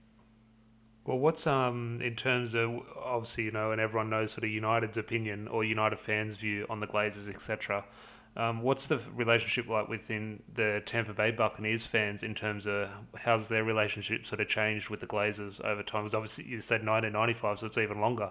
Well, 1.06 1.18
what's 1.18 1.48
um 1.48 2.00
in 2.02 2.16
terms 2.16 2.54
of 2.54 2.70
obviously 3.04 3.46
you 3.46 3.52
know, 3.52 3.72
and 3.72 3.82
everyone 3.82 4.10
knows 4.10 4.32
sort 4.32 4.44
of 4.44 4.52
United's 4.52 4.98
opinion 4.98 5.48
or 5.48 5.64
United 5.64 6.00
fans' 6.00 6.36
view 6.36 6.66
on 6.70 6.80
the 6.80 6.88
Glazers, 6.88 7.34
etc. 7.34 7.84
Um, 8.38 8.62
what's 8.62 8.88
the 8.88 9.00
relationship 9.16 9.68
like 9.68 9.90
within 9.90 10.42
the 10.54 10.82
Tampa 10.86 11.14
Bay 11.14 11.32
Buccaneers 11.32 11.86
fans 11.86 12.24
in 12.24 12.36
terms 12.36 12.68
of 12.68 12.90
how's 13.16 13.50
their 13.50 13.64
relationship 13.64 14.26
sort 14.26 14.40
of 14.40 14.48
changed 14.48 14.90
with 14.90 15.00
the 15.00 15.08
Glazers 15.08 15.64
over 15.66 15.82
time? 15.82 16.04
Because 16.04 16.16
obviously 16.16 16.46
you 16.46 16.60
said 16.60 16.86
1995, 16.86 17.60
so 17.60 17.66
it's 17.66 17.78
even 17.78 18.00
longer. 18.00 18.30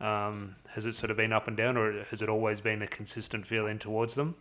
Um, 0.00 0.56
has 0.68 0.86
it 0.86 0.94
sort 0.94 1.10
of 1.10 1.16
been 1.16 1.32
up 1.32 1.48
and 1.48 1.56
down, 1.56 1.76
or 1.76 2.04
has 2.04 2.22
it 2.22 2.28
always 2.28 2.60
been 2.60 2.82
a 2.82 2.86
consistent 2.86 3.46
feeling 3.46 3.78
towards 3.78 4.14
them? 4.14 4.34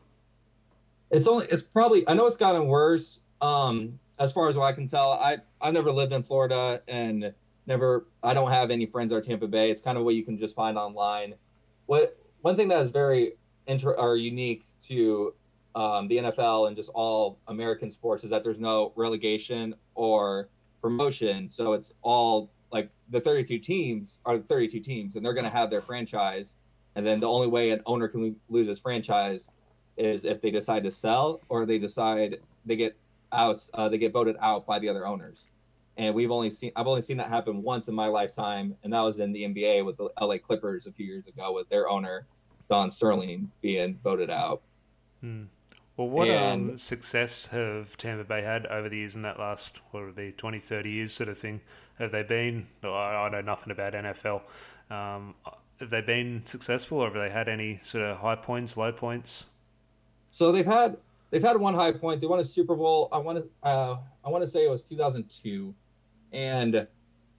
It's 1.11 1.27
only 1.27 1.47
it's 1.47 1.63
probably 1.63 2.07
I 2.07 2.13
know 2.13 2.27
it's 2.27 2.37
gotten 2.37 2.67
worse. 2.67 3.19
Um, 3.41 3.99
as 4.19 4.31
far 4.31 4.49
as 4.49 4.57
what 4.57 4.65
I 4.65 4.73
can 4.73 4.87
tell, 4.87 5.13
I 5.13 5.37
I've 5.61 5.73
never 5.73 5.91
lived 5.91 6.13
in 6.13 6.23
Florida 6.23 6.81
and 6.87 7.33
never 7.65 8.05
I 8.21 8.33
don't 8.33 8.49
have 8.49 8.69
any 8.69 8.85
friends 8.85 9.13
at 9.13 9.23
Tampa 9.23 9.47
Bay. 9.47 9.71
It's 9.71 9.81
kind 9.81 9.97
of 9.97 10.03
what 10.03 10.15
you 10.15 10.23
can 10.23 10.37
just 10.37 10.55
find 10.55 10.77
online. 10.77 11.35
What 11.85 12.17
one 12.41 12.55
thing 12.55 12.67
that 12.67 12.81
is 12.81 12.89
very 12.89 13.33
inter 13.67 13.93
or 13.93 14.17
unique 14.17 14.65
to 14.83 15.33
um, 15.75 16.07
the 16.07 16.17
NFL 16.17 16.67
and 16.67 16.75
just 16.75 16.89
all 16.93 17.39
American 17.47 17.89
sports 17.89 18.23
is 18.23 18.29
that 18.31 18.43
there's 18.43 18.59
no 18.59 18.91
relegation 18.95 19.75
or 19.95 20.49
promotion. 20.81 21.47
So 21.47 21.73
it's 21.73 21.93
all 22.01 22.49
like 22.71 22.89
the 23.09 23.21
32 23.21 23.59
teams 23.59 24.19
are 24.25 24.37
the 24.37 24.43
32 24.43 24.79
teams, 24.79 25.15
and 25.15 25.25
they're 25.25 25.33
going 25.33 25.45
to 25.45 25.55
have 25.55 25.69
their 25.69 25.81
franchise. 25.81 26.57
And 26.95 27.05
then 27.05 27.19
the 27.19 27.29
only 27.29 27.47
way 27.47 27.71
an 27.71 27.81
owner 27.85 28.07
can 28.07 28.35
lose 28.49 28.67
his 28.67 28.79
franchise 28.79 29.51
is 29.97 30.25
if 30.25 30.41
they 30.41 30.51
decide 30.51 30.83
to 30.83 30.91
sell 30.91 31.41
or 31.49 31.65
they 31.65 31.77
decide 31.77 32.39
they 32.65 32.75
get 32.75 32.97
out, 33.31 33.69
uh, 33.73 33.89
they 33.89 33.97
get 33.97 34.11
voted 34.11 34.35
out 34.41 34.65
by 34.65 34.79
the 34.79 34.89
other 34.89 35.05
owners. 35.07 35.47
And 35.97 36.15
we've 36.15 36.31
only 36.31 36.49
seen, 36.49 36.71
I've 36.75 36.87
only 36.87 37.01
seen 37.01 37.17
that 37.17 37.27
happen 37.27 37.61
once 37.61 37.89
in 37.89 37.95
my 37.95 38.07
lifetime, 38.07 38.75
and 38.83 38.93
that 38.93 39.01
was 39.01 39.19
in 39.19 39.33
the 39.33 39.43
NBA 39.43 39.85
with 39.85 39.97
the 39.97 40.09
LA 40.21 40.37
Clippers 40.37 40.87
a 40.87 40.91
few 40.91 41.05
years 41.05 41.27
ago 41.27 41.53
with 41.53 41.67
their 41.69 41.89
owner 41.89 42.25
Don 42.69 42.89
Sterling 42.89 43.51
being 43.61 43.99
voted 44.03 44.29
out. 44.29 44.61
Hmm. 45.21 45.45
Well, 45.97 46.07
what 46.07 46.29
and, 46.29 46.71
um, 46.71 46.77
success 46.77 47.47
have 47.47 47.97
Tampa 47.97 48.23
Bay 48.23 48.41
had 48.41 48.65
over 48.67 48.87
the 48.87 48.95
years 48.95 49.17
in 49.17 49.23
that 49.23 49.37
last, 49.37 49.81
what 49.91 50.05
would 50.05 50.15
be, 50.15 50.31
20, 50.31 50.57
30 50.59 50.89
years 50.89 51.11
sort 51.11 51.27
of 51.27 51.37
thing? 51.37 51.59
Have 51.97 52.13
they 52.13 52.23
been, 52.23 52.67
I 52.81 53.27
know 53.29 53.41
nothing 53.41 53.71
about 53.71 53.91
NFL, 53.91 54.43
um, 54.89 55.35
have 55.81 55.89
they 55.89 55.99
been 55.99 56.45
successful 56.45 56.99
or 56.99 57.07
have 57.07 57.13
they 57.15 57.29
had 57.29 57.49
any 57.49 57.79
sort 57.83 58.05
of 58.05 58.17
high 58.17 58.35
points, 58.35 58.77
low 58.77 58.93
points? 58.93 59.43
So 60.31 60.53
they've 60.53 60.65
had 60.65 60.97
they've 61.29 61.43
had 61.43 61.57
one 61.57 61.73
high 61.73 61.91
point. 61.91 62.21
They 62.21 62.27
won 62.27 62.39
a 62.39 62.43
Super 62.43 62.75
Bowl. 62.75 63.09
I 63.11 63.17
want 63.17 63.39
to 63.39 63.67
uh, 63.67 63.97
I 64.25 64.29
want 64.29 64.43
to 64.43 64.47
say 64.47 64.65
it 64.65 64.69
was 64.69 64.83
2002, 64.83 65.73
and 66.31 66.87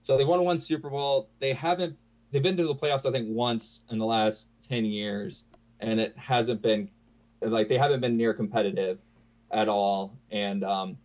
so 0.01 0.17
they 0.17 0.25
won 0.25 0.43
one 0.43 0.59
Super 0.59 0.89
Bowl. 0.89 1.29
They 1.39 1.53
haven't 1.53 1.97
they've 2.31 2.43
been 2.43 2.57
to 2.57 2.65
the 2.65 2.75
playoffs 2.75 3.07
I 3.07 3.11
think 3.11 3.27
once 3.29 3.81
in 3.89 3.97
the 3.97 4.05
last 4.05 4.49
10 4.67 4.85
years, 4.85 5.45
and 5.79 5.99
it 5.99 6.17
hasn't 6.17 6.61
been 6.61 6.89
like 7.41 7.67
they 7.67 7.77
haven't 7.77 8.01
been 8.01 8.17
near 8.17 8.33
competitive 8.33 8.99
at 9.51 9.67
all. 9.67 10.17
And 10.31 10.63
um, 10.63 10.97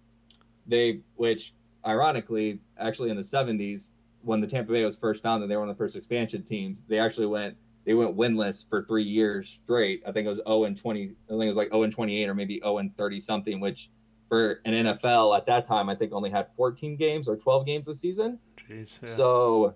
they 0.67 1.01
which 1.17 1.55
ironically 1.87 2.61
actually 2.79 3.11
in 3.11 3.17
the 3.17 3.23
70s 3.23 3.95
when 4.23 4.41
the 4.41 4.47
Tampa 4.47 4.73
Bay 4.73 4.85
was 4.85 4.99
first 4.99 5.23
founded, 5.23 5.49
they 5.49 5.55
were 5.55 5.63
one 5.63 5.71
of 5.71 5.77
the 5.77 5.79
first 5.79 5.95
expansion 5.95 6.43
teams. 6.43 6.83
They 6.89 6.99
actually 6.99 7.27
went 7.27 7.57
they 7.87 7.95
went 7.95 8.17
winless 8.17 8.69
for 8.69 8.83
three 8.83 9.05
years 9.05 9.61
straight. 9.63 10.03
I 10.07 10.13
think 10.13 10.27
it 10.27 10.29
was 10.29 10.43
0 10.47 10.65
and 10.65 10.77
20. 10.77 11.03
I 11.03 11.31
think 11.31 11.43
it 11.45 11.49
was 11.49 11.57
like 11.57 11.71
0 11.71 11.85
and 11.85 11.93
28 11.93 12.29
or 12.29 12.35
maybe 12.35 12.59
0 12.59 12.79
and 12.79 12.95
30 12.97 13.21
something, 13.21 13.61
which 13.61 13.91
for 14.29 14.61
an 14.65 14.73
NFL 14.75 15.37
at 15.37 15.47
that 15.47 15.65
time, 15.65 15.89
I 15.89 15.95
think 15.95 16.13
only 16.13 16.29
had 16.29 16.49
14 16.57 16.97
games 16.97 17.29
or 17.29 17.37
12 17.37 17.65
games 17.65 17.89
a 17.89 17.95
season. 17.95 18.41
Jeez, 18.69 18.99
yeah. 19.01 19.09
So, 19.09 19.75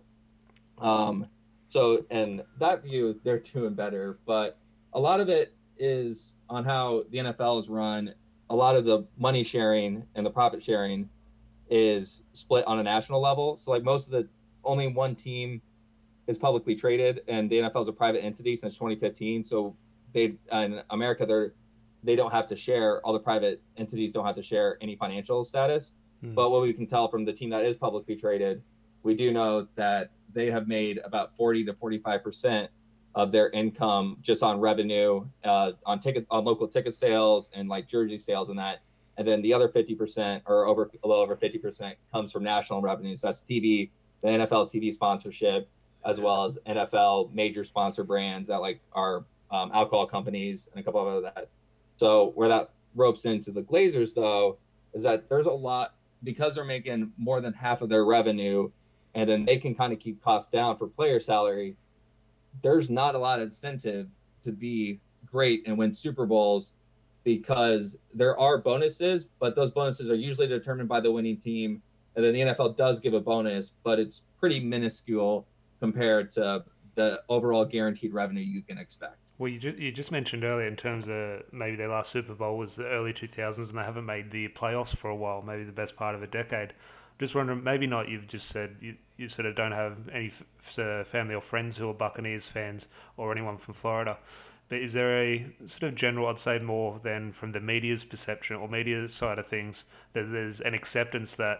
um, 0.78 1.26
so 1.68 2.04
and 2.10 2.42
that 2.58 2.82
view, 2.82 3.18
they're 3.22 3.38
doing 3.38 3.74
better, 3.74 4.18
but 4.26 4.58
a 4.92 4.98
lot 4.98 5.20
of 5.20 5.28
it 5.28 5.54
is 5.78 6.34
on 6.50 6.64
how 6.64 7.04
the 7.10 7.18
NFL 7.18 7.60
is 7.60 7.68
run. 7.68 8.12
A 8.50 8.54
lot 8.54 8.74
of 8.74 8.84
the 8.84 9.06
money 9.18 9.44
sharing 9.44 10.04
and 10.16 10.26
the 10.26 10.30
profit 10.30 10.60
sharing 10.60 11.08
is 11.70 12.24
split 12.32 12.64
on 12.66 12.80
a 12.80 12.82
national 12.82 13.20
level. 13.20 13.56
So, 13.56 13.70
like 13.70 13.84
most 13.84 14.06
of 14.06 14.12
the 14.12 14.28
only 14.64 14.88
one 14.88 15.14
team 15.14 15.62
is 16.30 16.38
publicly 16.38 16.74
traded, 16.74 17.22
and 17.28 17.50
the 17.50 17.56
NFL 17.56 17.82
is 17.82 17.88
a 17.88 17.92
private 17.92 18.24
entity 18.24 18.54
since 18.56 18.74
2015. 18.74 19.42
So 19.42 19.76
they 20.12 20.36
in 20.52 20.80
America 20.90 21.26
they're 21.26 21.52
they 22.02 22.16
don't 22.16 22.30
have 22.30 22.46
to 22.46 22.56
share 22.56 23.04
all 23.04 23.12
the 23.12 23.20
private 23.20 23.60
entities 23.76 24.12
don't 24.12 24.24
have 24.24 24.36
to 24.36 24.42
share 24.42 24.78
any 24.80 24.96
financial 24.96 25.44
status. 25.44 25.92
Hmm. 26.22 26.34
But 26.34 26.50
what 26.50 26.62
we 26.62 26.72
can 26.72 26.86
tell 26.86 27.08
from 27.08 27.24
the 27.24 27.32
team 27.32 27.50
that 27.50 27.64
is 27.64 27.76
publicly 27.76 28.16
traded, 28.16 28.62
we 29.02 29.14
do 29.14 29.32
know 29.32 29.66
that 29.74 30.10
they 30.32 30.50
have 30.50 30.66
made 30.66 31.00
about 31.04 31.36
40 31.36 31.64
to 31.64 31.74
45 31.74 32.22
percent 32.22 32.70
of 33.16 33.32
their 33.32 33.50
income 33.50 34.16
just 34.22 34.42
on 34.42 34.60
revenue, 34.60 35.26
uh, 35.42 35.72
on 35.84 35.98
ticket 35.98 36.26
on 36.30 36.44
local 36.44 36.68
ticket 36.68 36.94
sales 36.94 37.50
and 37.54 37.68
like 37.68 37.88
jersey 37.88 38.18
sales 38.18 38.50
and 38.50 38.58
that. 38.58 38.78
And 39.18 39.26
then 39.26 39.42
the 39.42 39.52
other 39.52 39.68
50 39.68 39.96
percent 39.96 40.44
or 40.46 40.66
over 40.66 40.90
a 41.02 41.08
little 41.08 41.22
over 41.22 41.36
50 41.36 41.58
percent 41.58 41.96
comes 42.12 42.30
from 42.30 42.44
national 42.44 42.80
revenues. 42.80 43.20
That's 43.20 43.40
TV, 43.40 43.90
the 44.22 44.28
NFL 44.28 44.72
TV 44.72 44.94
sponsorship, 44.94 45.68
as 46.04 46.20
well 46.20 46.44
as 46.44 46.58
NFL 46.66 47.32
major 47.32 47.64
sponsor 47.64 48.04
brands 48.04 48.48
that 48.48 48.60
like 48.60 48.80
are 48.92 49.24
um, 49.50 49.70
alcohol 49.74 50.06
companies 50.06 50.68
and 50.72 50.80
a 50.80 50.84
couple 50.84 51.00
of 51.00 51.08
other 51.08 51.20
that. 51.34 51.48
So 51.96 52.32
where 52.34 52.48
that 52.48 52.70
ropes 52.94 53.24
into 53.24 53.52
the 53.52 53.62
Glazers 53.62 54.14
though 54.14 54.58
is 54.94 55.02
that 55.02 55.28
there's 55.28 55.46
a 55.46 55.50
lot 55.50 55.94
because 56.22 56.54
they're 56.54 56.64
making 56.64 57.12
more 57.16 57.40
than 57.40 57.52
half 57.52 57.82
of 57.82 57.88
their 57.88 58.04
revenue, 58.04 58.70
and 59.14 59.28
then 59.28 59.44
they 59.44 59.56
can 59.56 59.74
kind 59.74 59.92
of 59.92 59.98
keep 59.98 60.22
costs 60.22 60.50
down 60.50 60.76
for 60.76 60.86
player 60.86 61.20
salary. 61.20 61.76
There's 62.62 62.90
not 62.90 63.14
a 63.14 63.18
lot 63.18 63.38
of 63.38 63.46
incentive 63.46 64.08
to 64.42 64.52
be 64.52 65.00
great 65.26 65.66
and 65.66 65.78
win 65.78 65.92
Super 65.92 66.26
Bowls 66.26 66.74
because 67.24 67.98
there 68.14 68.38
are 68.38 68.58
bonuses, 68.58 69.28
but 69.38 69.54
those 69.54 69.70
bonuses 69.70 70.10
are 70.10 70.14
usually 70.14 70.48
determined 70.48 70.88
by 70.88 71.00
the 71.00 71.12
winning 71.12 71.36
team. 71.36 71.82
And 72.16 72.24
then 72.24 72.34
the 72.34 72.40
NFL 72.40 72.76
does 72.76 72.98
give 72.98 73.14
a 73.14 73.20
bonus, 73.20 73.74
but 73.84 73.98
it's 73.98 74.24
pretty 74.38 74.58
minuscule 74.60 75.46
compared 75.80 76.30
to 76.32 76.64
the 76.94 77.22
overall 77.28 77.64
guaranteed 77.64 78.12
revenue 78.12 78.42
you 78.42 78.62
can 78.62 78.78
expect. 78.78 79.32
Well, 79.38 79.48
you, 79.48 79.58
ju- 79.58 79.76
you 79.78 79.92
just 79.92 80.12
mentioned 80.12 80.44
earlier 80.44 80.66
in 80.66 80.76
terms 80.76 81.08
of 81.08 81.42
maybe 81.52 81.76
their 81.76 81.88
last 81.88 82.10
Super 82.10 82.34
Bowl 82.34 82.58
was 82.58 82.76
the 82.76 82.86
early 82.86 83.12
2000s 83.12 83.70
and 83.70 83.78
they 83.78 83.82
haven't 83.82 84.06
made 84.06 84.30
the 84.30 84.48
playoffs 84.48 84.94
for 84.94 85.08
a 85.08 85.16
while, 85.16 85.42
maybe 85.42 85.64
the 85.64 85.72
best 85.72 85.96
part 85.96 86.14
of 86.14 86.22
a 86.22 86.26
decade. 86.26 86.74
Just 87.18 87.34
wondering, 87.34 87.62
maybe 87.62 87.86
not. 87.86 88.08
You've 88.08 88.26
just 88.26 88.48
said 88.48 88.76
you, 88.80 88.96
you 89.18 89.28
sort 89.28 89.46
of 89.46 89.54
don't 89.54 89.72
have 89.72 90.08
any 90.12 90.32
f- 90.58 91.06
family 91.06 91.34
or 91.34 91.40
friends 91.42 91.76
who 91.76 91.88
are 91.90 91.94
Buccaneers 91.94 92.46
fans 92.46 92.88
or 93.16 93.30
anyone 93.30 93.58
from 93.58 93.74
Florida. 93.74 94.16
But 94.70 94.78
is 94.78 94.92
there 94.92 95.22
a 95.22 95.46
sort 95.66 95.82
of 95.84 95.96
general, 95.96 96.28
I'd 96.28 96.38
say 96.38 96.58
more 96.60 97.00
than 97.02 97.32
from 97.32 97.52
the 97.52 97.60
media's 97.60 98.04
perception 98.04 98.56
or 98.56 98.68
media 98.68 99.08
side 99.08 99.38
of 99.38 99.46
things, 99.46 99.84
that 100.12 100.30
there's 100.30 100.60
an 100.60 100.74
acceptance 100.74 101.34
that 101.36 101.58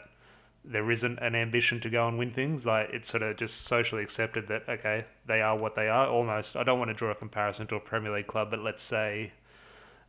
there 0.65 0.91
isn't 0.91 1.19
an 1.19 1.35
ambition 1.35 1.81
to 1.81 1.91
go 1.91 2.07
and 2.07 2.19
win 2.19 2.33
things. 2.33 2.67
Like 2.67 2.91
it's 2.93 3.09
sort 3.09 3.23
of 3.23 3.37
just 3.37 3.65
socially 3.65 4.03
accepted 4.03 4.49
that 4.49 4.69
okay, 4.69 5.05
they 5.27 5.41
are 5.41 5.57
what 5.57 5.75
they 5.75 5.89
are. 5.89 6.07
Almost, 6.07 6.57
I 6.57 6.63
don't 6.63 6.79
want 6.79 6.91
to 6.91 6.95
draw 6.95 7.11
a 7.11 7.15
comparison 7.15 7.67
to 7.69 7.77
a 7.77 7.81
Premier 7.81 8.13
League 8.13 8.27
club, 8.27 8.51
but 8.51 8.61
let's 8.61 8.83
say, 8.83 9.33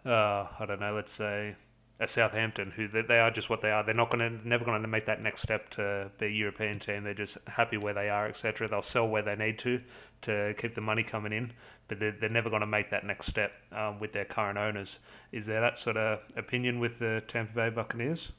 uh, 0.05 0.47
I 0.59 0.65
don't 0.67 0.79
know, 0.79 0.93
let's 0.93 1.11
say 1.11 1.55
a 2.01 2.07
Southampton, 2.07 2.71
who 2.71 2.87
they, 2.87 3.03
they 3.03 3.19
are 3.19 3.29
just 3.29 3.49
what 3.49 3.61
they 3.61 3.69
are. 3.69 3.83
They're 3.83 3.93
not 3.93 4.09
going 4.09 4.39
to, 4.39 4.47
never 4.47 4.65
going 4.65 4.81
to 4.81 4.87
make 4.87 5.05
that 5.05 5.21
next 5.21 5.41
step 5.41 5.69
to 5.71 6.09
be 6.17 6.25
a 6.25 6.29
European 6.29 6.79
team. 6.79 7.03
They're 7.03 7.13
just 7.13 7.37
happy 7.45 7.77
where 7.77 7.93
they 7.93 8.09
are, 8.09 8.27
etc. 8.27 8.67
They'll 8.67 8.81
sell 8.81 9.07
where 9.07 9.21
they 9.21 9.35
need 9.35 9.59
to 9.59 9.79
to 10.23 10.55
keep 10.57 10.73
the 10.73 10.81
money 10.81 11.03
coming 11.03 11.31
in, 11.31 11.53
but 11.87 11.99
they're, 11.99 12.11
they're 12.19 12.29
never 12.29 12.49
going 12.49 12.61
to 12.61 12.67
make 12.67 12.89
that 12.89 13.05
next 13.05 13.27
step 13.27 13.53
um, 13.71 13.99
with 13.99 14.13
their 14.13 14.25
current 14.25 14.57
owners. 14.57 14.99
Is 15.31 15.45
there 15.45 15.61
that 15.61 15.77
sort 15.77 15.97
of 15.97 16.19
opinion 16.35 16.79
with 16.79 16.97
the 16.97 17.23
Tampa 17.27 17.53
Bay 17.53 17.69
Buccaneers? 17.69 18.31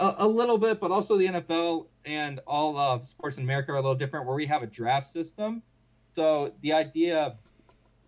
A, 0.00 0.14
a 0.18 0.26
little 0.26 0.58
bit, 0.58 0.80
but 0.80 0.90
also 0.90 1.16
the 1.16 1.26
NFL 1.26 1.86
and 2.04 2.40
all 2.46 2.76
of 2.76 3.06
sports 3.06 3.36
in 3.36 3.44
America 3.44 3.72
are 3.72 3.76
a 3.76 3.80
little 3.80 3.94
different, 3.94 4.26
where 4.26 4.34
we 4.34 4.46
have 4.46 4.62
a 4.62 4.66
draft 4.66 5.06
system. 5.06 5.62
So 6.14 6.52
the 6.62 6.72
idea, 6.72 7.36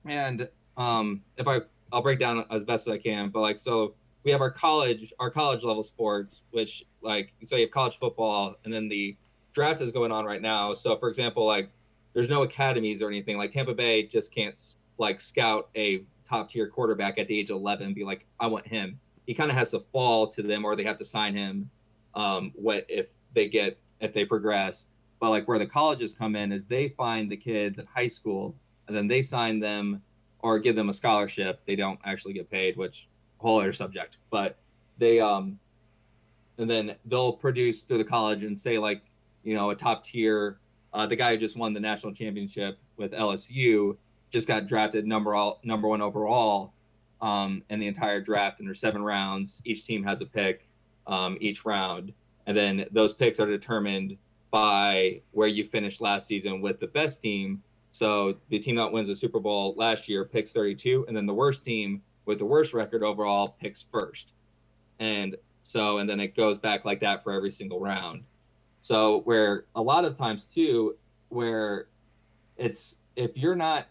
and 0.07 0.49
um, 0.76 1.22
if 1.36 1.47
I 1.47 1.61
I'll 1.93 2.03
break 2.03 2.18
down 2.18 2.45
as 2.51 2.64
best 2.64 2.88
as 2.88 2.95
I 2.95 2.99
can, 2.99 3.28
but 3.28 3.40
like 3.40 3.59
so 3.59 3.95
we 4.24 4.30
have 4.30 4.40
our 4.40 4.51
college 4.51 5.12
our 5.20 5.30
college 5.30 5.64
level 5.64 5.82
sports, 5.82 6.43
which 6.51 6.84
like 7.03 7.32
so 7.45 7.57
you 7.57 7.62
have 7.62 7.70
college 7.70 7.99
football, 7.99 8.57
and 8.64 8.72
then 8.72 8.88
the 8.88 9.16
draft 9.53 9.80
is 9.80 9.93
going 9.93 10.12
on 10.12 10.24
right 10.24 10.43
now. 10.43 10.72
So 10.72 10.97
for 10.97 11.09
example, 11.09 11.47
like 11.47 11.70
there's 12.14 12.28
no 12.28 12.43
academies 12.43 13.03
or 13.03 13.09
anything. 13.09 13.36
Like 13.36 13.51
Tampa 13.51 13.74
Bay 13.74 14.05
just 14.07 14.34
can't 14.34 14.59
like 14.99 15.20
scout 15.20 15.68
a 15.76 16.03
top 16.24 16.49
tier 16.49 16.68
quarterback 16.68 17.18
at 17.18 17.28
the 17.28 17.38
age 17.38 17.51
of 17.51 17.57
11 17.57 17.86
and 17.86 17.95
be 17.95 18.05
like, 18.05 18.26
I 18.40 18.47
want 18.47 18.66
him. 18.66 18.99
He 19.26 19.34
kind 19.34 19.51
of 19.51 19.57
has 19.57 19.70
to 19.70 19.80
fall 19.93 20.26
to 20.28 20.43
them, 20.43 20.64
or 20.64 20.76
they 20.76 20.84
have 20.84 20.97
to 20.99 21.05
sign 21.05 21.34
him. 21.34 21.70
Um, 22.14 22.52
what 22.54 22.86
if 22.88 23.10
they 23.34 23.48
get 23.48 23.78
if 24.00 24.12
they 24.12 24.24
progress? 24.24 24.86
But 25.20 25.30
like 25.30 25.46
where 25.46 25.58
the 25.58 25.66
colleges 25.66 26.14
come 26.14 26.36
in 26.36 26.52
is 26.52 26.64
they 26.66 26.88
find 26.88 27.30
the 27.30 27.36
kids 27.36 27.78
at 27.78 27.86
high 27.86 28.08
school 28.08 28.54
and 28.88 28.96
then 28.96 29.06
they 29.06 29.22
sign 29.22 29.60
them 29.60 30.02
or 30.40 30.58
give 30.58 30.74
them 30.74 30.88
a 30.88 30.92
scholarship. 30.92 31.60
They 31.66 31.76
don't 31.76 32.00
actually 32.04 32.34
get 32.34 32.50
paid, 32.50 32.76
which 32.76 33.08
whole 33.38 33.60
other 33.60 33.72
subject. 33.72 34.18
But 34.30 34.56
they 34.98 35.20
um 35.20 35.58
and 36.58 36.68
then 36.68 36.94
they'll 37.06 37.32
produce 37.32 37.82
through 37.82 37.98
the 37.98 38.04
college 38.04 38.44
and 38.44 38.58
say 38.58 38.78
like 38.78 39.02
you 39.42 39.54
know 39.54 39.70
a 39.70 39.74
top 39.74 40.04
tier 40.04 40.58
uh, 40.94 41.06
the 41.06 41.16
guy 41.16 41.32
who 41.32 41.38
just 41.38 41.56
won 41.56 41.72
the 41.72 41.80
national 41.80 42.12
championship 42.12 42.78
with 42.96 43.12
LSU 43.12 43.96
just 44.30 44.46
got 44.46 44.66
drafted 44.66 45.06
number 45.06 45.34
all 45.34 45.60
number 45.64 45.88
one 45.88 46.02
overall 46.02 46.72
um, 47.20 47.62
in 47.70 47.80
the 47.80 47.86
entire 47.86 48.20
draft 48.20 48.60
and 48.60 48.68
there's 48.68 48.80
seven 48.80 49.02
rounds 49.02 49.62
each 49.64 49.84
team 49.84 50.02
has 50.02 50.20
a 50.20 50.26
pick 50.26 50.66
um, 51.07 51.36
each 51.40 51.64
round 51.64 52.12
and 52.46 52.57
then 52.57 52.86
those 52.90 53.14
picks 53.14 53.38
are 53.40 53.46
determined 53.46 54.16
by 54.50 55.20
where 55.32 55.48
you 55.48 55.64
finished 55.64 56.00
last 56.00 56.26
season 56.26 56.61
with 56.61 56.78
the 56.80 56.86
best 56.86 57.22
team 57.22 57.62
so 57.90 58.36
the 58.48 58.59
team 58.59 58.76
that 58.76 58.90
wins 58.90 59.09
the 59.09 59.14
super 59.14 59.38
bowl 59.38 59.74
last 59.76 60.09
year 60.09 60.24
picks 60.24 60.53
32 60.53 61.05
and 61.09 61.16
then 61.16 61.26
the 61.26 61.34
worst 61.34 61.62
team 61.62 62.03
with 62.24 62.38
the 62.38 62.44
worst 62.44 62.72
record 62.72 63.03
overall 63.03 63.57
picks 63.61 63.82
first. 63.82 64.32
And 64.98 65.36
so, 65.62 65.98
and 65.98 66.09
then 66.09 66.20
it 66.20 66.34
goes 66.34 66.59
back 66.59 66.84
like 66.84 67.00
that 67.00 67.22
for 67.22 67.32
every 67.32 67.53
single 67.53 67.80
round. 67.80 68.22
So, 68.80 69.20
where 69.20 69.64
a 69.74 69.82
lot 69.82 70.05
of 70.05 70.16
times 70.16 70.46
too, 70.46 70.96
where 71.28 71.86
it's 72.57 72.98
if 73.16 73.36
you're 73.36 73.57
not, 73.57 73.86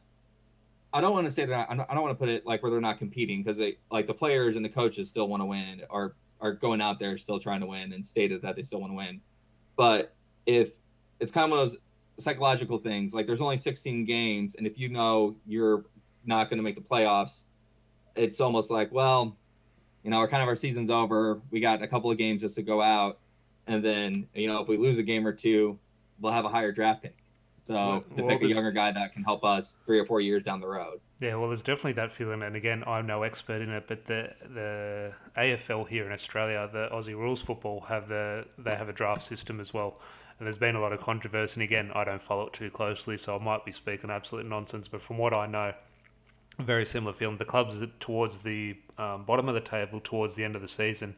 I 0.93 0.99
don't 0.99 1.14
want 1.14 1.26
to 1.26 1.32
say 1.32 1.45
that 1.45 1.70
I 1.70 1.76
don't 1.76 2.01
want 2.01 2.12
to 2.12 2.20
put 2.20 2.28
it 2.28 2.45
like 2.45 2.62
where 2.64 2.72
they're 2.72 2.82
not 2.82 2.97
competing 2.97 3.41
because 3.43 3.57
they 3.57 3.78
like 3.89 4.07
the 4.07 4.14
players 4.14 4.55
and 4.55 4.66
the 4.66 4.70
coaches 4.70 5.09
still 5.09 5.28
want 5.28 5.41
to 5.41 5.45
win 5.45 5.84
or 5.89 6.16
are 6.41 6.53
going 6.53 6.81
out 6.81 6.99
there 6.99 7.17
still 7.17 7.39
trying 7.39 7.61
to 7.61 7.67
win 7.67 7.93
and 7.93 8.05
stated 8.05 8.41
that 8.41 8.55
they 8.55 8.63
still 8.63 8.79
want 8.79 8.91
to 8.91 8.97
win. 8.97 9.21
But 9.75 10.13
if 10.45 10.73
it's 11.19 11.31
kind 11.31 11.45
of 11.45 11.51
one 11.51 11.59
of 11.59 11.69
those 11.69 11.79
psychological 12.17 12.77
things, 12.77 13.13
like 13.13 13.25
there's 13.25 13.41
only 13.41 13.57
16 13.57 14.05
games, 14.05 14.55
and 14.55 14.65
if 14.65 14.77
you 14.77 14.89
know 14.89 15.35
you're 15.45 15.85
not 16.25 16.49
going 16.49 16.57
to 16.57 16.63
make 16.63 16.75
the 16.75 16.81
playoffs, 16.81 17.43
it's 18.15 18.41
almost 18.41 18.71
like, 18.71 18.91
well, 18.91 19.37
you 20.03 20.09
know, 20.09 20.17
our 20.17 20.27
kind 20.27 20.41
of 20.41 20.49
our 20.49 20.55
season's 20.55 20.89
over. 20.89 21.41
We 21.51 21.59
got 21.59 21.81
a 21.81 21.87
couple 21.87 22.09
of 22.09 22.17
games 22.17 22.41
just 22.41 22.55
to 22.55 22.63
go 22.63 22.81
out, 22.81 23.19
and 23.67 23.83
then 23.83 24.27
you 24.33 24.47
know, 24.47 24.61
if 24.61 24.67
we 24.67 24.77
lose 24.77 24.97
a 24.97 25.03
game 25.03 25.25
or 25.25 25.33
two, 25.33 25.77
we'll 26.19 26.33
have 26.33 26.45
a 26.45 26.49
higher 26.49 26.71
draft 26.71 27.03
pick. 27.03 27.15
So 27.63 27.75
well, 27.75 28.01
to 28.01 28.23
pick 28.23 28.41
well, 28.41 28.51
a 28.51 28.53
younger 28.53 28.71
guy 28.71 28.91
that 28.91 29.13
can 29.13 29.23
help 29.23 29.43
us 29.43 29.77
three 29.85 29.99
or 29.99 30.05
four 30.05 30.19
years 30.21 30.43
down 30.43 30.59
the 30.59 30.67
road. 30.67 30.99
Yeah, 31.22 31.36
well, 31.36 31.49
there's 31.49 31.61
definitely 31.61 31.93
that 31.93 32.11
feeling, 32.11 32.41
and 32.41 32.55
again, 32.55 32.84
I'm 32.88 33.05
no 33.05 33.22
expert 33.22 33.61
in 33.61 33.69
it, 33.69 33.84
but 33.88 34.05
the 34.05 34.34
the 34.55 35.13
AFL 35.38 35.88
here 35.88 36.07
in 36.07 36.11
Australia, 36.11 36.67
the 36.74 36.89
Aussie 36.91 37.13
Rules 37.13 37.39
Football 37.39 37.82
have 37.82 38.07
the 38.07 38.43
they 38.57 38.76
have 38.76 38.89
a 38.89 38.93
draft 38.93 39.22
system 39.22 39.59
as 39.59 39.72
well, 39.72 39.99
and 40.39 40.47
there's 40.47 40.57
been 40.57 40.76
a 40.76 40.82
lot 40.82 40.93
of 40.93 40.99
controversy. 40.99 41.61
And 41.61 41.72
again, 41.72 41.91
I 41.93 42.03
don't 42.05 42.22
follow 42.22 42.47
it 42.47 42.53
too 42.53 42.72
closely, 42.72 43.19
so 43.19 43.36
I 43.36 43.39
might 43.39 43.63
be 43.63 43.72
speaking 43.72 44.09
absolute 44.09 44.47
nonsense, 44.47 44.88
but 44.88 44.99
from 44.99 45.19
what 45.19 45.32
I 45.32 45.45
know, 45.45 45.74
very 46.57 46.88
similar 46.88 47.13
feeling. 47.13 47.38
The 47.38 47.45
clubs 47.45 47.84
towards 47.99 48.41
the 48.41 48.76
um, 48.97 49.24
bottom 49.24 49.47
of 49.47 49.53
the 49.53 49.61
table, 49.61 50.01
towards 50.03 50.34
the 50.34 50.43
end 50.43 50.55
of 50.55 50.63
the 50.63 50.67
season, 50.67 51.15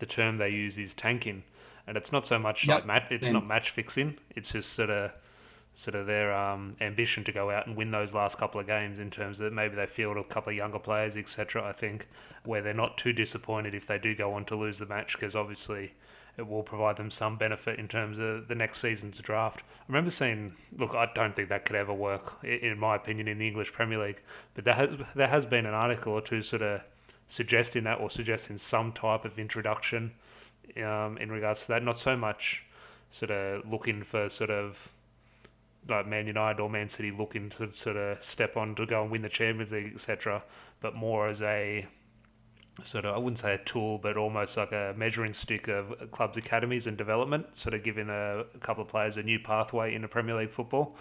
the 0.00 0.06
term 0.06 0.36
they 0.36 0.48
use 0.48 0.78
is 0.78 0.94
tanking, 0.94 1.44
and 1.86 1.96
it's 1.96 2.10
not 2.10 2.26
so 2.26 2.40
much 2.40 2.66
yep. 2.66 2.78
like 2.78 2.86
mat- 2.86 3.06
it's 3.12 3.28
not 3.28 3.46
match 3.46 3.70
fixing. 3.70 4.18
It's 4.34 4.50
just 4.50 4.72
sort 4.72 4.90
of 4.90 5.12
sort 5.74 5.96
of 5.96 6.06
their 6.06 6.32
um, 6.32 6.76
ambition 6.80 7.24
to 7.24 7.32
go 7.32 7.50
out 7.50 7.66
and 7.66 7.76
win 7.76 7.90
those 7.90 8.14
last 8.14 8.38
couple 8.38 8.60
of 8.60 8.66
games 8.66 9.00
in 9.00 9.10
terms 9.10 9.38
that 9.38 9.52
maybe 9.52 9.74
they 9.74 9.86
field 9.86 10.16
a 10.16 10.24
couple 10.24 10.50
of 10.50 10.56
younger 10.56 10.78
players, 10.78 11.16
etc. 11.16 11.64
I 11.64 11.72
think 11.72 12.06
where 12.44 12.62
they're 12.62 12.72
not 12.72 12.96
too 12.96 13.12
disappointed 13.12 13.74
if 13.74 13.86
they 13.86 13.98
do 13.98 14.14
go 14.14 14.32
on 14.34 14.44
to 14.46 14.56
lose 14.56 14.78
the 14.78 14.86
match 14.86 15.14
because 15.14 15.34
obviously 15.34 15.92
it 16.36 16.46
will 16.46 16.62
provide 16.62 16.96
them 16.96 17.10
some 17.10 17.36
benefit 17.36 17.78
in 17.78 17.88
terms 17.88 18.18
of 18.18 18.48
the 18.48 18.54
next 18.54 18.80
season's 18.80 19.20
draft. 19.20 19.62
I 19.80 19.84
remember 19.88 20.10
seeing, 20.10 20.54
look, 20.76 20.94
I 20.94 21.08
don't 21.14 21.34
think 21.34 21.48
that 21.48 21.64
could 21.64 21.76
ever 21.76 21.92
work, 21.92 22.44
in 22.44 22.78
my 22.78 22.96
opinion, 22.96 23.28
in 23.28 23.38
the 23.38 23.46
English 23.46 23.72
Premier 23.72 23.98
League, 23.98 24.20
but 24.54 24.64
there 24.64 24.74
has, 24.74 24.90
there 25.14 25.28
has 25.28 25.46
been 25.46 25.66
an 25.66 25.74
article 25.74 26.12
or 26.12 26.20
two 26.20 26.42
sort 26.42 26.62
of 26.62 26.80
suggesting 27.28 27.84
that 27.84 28.00
or 28.00 28.10
suggesting 28.10 28.58
some 28.58 28.92
type 28.92 29.24
of 29.24 29.38
introduction 29.38 30.12
um, 30.84 31.18
in 31.18 31.30
regards 31.30 31.62
to 31.62 31.68
that. 31.68 31.82
Not 31.82 31.98
so 31.98 32.16
much 32.16 32.64
sort 33.10 33.30
of 33.30 33.70
looking 33.70 34.02
for 34.02 34.28
sort 34.28 34.50
of 34.50 34.90
like 35.88 36.06
Man 36.06 36.26
United 36.26 36.60
or 36.60 36.70
Man 36.70 36.88
City 36.88 37.10
looking 37.10 37.50
to 37.50 37.70
sort 37.70 37.96
of 37.96 38.22
step 38.22 38.56
on 38.56 38.74
to 38.76 38.86
go 38.86 39.02
and 39.02 39.10
win 39.10 39.22
the 39.22 39.28
Champions 39.28 39.72
League, 39.72 39.92
etc., 39.94 40.42
but 40.80 40.94
more 40.94 41.28
as 41.28 41.42
a 41.42 41.86
sort 42.82 43.04
of 43.04 43.14
I 43.14 43.18
wouldn't 43.18 43.38
say 43.38 43.54
a 43.54 43.58
tool, 43.58 43.98
but 43.98 44.16
almost 44.16 44.56
like 44.56 44.72
a 44.72 44.94
measuring 44.96 45.32
stick 45.32 45.68
of 45.68 46.10
clubs' 46.10 46.36
academies 46.36 46.86
and 46.86 46.96
development, 46.96 47.56
sort 47.56 47.74
of 47.74 47.82
giving 47.82 48.08
a, 48.08 48.44
a 48.54 48.58
couple 48.58 48.82
of 48.82 48.88
players 48.88 49.16
a 49.16 49.22
new 49.22 49.38
pathway 49.38 49.94
into 49.94 50.08
Premier 50.08 50.36
League 50.36 50.50
football. 50.50 50.96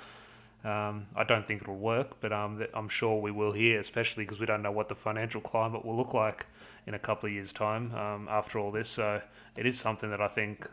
Um, 0.63 1.07
I 1.15 1.25
don't 1.25 1.45
think 1.45 1.61
it'll 1.61 1.75
work, 1.75 2.21
but 2.21 2.31
um, 2.31 2.63
I'm 2.73 2.87
sure 2.87 3.19
we 3.19 3.31
will 3.31 3.51
hear, 3.51 3.79
especially 3.79 4.23
because 4.23 4.39
we 4.39 4.45
don't 4.45 4.61
know 4.61 4.71
what 4.71 4.87
the 4.87 4.95
financial 4.95 5.41
climate 5.41 5.83
will 5.83 5.97
look 5.97 6.13
like 6.13 6.45
in 6.87 6.93
a 6.93 6.99
couple 6.99 7.27
of 7.27 7.33
years' 7.33 7.51
time 7.51 7.93
um, 7.95 8.27
after 8.29 8.59
all 8.59 8.71
this. 8.71 8.87
So 8.87 9.21
it 9.57 9.65
is 9.65 9.77
something 9.77 10.09
that 10.09 10.21
I 10.21 10.29
think 10.29 10.69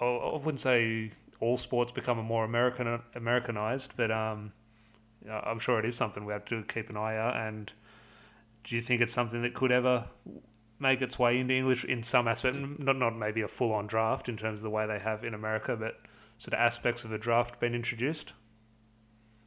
I 0.00 0.38
wouldn't 0.42 0.60
say 0.60 1.10
all 1.40 1.56
sports 1.56 1.90
become 1.90 2.18
more 2.18 2.44
American 2.44 3.00
Americanized, 3.14 3.92
but 3.96 4.10
um, 4.10 4.52
I'm 5.28 5.58
sure 5.58 5.78
it 5.78 5.84
is 5.84 5.96
something 5.96 6.24
we 6.24 6.32
have 6.32 6.44
to 6.46 6.62
keep 6.64 6.90
an 6.90 6.96
eye 6.96 7.16
out 7.16 7.36
and 7.36 7.72
do 8.64 8.76
you 8.76 8.82
think 8.82 9.00
it's 9.00 9.12
something 9.12 9.42
that 9.42 9.54
could 9.54 9.72
ever 9.72 10.04
make 10.78 11.02
its 11.02 11.18
way 11.18 11.38
into 11.38 11.54
English 11.54 11.84
in 11.84 12.02
some 12.02 12.28
aspect? 12.28 12.56
Not 12.56 12.96
not 12.96 13.16
maybe 13.16 13.42
a 13.42 13.48
full 13.48 13.72
on 13.72 13.86
draft 13.86 14.28
in 14.28 14.36
terms 14.36 14.60
of 14.60 14.64
the 14.64 14.70
way 14.70 14.86
they 14.86 14.98
have 14.98 15.24
in 15.24 15.34
America, 15.34 15.76
but 15.76 15.96
sort 16.38 16.54
of 16.54 16.60
aspects 16.60 17.04
of 17.04 17.12
a 17.12 17.18
draft 17.18 17.60
being 17.60 17.74
introduced. 17.74 18.32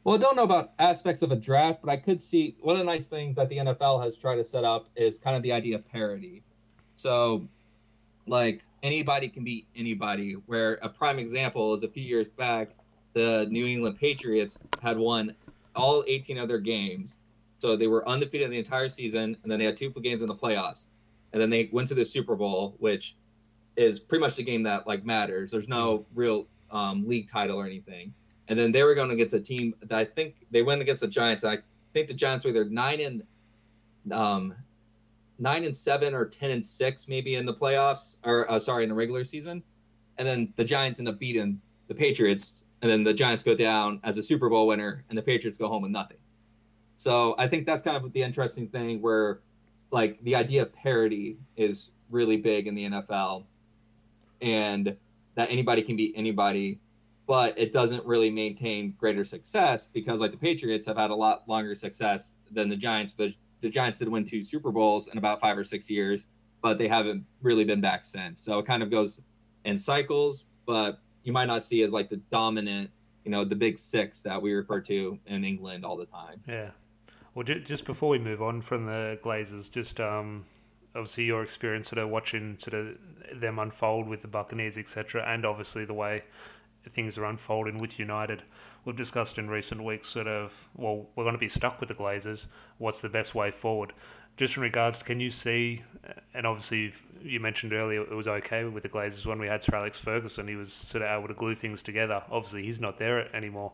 Well, 0.03 0.15
I 0.15 0.17
don't 0.17 0.35
know 0.35 0.43
about 0.43 0.73
aspects 0.79 1.21
of 1.21 1.31
a 1.31 1.35
draft, 1.35 1.81
but 1.81 1.89
I 1.89 1.97
could 1.97 2.21
see 2.21 2.55
one 2.59 2.75
of 2.75 2.79
the 2.79 2.85
nice 2.85 3.07
things 3.07 3.35
that 3.37 3.49
the 3.49 3.57
NFL 3.57 4.03
has 4.03 4.17
tried 4.17 4.35
to 4.35 4.43
set 4.43 4.63
up 4.63 4.89
is 4.95 5.17
kind 5.17 5.37
of 5.37 5.43
the 5.43 5.51
idea 5.51 5.75
of 5.75 5.85
parity. 5.85 6.43
So, 6.95 7.47
like 8.25 8.63
anybody 8.81 9.29
can 9.29 9.43
beat 9.43 9.67
anybody. 9.75 10.33
Where 10.45 10.79
a 10.81 10.89
prime 10.89 11.19
example 11.19 11.73
is 11.73 11.83
a 11.83 11.87
few 11.87 12.03
years 12.03 12.29
back, 12.29 12.71
the 13.13 13.47
New 13.49 13.65
England 13.65 13.97
Patriots 13.99 14.59
had 14.81 14.97
won 14.97 15.35
all 15.75 16.03
18 16.07 16.37
of 16.37 16.47
their 16.47 16.59
games 16.59 17.17
So 17.59 17.75
they 17.75 17.87
were 17.87 18.07
undefeated 18.07 18.51
the 18.51 18.57
entire 18.57 18.89
season, 18.89 19.37
and 19.41 19.51
then 19.51 19.57
they 19.57 19.65
had 19.65 19.77
two 19.77 19.89
games 19.89 20.21
in 20.21 20.27
the 20.27 20.35
playoffs, 20.35 20.87
and 21.31 21.41
then 21.41 21.49
they 21.49 21.69
went 21.71 21.87
to 21.87 21.95
the 21.95 22.03
Super 22.03 22.35
Bowl, 22.35 22.75
which 22.79 23.15
is 23.75 23.99
pretty 23.99 24.21
much 24.21 24.35
the 24.35 24.43
game 24.43 24.63
that 24.63 24.85
like 24.85 25.05
matters. 25.05 25.51
There's 25.51 25.69
no 25.69 26.05
real 26.13 26.45
um, 26.71 27.07
league 27.07 27.27
title 27.27 27.57
or 27.57 27.65
anything. 27.65 28.13
And 28.49 28.59
then 28.59 28.71
they 28.71 28.83
were 28.83 28.93
going 28.93 29.11
against 29.11 29.33
a 29.33 29.39
team 29.39 29.73
that 29.81 29.97
I 29.97 30.03
think 30.03 30.35
they 30.51 30.61
went 30.61 30.81
against 30.81 31.01
the 31.01 31.07
Giants. 31.07 31.43
I 31.45 31.59
think 31.93 32.07
the 32.09 32.13
Giants 32.13 32.43
were 32.43 32.51
either 32.51 32.65
nine 32.65 32.99
and 32.99 33.23
um, 34.11 34.53
nine 35.39 35.63
and 35.63 35.75
seven 35.75 36.13
or 36.13 36.25
ten 36.25 36.51
and 36.51 36.65
six 36.65 37.07
maybe 37.07 37.35
in 37.35 37.45
the 37.45 37.53
playoffs, 37.53 38.17
or 38.25 38.49
uh, 38.51 38.59
sorry, 38.59 38.83
in 38.83 38.89
the 38.89 38.95
regular 38.95 39.23
season. 39.23 39.63
And 40.17 40.27
then 40.27 40.53
the 40.55 40.63
Giants 40.63 40.99
end 40.99 41.09
up 41.09 41.19
beating 41.19 41.59
the 41.87 41.95
Patriots, 41.95 42.65
and 42.81 42.91
then 42.91 43.03
the 43.03 43.13
Giants 43.13 43.43
go 43.43 43.55
down 43.55 43.99
as 44.03 44.17
a 44.17 44.23
Super 44.23 44.49
Bowl 44.49 44.67
winner, 44.67 45.03
and 45.09 45.17
the 45.17 45.21
Patriots 45.23 45.57
go 45.57 45.67
home 45.67 45.81
with 45.81 45.91
nothing. 45.91 46.17
So 46.95 47.35
I 47.37 47.47
think 47.47 47.65
that's 47.65 47.81
kind 47.81 47.97
of 47.97 48.13
the 48.13 48.21
interesting 48.21 48.67
thing 48.67 49.01
where, 49.01 49.39
like, 49.91 50.21
the 50.23 50.35
idea 50.35 50.61
of 50.61 50.73
parity 50.73 51.37
is 51.57 51.91
really 52.09 52.37
big 52.37 52.67
in 52.67 52.75
the 52.75 52.85
NFL, 52.85 53.45
and 54.41 54.95
that 55.35 55.49
anybody 55.49 55.81
can 55.81 55.95
beat 55.95 56.13
anybody, 56.15 56.79
but 57.25 57.57
it 57.57 57.73
doesn't 57.73 58.05
really 58.05 58.29
maintain 58.29 58.95
greater 58.99 59.25
success 59.25 59.85
because, 59.85 60.21
like, 60.21 60.31
the 60.31 60.37
Patriots 60.37 60.85
have 60.85 60.97
had 60.97 61.09
a 61.09 61.15
lot 61.15 61.47
longer 61.49 61.73
success 61.73 62.35
than 62.51 62.69
the 62.69 62.75
Giants. 62.75 63.13
The, 63.13 63.33
the 63.63 63.69
Giants 63.69 63.97
did 63.97 64.09
win 64.09 64.23
two 64.23 64.43
Super 64.43 64.71
Bowls 64.71 65.07
in 65.07 65.17
about 65.17 65.39
five 65.39 65.57
or 65.57 65.63
six 65.63 65.89
years, 65.89 66.25
but 66.61 66.77
they 66.77 66.87
haven't 66.87 67.25
really 67.41 67.63
been 67.63 67.81
back 67.81 68.05
since. 68.05 68.39
So 68.39 68.59
it 68.59 68.65
kind 68.65 68.83
of 68.83 68.91
goes 68.91 69.21
in 69.65 69.77
cycles, 69.77 70.45
but 70.67 70.99
you 71.23 71.31
might 71.31 71.45
not 71.45 71.63
see 71.63 71.81
as 71.81 71.93
like 71.93 72.09
the 72.09 72.17
dominant, 72.31 72.91
you 73.23 73.31
know, 73.31 73.43
the 73.45 73.55
big 73.55 73.79
six 73.79 74.21
that 74.23 74.39
we 74.39 74.53
refer 74.53 74.81
to 74.81 75.17
in 75.27 75.43
England 75.43 75.85
all 75.85 75.97
the 75.97 76.05
time. 76.05 76.41
Yeah. 76.47 76.69
Well, 77.33 77.43
just 77.45 77.85
before 77.85 78.09
we 78.09 78.19
move 78.19 78.41
on 78.43 78.61
from 78.61 78.85
the 78.85 79.17
Glazers, 79.23 79.71
just 79.71 79.99
um, 79.99 80.45
obviously 80.93 81.23
your 81.23 81.41
experience 81.41 81.89
sort 81.89 81.99
of 81.99 82.09
watching 82.09 82.57
sort 82.59 82.73
of 82.75 82.97
them 83.39 83.57
unfold 83.59 84.07
with 84.07 84.21
the 84.21 84.27
Buccaneers, 84.27 84.77
etc., 84.77 85.23
and 85.25 85.45
obviously 85.45 85.85
the 85.85 85.93
way 85.93 86.21
things 86.89 87.17
are 87.17 87.25
unfolding 87.25 87.79
with 87.79 87.97
United. 87.97 88.43
We've 88.85 88.95
discussed 88.95 89.37
in 89.37 89.49
recent 89.49 89.83
weeks 89.83 90.09
sort 90.09 90.27
of, 90.27 90.53
well, 90.75 91.07
we're 91.15 91.23
going 91.23 91.35
to 91.35 91.39
be 91.39 91.47
stuck 91.47 91.79
with 91.79 91.89
the 91.89 91.95
Glazers. 91.95 92.47
What's 92.79 93.01
the 93.01 93.09
best 93.09 93.33
way 93.33 93.51
forward? 93.51 93.93
Just 94.35 94.57
in 94.57 94.63
regards, 94.63 95.03
can 95.03 95.19
you 95.19 95.29
see, 95.29 95.81
and 96.33 96.45
obviously 96.45 96.93
you 97.21 97.39
mentioned 97.39 97.71
earlier 97.71 98.01
it 98.01 98.13
was 98.13 98.27
okay 98.27 98.65
with 98.65 98.83
the 98.83 98.89
Glazers 98.89 99.25
when 99.25 99.39
we 99.39 99.47
had 99.47 99.63
Sir 99.63 99.75
Alex 99.75 99.99
Ferguson, 99.99 100.47
he 100.47 100.55
was 100.55 100.73
sort 100.73 101.03
of 101.03 101.09
able 101.09 101.27
to 101.27 101.33
glue 101.33 101.55
things 101.55 101.81
together. 101.81 102.21
Obviously, 102.29 102.63
he's 102.63 102.81
not 102.81 102.97
there 102.97 103.33
anymore. 103.35 103.71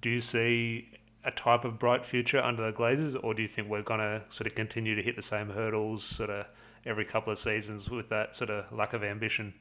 Do 0.00 0.10
you 0.10 0.20
see 0.20 0.88
a 1.24 1.30
type 1.30 1.64
of 1.64 1.78
bright 1.78 2.04
future 2.04 2.40
under 2.40 2.64
the 2.64 2.76
Glazers, 2.76 3.16
or 3.22 3.34
do 3.34 3.42
you 3.42 3.48
think 3.48 3.68
we're 3.68 3.82
going 3.82 4.00
to 4.00 4.22
sort 4.30 4.46
of 4.46 4.54
continue 4.54 4.94
to 4.94 5.02
hit 5.02 5.16
the 5.16 5.22
same 5.22 5.50
hurdles 5.50 6.02
sort 6.02 6.30
of 6.30 6.46
every 6.86 7.04
couple 7.04 7.32
of 7.32 7.38
seasons 7.38 7.90
with 7.90 8.08
that 8.08 8.34
sort 8.34 8.50
of 8.50 8.64
lack 8.72 8.94
of 8.94 9.04
ambition? 9.04 9.52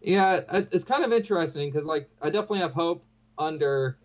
Yeah, 0.00 0.40
it's 0.72 0.84
kind 0.84 1.04
of 1.04 1.12
interesting 1.12 1.70
because 1.70 1.86
like 1.86 2.08
I 2.22 2.30
definitely 2.30 2.60
have 2.60 2.72
hope 2.72 3.04
under 3.38 3.98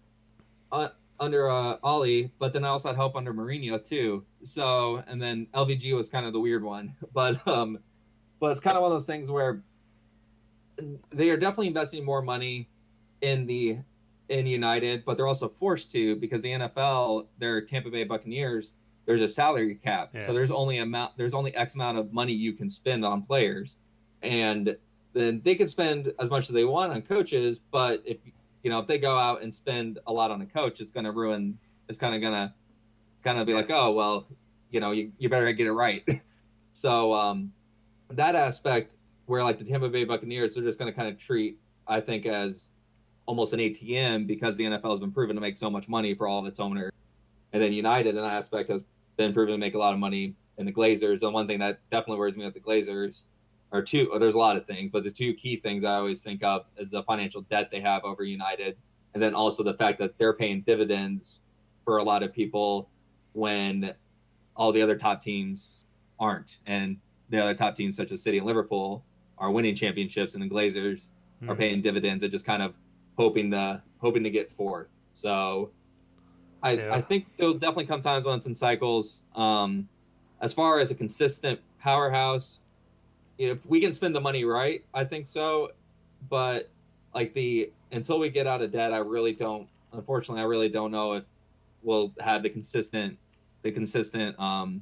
uh, 0.71 0.89
under 1.19 1.49
uh, 1.49 1.77
Ole, 1.83 2.31
but 2.39 2.53
then 2.53 2.63
I 2.63 2.69
also 2.69 2.89
had 2.89 2.95
help 2.95 3.15
under 3.15 3.33
Mourinho 3.33 3.83
too. 3.83 4.23
So 4.43 5.03
and 5.07 5.21
then 5.21 5.47
LVG 5.53 5.95
was 5.95 6.09
kind 6.09 6.25
of 6.25 6.33
the 6.33 6.39
weird 6.39 6.63
one, 6.63 6.95
but 7.13 7.45
um, 7.47 7.79
but 8.39 8.51
it's 8.51 8.59
kind 8.59 8.75
of 8.75 8.83
one 8.83 8.91
of 8.91 8.95
those 8.95 9.07
things 9.07 9.31
where 9.31 9.63
they 11.11 11.29
are 11.29 11.37
definitely 11.37 11.67
investing 11.67 12.03
more 12.03 12.21
money 12.21 12.67
in 13.21 13.45
the 13.45 13.77
in 14.29 14.47
United, 14.47 15.05
but 15.05 15.17
they're 15.17 15.27
also 15.27 15.49
forced 15.49 15.91
to 15.91 16.15
because 16.15 16.41
the 16.41 16.49
NFL, 16.49 17.27
their 17.39 17.61
Tampa 17.61 17.89
Bay 17.89 18.03
Buccaneers, 18.03 18.73
there's 19.05 19.21
a 19.21 19.27
salary 19.27 19.75
cap. 19.75 20.11
Yeah. 20.13 20.21
So 20.21 20.33
there's 20.33 20.51
only 20.51 20.79
amount 20.79 21.17
there's 21.17 21.33
only 21.33 21.53
X 21.55 21.75
amount 21.75 21.97
of 21.97 22.13
money 22.13 22.33
you 22.33 22.53
can 22.53 22.69
spend 22.69 23.05
on 23.05 23.23
players. 23.23 23.77
And 24.21 24.75
then 25.13 25.41
they 25.43 25.55
can 25.55 25.67
spend 25.67 26.13
as 26.19 26.29
much 26.29 26.49
as 26.49 26.55
they 26.55 26.63
want 26.63 26.91
on 26.91 27.01
coaches, 27.01 27.59
but 27.59 28.01
if 28.05 28.17
you 28.63 28.69
know, 28.69 28.79
if 28.79 28.87
they 28.87 28.97
go 28.97 29.17
out 29.17 29.41
and 29.43 29.53
spend 29.53 29.99
a 30.07 30.13
lot 30.13 30.31
on 30.31 30.41
a 30.41 30.45
coach, 30.45 30.81
it's 30.81 30.91
gonna 30.91 31.11
ruin 31.11 31.57
it's 31.89 31.99
kinda 31.99 32.19
gonna 32.19 32.53
kind 33.23 33.37
of 33.37 33.45
be 33.45 33.53
like, 33.53 33.69
oh 33.69 33.91
well, 33.91 34.27
you 34.71 34.79
know, 34.79 34.91
you, 34.91 35.11
you 35.19 35.29
better 35.29 35.51
get 35.53 35.67
it 35.67 35.73
right. 35.73 36.03
so 36.73 37.13
um 37.13 37.51
that 38.09 38.35
aspect 38.35 38.95
where 39.25 39.43
like 39.43 39.57
the 39.57 39.65
Tampa 39.65 39.89
Bay 39.89 40.05
Buccaneers, 40.05 40.55
they're 40.55 40.63
just 40.63 40.79
gonna 40.79 40.93
kind 40.93 41.09
of 41.09 41.17
treat, 41.17 41.59
I 41.87 41.99
think, 41.99 42.25
as 42.25 42.71
almost 43.25 43.53
an 43.53 43.59
ATM 43.59 44.27
because 44.27 44.57
the 44.57 44.65
NFL 44.65 44.89
has 44.89 44.99
been 44.99 45.11
proven 45.11 45.35
to 45.35 45.41
make 45.41 45.55
so 45.55 45.69
much 45.69 45.87
money 45.87 46.13
for 46.13 46.27
all 46.27 46.39
of 46.39 46.45
its 46.45 46.59
owners. 46.59 46.91
And 47.53 47.61
then 47.61 47.71
United 47.71 48.09
in 48.09 48.15
that 48.15 48.33
aspect 48.33 48.69
has 48.69 48.81
been 49.17 49.33
proven 49.33 49.53
to 49.53 49.57
make 49.57 49.75
a 49.75 49.77
lot 49.77 49.93
of 49.93 49.99
money 49.99 50.35
in 50.57 50.65
the 50.65 50.73
Glazers. 50.73 51.23
And 51.23 51.33
one 51.33 51.47
thing 51.47 51.59
that 51.59 51.79
definitely 51.89 52.17
worries 52.17 52.35
me 52.35 52.45
with 52.45 52.53
the 52.53 52.59
Glazers 52.59 53.23
are 53.73 53.81
two, 53.81 54.09
oh, 54.13 54.19
there's 54.19 54.35
a 54.35 54.39
lot 54.39 54.55
of 54.55 54.65
things, 54.65 54.91
but 54.91 55.03
the 55.03 55.11
two 55.11 55.33
key 55.33 55.57
things 55.57 55.83
I 55.83 55.95
always 55.95 56.21
think 56.21 56.43
of 56.43 56.65
is 56.77 56.91
the 56.91 57.03
financial 57.03 57.41
debt 57.41 57.69
they 57.71 57.81
have 57.81 58.05
over 58.05 58.23
United. 58.23 58.77
And 59.13 59.21
then 59.21 59.33
also 59.33 59.63
the 59.63 59.73
fact 59.73 59.99
that 59.99 60.17
they're 60.17 60.33
paying 60.33 60.61
dividends 60.61 61.41
for 61.83 61.97
a 61.97 62.03
lot 62.03 62.23
of 62.23 62.31
people 62.31 62.89
when 63.33 63.93
all 64.55 64.71
the 64.71 64.81
other 64.81 64.95
top 64.95 65.21
teams 65.21 65.85
aren't. 66.19 66.59
And 66.67 66.97
the 67.29 67.39
other 67.39 67.55
top 67.55 67.75
teams, 67.75 67.97
such 67.97 68.11
as 68.11 68.21
City 68.21 68.37
and 68.37 68.45
Liverpool, 68.45 69.03
are 69.39 69.51
winning 69.51 69.75
championships, 69.75 70.35
and 70.35 70.43
the 70.43 70.47
Glazers 70.47 71.09
mm-hmm. 71.41 71.49
are 71.49 71.55
paying 71.55 71.81
dividends. 71.81 72.23
It 72.23 72.29
just 72.29 72.45
kind 72.45 72.61
of 72.61 72.75
hoping 73.17 73.49
the 73.49 73.81
hoping 73.99 74.23
to 74.23 74.29
get 74.29 74.51
fourth. 74.51 74.87
So 75.13 75.71
I 76.61 76.73
yeah. 76.73 76.93
I 76.93 77.01
think 77.01 77.35
there'll 77.37 77.53
definitely 77.53 77.85
come 77.85 78.01
times 78.01 78.25
when 78.25 78.37
it's 78.37 78.45
in 78.45 78.53
cycles. 78.53 79.23
Um, 79.35 79.89
as 80.41 80.53
far 80.53 80.79
as 80.79 80.91
a 80.91 80.95
consistent 80.95 81.59
powerhouse, 81.79 82.59
if 83.51 83.65
we 83.65 83.79
can 83.81 83.93
spend 83.93 84.15
the 84.15 84.21
money 84.21 84.45
right, 84.45 84.83
I 84.93 85.03
think 85.03 85.27
so. 85.27 85.71
But 86.29 86.69
like 87.13 87.33
the 87.33 87.71
until 87.91 88.19
we 88.19 88.29
get 88.29 88.47
out 88.47 88.61
of 88.61 88.71
debt, 88.71 88.93
I 88.93 88.97
really 88.97 89.33
don't. 89.33 89.67
Unfortunately, 89.91 90.41
I 90.41 90.45
really 90.45 90.69
don't 90.69 90.91
know 90.91 91.13
if 91.13 91.25
we'll 91.83 92.11
have 92.19 92.43
the 92.43 92.49
consistent, 92.49 93.17
the 93.61 93.71
consistent, 93.71 94.39
um, 94.39 94.81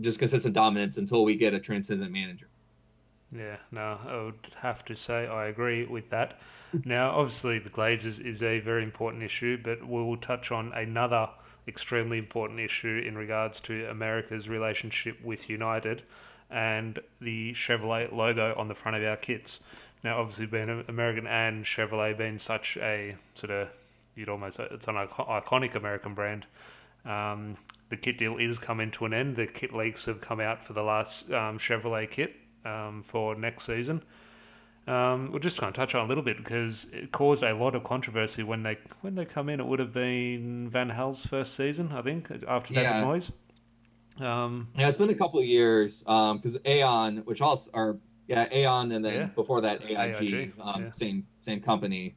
just 0.00 0.18
consistent 0.18 0.54
dominance 0.54 0.98
until 0.98 1.24
we 1.24 1.36
get 1.36 1.54
a 1.54 1.60
transcendent 1.60 2.12
manager. 2.12 2.48
Yeah, 3.34 3.56
no, 3.70 3.98
I 4.06 4.22
would 4.22 4.54
have 4.56 4.84
to 4.86 4.94
say 4.94 5.26
I 5.26 5.48
agree 5.48 5.86
with 5.86 6.10
that. 6.10 6.40
Now, 6.84 7.10
obviously, 7.10 7.58
the 7.58 7.70
Glazers 7.70 8.24
is 8.24 8.42
a 8.42 8.60
very 8.60 8.82
important 8.82 9.22
issue, 9.22 9.58
but 9.62 9.80
we 9.86 10.02
will 10.02 10.16
touch 10.16 10.50
on 10.50 10.72
another 10.72 11.28
extremely 11.66 12.18
important 12.18 12.60
issue 12.60 13.02
in 13.06 13.16
regards 13.16 13.60
to 13.60 13.86
America's 13.90 14.48
relationship 14.48 15.22
with 15.22 15.50
United 15.50 16.02
and 16.50 16.98
the 17.20 17.52
Chevrolet 17.52 18.12
logo 18.12 18.54
on 18.56 18.68
the 18.68 18.74
front 18.74 18.96
of 18.96 19.04
our 19.04 19.16
kits. 19.16 19.60
Now, 20.04 20.20
obviously, 20.20 20.46
being 20.46 20.84
American 20.88 21.26
and 21.26 21.64
Chevrolet 21.64 22.16
being 22.16 22.38
such 22.38 22.76
a 22.78 23.16
sort 23.34 23.50
of, 23.50 23.68
you'd 24.14 24.28
almost 24.28 24.60
it's 24.60 24.86
an 24.86 24.94
iconic 24.94 25.74
American 25.74 26.14
brand. 26.14 26.46
Um, 27.04 27.56
the 27.90 27.96
kit 27.96 28.18
deal 28.18 28.36
is 28.36 28.58
coming 28.58 28.90
to 28.92 29.06
an 29.06 29.14
end. 29.14 29.36
The 29.36 29.46
kit 29.46 29.74
leaks 29.74 30.04
have 30.04 30.20
come 30.20 30.40
out 30.40 30.64
for 30.64 30.72
the 30.72 30.82
last 30.82 31.30
um, 31.30 31.58
Chevrolet 31.58 32.10
kit 32.10 32.36
um, 32.64 33.02
for 33.02 33.34
next 33.34 33.64
season. 33.64 34.02
Um, 34.86 35.32
we're 35.32 35.38
just 35.38 35.60
going 35.60 35.72
to 35.72 35.76
touch 35.76 35.94
on 35.94 36.06
a 36.06 36.08
little 36.08 36.22
bit 36.22 36.38
because 36.38 36.86
it 36.92 37.12
caused 37.12 37.42
a 37.42 37.54
lot 37.54 37.74
of 37.74 37.84
controversy 37.84 38.42
when 38.42 38.62
they 38.62 38.78
when 39.02 39.14
they 39.14 39.26
come 39.26 39.48
in. 39.50 39.60
It 39.60 39.66
would 39.66 39.80
have 39.80 39.92
been 39.92 40.68
Van 40.70 40.88
Gaal's 40.88 41.26
first 41.26 41.54
season, 41.54 41.92
I 41.92 42.00
think, 42.02 42.30
after 42.46 42.72
David 42.72 42.88
yeah. 42.88 43.04
Moyes. 43.04 43.30
Um, 44.20 44.68
yeah, 44.76 44.88
it's 44.88 44.98
been 44.98 45.10
a 45.10 45.14
couple 45.14 45.40
of 45.40 45.46
years 45.46 46.02
because 46.02 46.56
um, 46.56 46.62
Aon, 46.64 47.16
which 47.18 47.40
also 47.40 47.70
are 47.74 47.96
yeah 48.26 48.46
Aon, 48.50 48.92
and 48.92 49.04
then 49.04 49.14
yeah. 49.14 49.26
before 49.26 49.60
that 49.60 49.82
AIG, 49.82 50.22
AIG 50.22 50.52
um, 50.60 50.84
yeah. 50.84 50.92
same 50.94 51.26
same 51.38 51.60
company, 51.60 52.14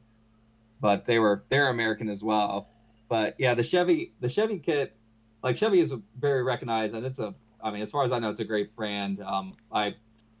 but 0.80 1.04
they 1.04 1.18
were 1.18 1.44
they're 1.48 1.70
American 1.70 2.08
as 2.08 2.24
well. 2.24 2.68
But 3.08 3.34
yeah, 3.38 3.54
the 3.54 3.62
Chevy 3.62 4.12
the 4.20 4.28
Chevy 4.28 4.58
kit, 4.58 4.96
like 5.42 5.56
Chevy 5.56 5.80
is 5.80 5.94
very 6.18 6.42
recognized, 6.42 6.94
and 6.94 7.06
it's 7.06 7.18
a 7.18 7.34
I 7.62 7.70
mean, 7.70 7.82
as 7.82 7.90
far 7.90 8.04
as 8.04 8.12
I 8.12 8.18
know, 8.18 8.30
it's 8.30 8.40
a 8.40 8.44
great 8.44 8.74
brand. 8.74 9.20
Um, 9.20 9.54
I 9.72 9.94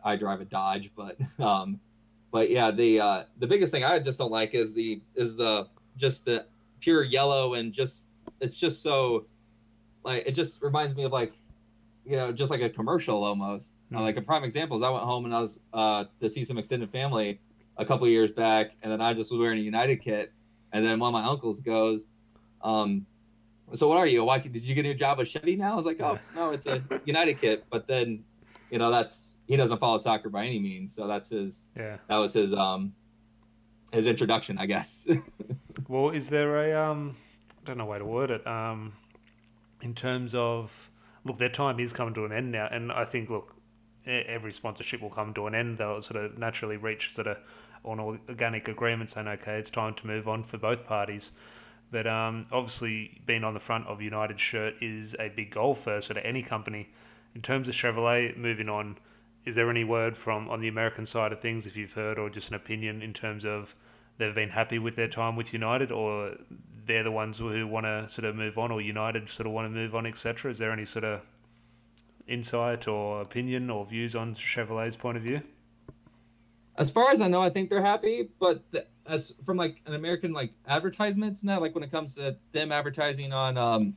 I 0.04 0.16
drive 0.16 0.40
a 0.40 0.44
Dodge, 0.44 0.90
but 0.96 1.16
um, 1.38 1.80
but 2.30 2.50
yeah, 2.50 2.70
the 2.70 3.00
uh, 3.00 3.22
the 3.38 3.46
biggest 3.46 3.72
thing 3.72 3.84
I 3.84 3.98
just 3.98 4.18
don't 4.18 4.32
like 4.32 4.54
is 4.54 4.72
the 4.72 5.00
is 5.14 5.36
the 5.36 5.68
just 5.96 6.24
the 6.24 6.46
pure 6.80 7.04
yellow 7.04 7.54
and 7.54 7.72
just 7.72 8.08
it's 8.40 8.56
just 8.56 8.82
so 8.82 9.26
like 10.04 10.24
it 10.26 10.32
just 10.32 10.62
reminds 10.62 10.96
me 10.96 11.04
of 11.04 11.12
like 11.12 11.32
you 12.04 12.16
know 12.16 12.32
just 12.32 12.50
like 12.50 12.60
a 12.60 12.70
commercial 12.70 13.22
almost. 13.24 13.76
Mm-hmm. 13.86 13.96
Uh, 13.96 14.02
like 14.02 14.16
a 14.16 14.22
prime 14.22 14.44
example 14.44 14.76
is 14.76 14.82
I 14.82 14.90
went 14.90 15.04
home 15.04 15.24
and 15.24 15.34
I 15.34 15.40
was 15.40 15.60
uh, 15.72 16.04
to 16.20 16.28
see 16.28 16.44
some 16.44 16.58
extended 16.58 16.90
family 16.90 17.40
a 17.76 17.84
couple 17.84 18.06
years 18.08 18.30
back, 18.30 18.72
and 18.82 18.92
then 18.92 19.00
I 19.00 19.14
just 19.14 19.30
was 19.30 19.40
wearing 19.40 19.58
a 19.58 19.62
United 19.62 20.00
kit, 20.00 20.32
and 20.72 20.84
then 20.86 20.98
one 20.98 21.14
of 21.14 21.20
my 21.20 21.28
uncles 21.28 21.60
goes. 21.60 22.08
Um, 22.62 23.06
so 23.74 23.88
what 23.88 23.96
are 23.96 24.06
you? 24.06 24.24
Why 24.24 24.38
did 24.38 24.54
you 24.62 24.74
get 24.74 24.84
a 24.84 24.88
new 24.88 24.94
job 24.94 25.18
with 25.18 25.28
Chevy 25.28 25.56
now? 25.56 25.72
I 25.72 25.76
was 25.76 25.86
like, 25.86 26.00
oh 26.00 26.18
no, 26.34 26.50
it's 26.50 26.66
a 26.66 26.82
United 27.04 27.40
kit. 27.40 27.64
But 27.70 27.86
then 27.86 28.24
you 28.70 28.78
know 28.78 28.90
that's 28.90 29.34
he 29.46 29.56
doesn't 29.56 29.78
follow 29.78 29.98
soccer 29.98 30.28
by 30.28 30.44
any 30.44 30.58
means, 30.58 30.94
so 30.94 31.06
that's 31.06 31.30
his. 31.30 31.66
Yeah. 31.76 31.96
That 32.08 32.16
was 32.16 32.32
his 32.32 32.52
um 32.52 32.92
his 33.92 34.06
introduction, 34.06 34.58
I 34.58 34.66
guess. 34.66 35.08
well, 35.88 36.10
is 36.10 36.28
there 36.28 36.72
a 36.72 36.90
um 36.90 37.14
I 37.62 37.66
don't 37.66 37.78
know 37.78 37.86
way 37.86 37.98
to 37.98 38.04
word 38.04 38.30
it 38.30 38.46
um 38.46 38.92
in 39.82 39.94
terms 39.94 40.34
of 40.34 40.90
look, 41.24 41.38
their 41.38 41.48
time 41.48 41.80
is 41.80 41.92
coming 41.92 42.14
to 42.14 42.24
an 42.24 42.32
end 42.32 42.52
now, 42.52 42.68
and 42.70 42.92
I 42.92 43.04
think 43.04 43.30
look, 43.30 43.54
every 44.06 44.52
sponsorship 44.52 45.00
will 45.00 45.10
come 45.10 45.32
to 45.34 45.46
an 45.46 45.54
end. 45.54 45.78
They'll 45.78 46.02
sort 46.02 46.24
of 46.24 46.38
naturally 46.38 46.76
reach 46.76 47.14
sort 47.14 47.26
of 47.26 47.38
an 47.84 48.00
organic 48.00 48.68
agreement 48.68 49.10
saying, 49.10 49.28
okay, 49.28 49.58
it's 49.58 49.70
time 49.70 49.94
to 49.94 50.06
move 50.06 50.28
on 50.28 50.42
for 50.42 50.58
both 50.58 50.86
parties. 50.86 51.30
But 51.90 52.06
um, 52.06 52.46
obviously, 52.50 53.20
being 53.26 53.44
on 53.44 53.54
the 53.54 53.60
front 53.60 53.86
of 53.86 54.00
United 54.00 54.40
shirt 54.40 54.74
is 54.80 55.14
a 55.18 55.28
big 55.28 55.50
goal 55.50 55.74
for 55.74 56.00
sort 56.00 56.16
of 56.16 56.24
any 56.24 56.42
company. 56.42 56.88
In 57.34 57.42
terms 57.42 57.68
of 57.68 57.74
Chevrolet, 57.74 58.36
moving 58.36 58.68
on, 58.68 58.98
is 59.44 59.56
there 59.56 59.68
any 59.68 59.84
word 59.84 60.16
from 60.16 60.48
on 60.48 60.60
the 60.60 60.68
American 60.68 61.04
side 61.04 61.32
of 61.32 61.40
things, 61.40 61.66
if 61.66 61.76
you've 61.76 61.92
heard, 61.92 62.18
or 62.18 62.30
just 62.30 62.48
an 62.48 62.54
opinion 62.54 63.02
in 63.02 63.12
terms 63.12 63.44
of 63.44 63.74
they've 64.16 64.34
been 64.34 64.48
happy 64.48 64.78
with 64.78 64.96
their 64.96 65.08
time 65.08 65.36
with 65.36 65.52
United, 65.52 65.92
or 65.92 66.34
they're 66.86 67.04
the 67.04 67.10
ones 67.10 67.38
who 67.38 67.66
want 67.66 67.86
to 67.86 68.08
sort 68.08 68.24
of 68.24 68.36
move 68.36 68.58
on, 68.58 68.70
or 68.70 68.80
United 68.80 69.28
sort 69.28 69.46
of 69.46 69.52
want 69.52 69.66
to 69.66 69.70
move 69.70 69.94
on, 69.94 70.06
etc. 70.06 70.50
Is 70.50 70.58
there 70.58 70.72
any 70.72 70.84
sort 70.84 71.04
of 71.04 71.20
insight 72.26 72.88
or 72.88 73.20
opinion 73.20 73.70
or 73.70 73.84
views 73.84 74.14
on 74.14 74.34
Chevrolet's 74.34 74.96
point 74.96 75.16
of 75.16 75.22
view? 75.22 75.40
As 76.76 76.90
far 76.90 77.10
as 77.10 77.20
I 77.20 77.28
know, 77.28 77.42
I 77.42 77.50
think 77.50 77.68
they're 77.68 77.82
happy, 77.82 78.28
but 78.40 78.62
the, 78.70 78.86
as 79.06 79.34
from 79.44 79.56
like 79.56 79.82
an 79.86 79.94
American 79.94 80.32
like 80.32 80.52
advertisements 80.66 81.44
now, 81.44 81.60
like 81.60 81.74
when 81.74 81.84
it 81.84 81.90
comes 81.90 82.14
to 82.14 82.36
them 82.52 82.72
advertising 82.72 83.32
on 83.32 83.58
um, 83.58 83.94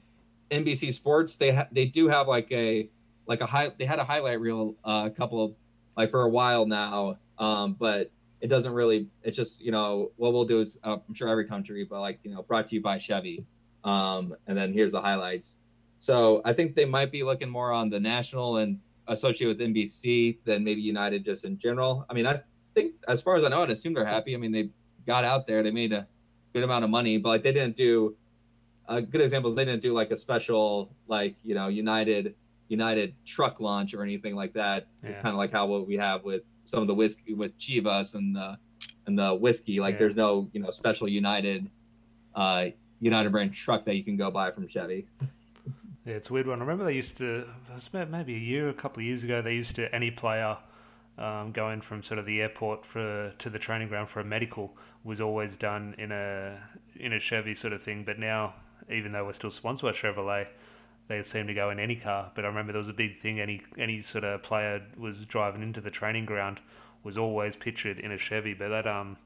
NBC 0.52 0.94
Sports, 0.94 1.36
they 1.38 1.54
ha- 1.54 1.68
they 1.72 1.86
do 1.86 2.08
have 2.08 2.28
like 2.28 2.52
a 2.52 2.90
like 3.28 3.42
a 3.42 3.46
high 3.46 3.72
they 3.78 3.86
had 3.86 4.00
a 4.00 4.04
highlight 4.04 4.40
reel 4.40 4.76
uh, 4.84 5.04
a 5.06 5.10
couple 5.10 5.44
of 5.44 5.54
like 5.96 6.12
for 6.12 6.24
a 6.24 6.30
while 6.30 6.66
now, 6.66 7.18
um, 7.40 7.74
but 7.80 8.12
it 8.42 8.48
doesn't 8.48 8.74
really. 8.74 9.08
It's 9.24 9.38
just 9.38 9.62
you 9.62 9.72
know 9.72 10.12
what 10.18 10.34
we'll 10.34 10.46
do 10.46 10.60
is 10.60 10.80
uh, 10.84 10.98
I'm 11.08 11.14
sure 11.14 11.28
every 11.28 11.48
country, 11.48 11.84
but 11.84 12.02
like 12.02 12.20
you 12.24 12.34
know 12.34 12.44
brought 12.44 12.68
to 12.68 12.76
you 12.76 12.82
by 12.82 12.98
Chevy, 12.98 13.46
um, 13.84 14.36
and 14.48 14.58
then 14.58 14.74
here's 14.74 14.92
the 14.92 15.02
highlights. 15.02 15.60
So 16.00 16.42
I 16.46 16.54
think 16.54 16.76
they 16.76 16.86
might 16.86 17.12
be 17.12 17.24
looking 17.24 17.50
more 17.50 17.72
on 17.72 17.90
the 17.90 18.00
national 18.00 18.58
and 18.58 18.80
associated 19.08 19.58
with 19.58 19.68
NBC 19.68 20.38
than 20.46 20.64
maybe 20.64 20.82
United 20.82 21.24
just 21.24 21.46
in 21.46 21.58
general. 21.58 22.06
I 22.10 22.14
mean, 22.14 22.28
I 22.28 22.42
think 22.74 22.94
as 23.08 23.22
far 23.22 23.36
as 23.36 23.44
I 23.44 23.50
know, 23.50 23.64
I'd 23.64 23.72
assume 23.72 23.94
they're 23.94 24.06
happy. 24.06 24.36
I 24.36 24.38
mean, 24.38 24.52
they 24.52 24.70
got 25.08 25.24
out 25.24 25.48
there, 25.48 25.64
they 25.64 25.72
made 25.72 25.94
a 25.94 26.08
good 26.54 26.64
amount 26.64 26.84
of 26.84 26.90
money, 26.90 27.18
but 27.18 27.30
like 27.30 27.44
they 27.44 27.52
didn't 27.52 27.76
do 27.76 28.16
a 28.88 29.02
good 29.02 29.22
example 29.22 29.50
is 29.50 29.56
they 29.56 29.66
didn't 29.66 29.82
do 29.82 29.94
like 29.94 30.12
a 30.12 30.18
special 30.18 30.94
like 31.08 31.36
you 31.44 31.56
know 31.56 31.68
United 31.68 32.36
United 32.68 33.14
truck 33.26 33.60
launch 33.60 33.94
or 33.94 34.04
anything 34.04 34.36
like 34.36 34.54
that. 34.54 34.88
Yeah. 35.04 35.14
Kind 35.14 35.28
of 35.28 35.36
like 35.36 35.52
how 35.52 35.68
what 35.68 35.88
we 35.88 35.98
have 35.98 36.24
with 36.24 36.44
some 36.66 36.82
of 36.82 36.88
the 36.88 36.96
whiskey 36.96 37.34
with 37.34 37.58
Chivas 37.58 38.16
and 38.16 38.36
the 38.36 38.58
and 39.08 39.18
the 39.18 39.34
whiskey. 39.34 39.80
Like 39.80 39.94
yeah. 39.94 40.00
there's 40.00 40.16
no 40.16 40.50
you 40.52 40.60
know 40.62 40.70
special 40.70 41.08
United 41.08 41.70
uh 42.36 42.68
United 43.00 43.32
brand 43.32 43.54
truck 43.54 43.86
that 43.86 43.96
you 43.96 44.04
can 44.04 44.18
go 44.18 44.30
buy 44.32 44.52
from 44.52 44.68
Chevy. 44.68 45.08
Yeah, 46.06 46.14
it's 46.14 46.30
a 46.30 46.34
weird 46.34 46.46
one. 46.46 46.60
I 46.60 46.62
remember 46.62 46.86
they 46.86 46.94
used 46.94 47.18
to, 47.18 47.48
maybe 47.92 48.36
a 48.36 48.38
year, 48.38 48.70
a 48.70 48.74
couple 48.76 49.02
of 49.02 49.08
years 49.08 49.24
ago, 49.24 49.42
they 49.42 49.56
used 49.56 49.76
to, 49.78 49.94
any 49.94 50.12
player 50.12 50.56
um, 51.18 51.52
going 51.52 51.82
from 51.82 52.04
sort 52.04 52.20
of 52.20 52.28
the 52.28 52.42
airport 52.42 52.86
for 52.86 53.34
to 53.40 53.50
the 53.50 53.58
training 53.58 53.88
ground 53.88 54.10
for 54.10 54.20
a 54.20 54.24
medical 54.24 54.78
was 55.04 55.20
always 55.20 55.58
done 55.58 55.96
in 55.98 56.12
a 56.12 56.60
in 56.98 57.14
a 57.14 57.20
Chevy 57.20 57.56
sort 57.56 57.74
of 57.74 57.82
thing. 57.82 58.04
But 58.04 58.20
now, 58.20 58.54
even 58.92 59.14
though 59.14 59.26
we're 59.26 59.34
still 59.34 59.50
sponsored 59.50 59.94
by 59.94 59.98
Chevrolet, 59.98 60.48
they 61.08 61.22
seem 61.24 61.48
to 61.48 61.54
go 61.54 61.70
in 61.70 61.80
any 61.80 61.96
car. 61.96 62.32
But 62.36 62.46
I 62.46 62.48
remember 62.48 62.72
there 62.72 62.80
was 62.80 62.90
a 62.90 62.94
big 62.94 63.18
thing. 63.18 63.40
Any 63.40 63.62
any 63.78 64.02
sort 64.02 64.24
of 64.24 64.44
player 64.44 64.82
was 64.98 65.26
driving 65.26 65.62
into 65.62 65.82
the 65.82 65.92
training 65.92 66.26
ground 66.26 66.60
was 67.04 67.18
always 67.18 67.56
pictured 67.56 68.00
in 68.00 68.12
a 68.12 68.18
Chevy. 68.18 68.54
But 68.54 68.70
that 68.70 68.88
um, 68.88 69.18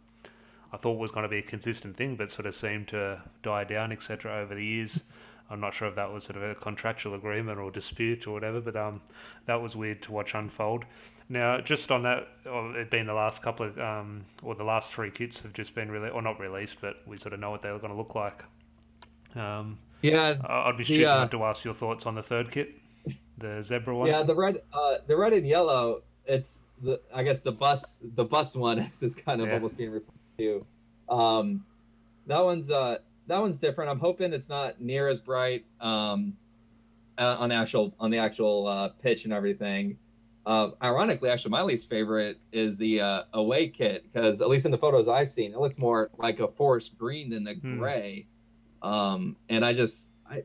I 0.73 0.77
thought 0.77 0.97
was 0.97 1.11
going 1.11 1.23
to 1.23 1.29
be 1.29 1.39
a 1.39 1.43
consistent 1.43 1.95
thing, 1.95 2.15
but 2.15 2.29
sort 2.29 2.45
of 2.45 2.55
seemed 2.55 2.89
to 2.89 3.21
die 3.43 3.63
down, 3.63 3.91
etc. 3.91 4.41
Over 4.41 4.55
the 4.55 4.65
years. 4.65 4.99
I'm 5.51 5.59
not 5.59 5.73
sure 5.73 5.87
if 5.87 5.95
that 5.95 6.11
was 6.11 6.25
sort 6.25 6.37
of 6.37 6.43
a 6.43 6.53
contractual 6.53 7.15
agreement 7.15 7.57
or 7.57 7.71
dispute 7.71 8.27
or 8.27 8.33
whatever, 8.33 8.61
but 8.61 8.75
um, 8.75 9.01
that 9.47 9.59
was 9.59 9.75
weird 9.75 10.01
to 10.03 10.11
watch 10.11 10.35
unfold. 10.35 10.85
Now, 11.27 11.59
just 11.59 11.91
on 11.91 12.03
that, 12.03 12.27
it 12.45 12.91
being 12.91 13.07
the 13.07 13.13
last 13.13 13.41
couple 13.41 13.65
of, 13.65 13.79
um, 13.79 14.25
or 14.43 14.53
the 14.53 14.63
last 14.63 14.93
three 14.93 15.09
kits 15.09 15.41
have 15.41 15.53
just 15.53 15.73
been 15.73 15.89
released, 15.89 16.13
or 16.13 16.21
not 16.21 16.39
released, 16.39 16.77
but 16.81 16.97
we 17.07 17.17
sort 17.17 17.33
of 17.33 17.39
know 17.39 17.49
what 17.49 17.63
they're 17.63 17.77
going 17.79 17.91
to 17.91 17.97
look 17.97 18.13
like. 18.13 18.43
Um, 19.35 19.79
yeah, 20.01 20.35
I'd 20.47 20.77
be 20.77 20.83
stupid 20.83 21.07
uh, 21.07 21.27
to 21.27 21.43
ask 21.43 21.63
your 21.63 21.73
thoughts 21.73 22.05
on 22.05 22.15
the 22.15 22.23
third 22.23 22.51
kit, 22.51 22.75
the 23.37 23.61
zebra 23.61 23.95
one. 23.95 24.07
Yeah, 24.07 24.23
the 24.23 24.35
red, 24.35 24.61
uh, 24.73 24.95
the 25.07 25.17
red 25.17 25.33
and 25.33 25.47
yellow. 25.47 26.01
It's 26.25 26.67
the, 26.83 27.01
I 27.13 27.23
guess 27.23 27.41
the 27.41 27.51
bus, 27.51 27.99
the 28.15 28.23
bus 28.23 28.55
one 28.55 28.79
is 29.01 29.15
kind 29.15 29.41
of 29.41 29.47
yeah. 29.47 29.55
almost 29.55 29.77
being 29.77 29.91
referred 29.91 30.13
to. 30.37 30.65
Um, 31.09 31.65
that 32.27 32.43
one's 32.43 32.71
uh, 32.71 32.99
that 33.27 33.41
one's 33.41 33.57
different. 33.57 33.89
I'm 33.89 33.99
hoping 33.99 34.33
it's 34.33 34.49
not 34.49 34.79
near 34.81 35.07
as 35.07 35.19
bright 35.19 35.65
um, 35.81 36.35
uh, 37.17 37.37
on 37.39 37.49
the 37.49 37.55
actual 37.55 37.93
on 37.99 38.11
the 38.11 38.17
actual 38.17 38.67
uh, 38.67 38.89
pitch 39.01 39.25
and 39.25 39.33
everything. 39.33 39.97
Uh, 40.45 40.71
ironically, 40.81 41.29
actually, 41.29 41.51
my 41.51 41.61
least 41.61 41.89
favorite 41.89 42.39
is 42.51 42.77
the 42.77 43.01
uh, 43.01 43.23
away 43.33 43.67
kit 43.67 44.03
because 44.11 44.41
at 44.41 44.49
least 44.49 44.65
in 44.65 44.71
the 44.71 44.77
photos 44.77 45.07
I've 45.07 45.29
seen, 45.29 45.53
it 45.53 45.59
looks 45.59 45.77
more 45.77 46.09
like 46.17 46.39
a 46.39 46.47
forest 46.47 46.97
green 46.97 47.29
than 47.29 47.43
the 47.43 47.53
hmm. 47.53 47.77
gray. 47.77 48.25
Um, 48.81 49.35
and 49.49 49.63
I 49.65 49.73
just 49.73 50.11
I 50.29 50.43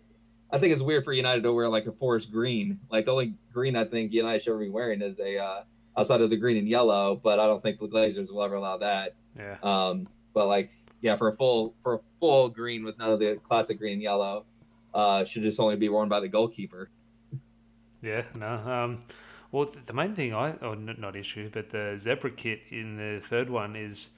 I 0.50 0.58
think 0.58 0.72
it's 0.72 0.82
weird 0.82 1.04
for 1.04 1.12
United 1.12 1.42
to 1.42 1.52
wear 1.52 1.68
like 1.68 1.86
a 1.86 1.92
forest 1.92 2.30
green. 2.30 2.78
Like 2.90 3.04
the 3.04 3.12
only 3.12 3.34
green 3.52 3.76
I 3.76 3.84
think 3.84 4.12
United 4.12 4.42
should 4.42 4.58
be 4.58 4.68
wearing 4.68 5.02
is 5.02 5.20
a 5.20 5.38
uh, 5.38 5.62
outside 5.96 6.20
of 6.20 6.30
the 6.30 6.36
green 6.36 6.56
and 6.56 6.68
yellow, 6.68 7.20
but 7.22 7.38
I 7.38 7.46
don't 7.46 7.62
think 7.62 7.78
the 7.78 7.88
Glazers 7.88 8.32
will 8.32 8.42
ever 8.42 8.56
allow 8.56 8.76
that. 8.78 9.14
Yeah. 9.36 9.56
Um, 9.62 10.08
but 10.32 10.46
like 10.46 10.70
yeah, 11.00 11.16
for 11.16 11.28
a 11.28 11.32
full 11.32 11.74
for 11.82 11.94
a 11.94 12.00
full 12.20 12.48
green 12.48 12.84
with 12.84 12.98
none 12.98 13.10
of 13.10 13.20
the 13.20 13.36
classic 13.42 13.78
green 13.78 13.94
and 13.94 14.02
yellow, 14.02 14.44
uh, 14.94 15.24
should 15.24 15.42
just 15.42 15.60
only 15.60 15.76
be 15.76 15.88
worn 15.88 16.08
by 16.08 16.20
the 16.20 16.28
goalkeeper. 16.28 16.88
Yeah, 18.02 18.22
no. 18.36 18.46
Um, 18.46 19.02
well, 19.50 19.68
the 19.86 19.92
main 19.92 20.14
thing 20.14 20.34
I, 20.34 20.56
oh, 20.62 20.74
not 20.74 21.14
issue, 21.14 21.48
but 21.52 21.70
the 21.70 21.96
zebra 21.98 22.32
kit 22.32 22.60
in 22.70 22.96
the 22.96 23.20
third 23.20 23.48
one 23.48 23.76
is, 23.76 24.08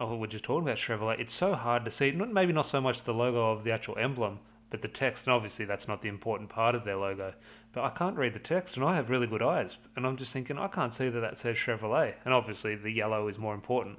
we're 0.00 0.26
just 0.26 0.44
talking 0.44 0.66
about 0.66 0.78
Chevrolet. 0.78 1.20
It's 1.20 1.34
so 1.34 1.54
hard 1.54 1.84
to 1.84 1.90
see. 1.90 2.10
Not 2.12 2.32
maybe 2.32 2.52
not 2.52 2.66
so 2.66 2.80
much 2.80 3.02
the 3.02 3.12
logo 3.12 3.50
of 3.50 3.64
the 3.64 3.72
actual 3.72 3.98
emblem, 3.98 4.38
but 4.70 4.80
the 4.80 4.88
text. 4.88 5.26
And 5.26 5.34
obviously, 5.34 5.64
that's 5.66 5.88
not 5.88 6.00
the 6.00 6.08
important 6.08 6.48
part 6.48 6.74
of 6.74 6.84
their 6.84 6.96
logo. 6.96 7.34
But 7.72 7.84
I 7.84 7.90
can't 7.90 8.16
read 8.16 8.32
the 8.32 8.38
text, 8.38 8.76
and 8.76 8.84
I 8.84 8.96
have 8.96 9.10
really 9.10 9.26
good 9.26 9.42
eyes, 9.42 9.76
and 9.96 10.06
I'm 10.06 10.16
just 10.16 10.32
thinking 10.32 10.58
I 10.58 10.68
can't 10.68 10.92
see 10.94 11.08
that 11.08 11.20
that 11.20 11.36
says 11.36 11.56
Chevrolet. 11.56 12.14
And 12.24 12.32
obviously, 12.32 12.76
the 12.76 12.90
yellow 12.90 13.28
is 13.28 13.38
more 13.38 13.54
important. 13.54 13.98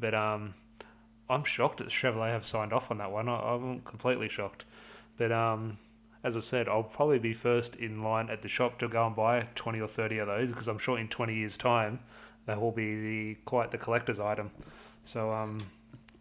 But 0.00 0.14
um, 0.14 0.54
I'm 1.28 1.44
shocked 1.44 1.78
that 1.78 1.88
Chevrolet 1.88 2.30
have 2.30 2.44
signed 2.44 2.72
off 2.72 2.90
on 2.90 2.98
that 2.98 3.10
one. 3.10 3.28
I, 3.28 3.54
am 3.54 3.80
completely 3.80 4.28
shocked. 4.28 4.64
But 5.18 5.32
um, 5.32 5.78
as 6.24 6.36
I 6.36 6.40
said, 6.40 6.68
I'll 6.68 6.82
probably 6.82 7.18
be 7.18 7.34
first 7.34 7.76
in 7.76 8.02
line 8.02 8.30
at 8.30 8.42
the 8.42 8.48
shop 8.48 8.78
to 8.78 8.88
go 8.88 9.06
and 9.06 9.14
buy 9.14 9.46
20 9.54 9.80
or 9.80 9.88
30 9.88 10.18
of 10.18 10.26
those 10.28 10.50
because 10.50 10.68
I'm 10.68 10.78
sure 10.78 10.98
in 10.98 11.08
20 11.08 11.34
years' 11.34 11.56
time 11.56 12.00
they 12.46 12.54
will 12.54 12.72
be 12.72 12.94
the, 12.94 13.34
quite 13.44 13.70
the 13.70 13.78
collector's 13.78 14.20
item. 14.20 14.50
So 15.04 15.32
um, 15.32 15.60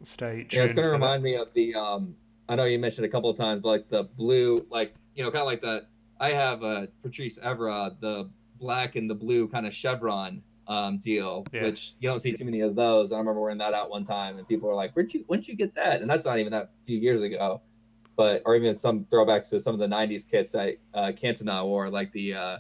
stay 0.04 0.38
tuned. 0.38 0.54
Yeah, 0.54 0.64
it's 0.64 0.74
going 0.74 0.86
to 0.86 0.92
remind 0.92 1.24
that. 1.24 1.30
me 1.30 1.36
of 1.36 1.54
the. 1.54 1.76
Um, 1.76 2.16
I 2.50 2.56
know 2.56 2.66
you 2.66 2.80
mentioned 2.80 3.06
a 3.06 3.10
couple 3.10 3.30
of 3.30 3.38
times, 3.38 3.62
but 3.62 3.70
like 3.70 3.90
the 3.90 4.04
blue, 4.04 4.66
like 4.70 4.94
you 5.16 5.24
know, 5.24 5.32
kind 5.32 5.42
of 5.42 5.48
like 5.48 5.62
the. 5.62 5.86
I 6.20 6.30
have 6.30 6.64
a 6.64 6.88
Patrice 7.02 7.40
Evra, 7.40 8.00
the 8.00 8.30
black 8.60 8.96
and 8.96 9.10
the 9.10 9.16
blue 9.16 9.48
kind 9.48 9.66
of 9.66 9.74
chevron 9.74 10.44
um, 10.68 10.98
deal, 11.00 11.46
yeah. 11.52 11.64
which 11.64 11.94
you 12.00 12.08
don't 12.08 12.20
see 12.20 12.32
too 12.32 12.46
many 12.46 12.62
of 12.62 12.76
those. 12.76 13.12
I 13.12 13.18
remember 13.18 13.42
wearing 13.42 13.58
that 13.58 13.74
out 13.74 13.90
one 13.90 14.04
time, 14.04 14.38
and 14.38 14.48
people 14.48 14.70
were 14.70 14.76
like, 14.76 14.94
"Where'd 14.94 15.14
you 15.14 15.24
when'd 15.28 15.48
you 15.48 15.56
get 15.56 15.74
that?" 15.76 16.02
And 16.02 16.10
that's 16.10 16.26
not 16.26 16.40
even 16.40 16.52
that 16.52 16.72
few 16.86 16.98
years 16.98 17.24
ago, 17.24 17.62
but 18.16 18.42
or 18.46 18.56
even 18.56 18.78
some 18.78 19.06
throwbacks 19.06 19.50
to 19.50 19.60
some 19.60 19.74
of 19.74 19.80
the 19.80 19.88
'90s 19.88 20.30
kits 20.30 20.52
that 20.54 20.76
uh, 20.94 21.12
Cantona 21.12 21.66
wore, 21.66 21.90
like 21.90 22.12
the 22.12 22.34
uh, 22.34 22.58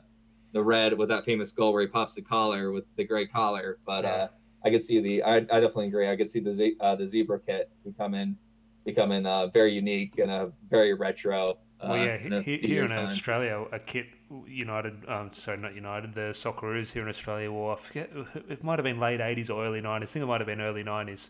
the 0.53 0.61
red 0.61 0.97
with 0.97 1.09
that 1.09 1.25
famous 1.25 1.51
goal 1.51 1.73
where 1.73 1.81
he 1.81 1.87
pops 1.87 2.15
the 2.15 2.21
collar 2.21 2.71
with 2.71 2.85
the 2.95 3.03
gray 3.03 3.27
collar. 3.27 3.77
But 3.85 4.05
uh, 4.05 4.27
I 4.63 4.69
could 4.69 4.81
see 4.81 4.99
the 4.99 5.23
I, 5.23 5.37
I 5.37 5.39
definitely 5.41 5.87
agree. 5.87 6.09
I 6.09 6.15
could 6.15 6.29
see 6.29 6.39
the 6.39 6.53
Z, 6.53 6.75
uh, 6.79 6.95
the 6.95 7.07
zebra 7.07 7.39
kit 7.39 7.69
becoming 7.83 8.37
becoming 8.85 9.25
uh, 9.25 9.47
very 9.47 9.73
unique 9.73 10.17
and 10.17 10.31
a 10.31 10.51
very 10.69 10.93
retro. 10.93 11.57
well, 11.83 11.97
yeah, 11.97 12.15
in 12.15 12.43
here 12.43 12.83
in 12.83 12.89
time. 12.89 13.05
Australia, 13.05 13.65
a 13.71 13.79
kit 13.79 14.07
United, 14.47 15.07
um, 15.09 15.31
sorry, 15.33 15.57
not 15.57 15.75
United, 15.75 16.13
the 16.13 16.31
Socceroos 16.31 16.91
here 16.91 17.03
in 17.03 17.09
Australia 17.09 17.51
wore, 17.51 17.73
I 17.73 17.75
forget, 17.75 18.09
it 18.49 18.63
might 18.63 18.79
have 18.79 18.83
been 18.83 18.99
late 18.99 19.19
80s 19.19 19.49
or 19.49 19.65
early 19.65 19.81
90s. 19.81 20.03
I 20.03 20.05
think 20.05 20.23
it 20.23 20.27
might 20.27 20.41
have 20.41 20.47
been 20.47 20.61
early 20.61 20.83
90s. 20.83 21.29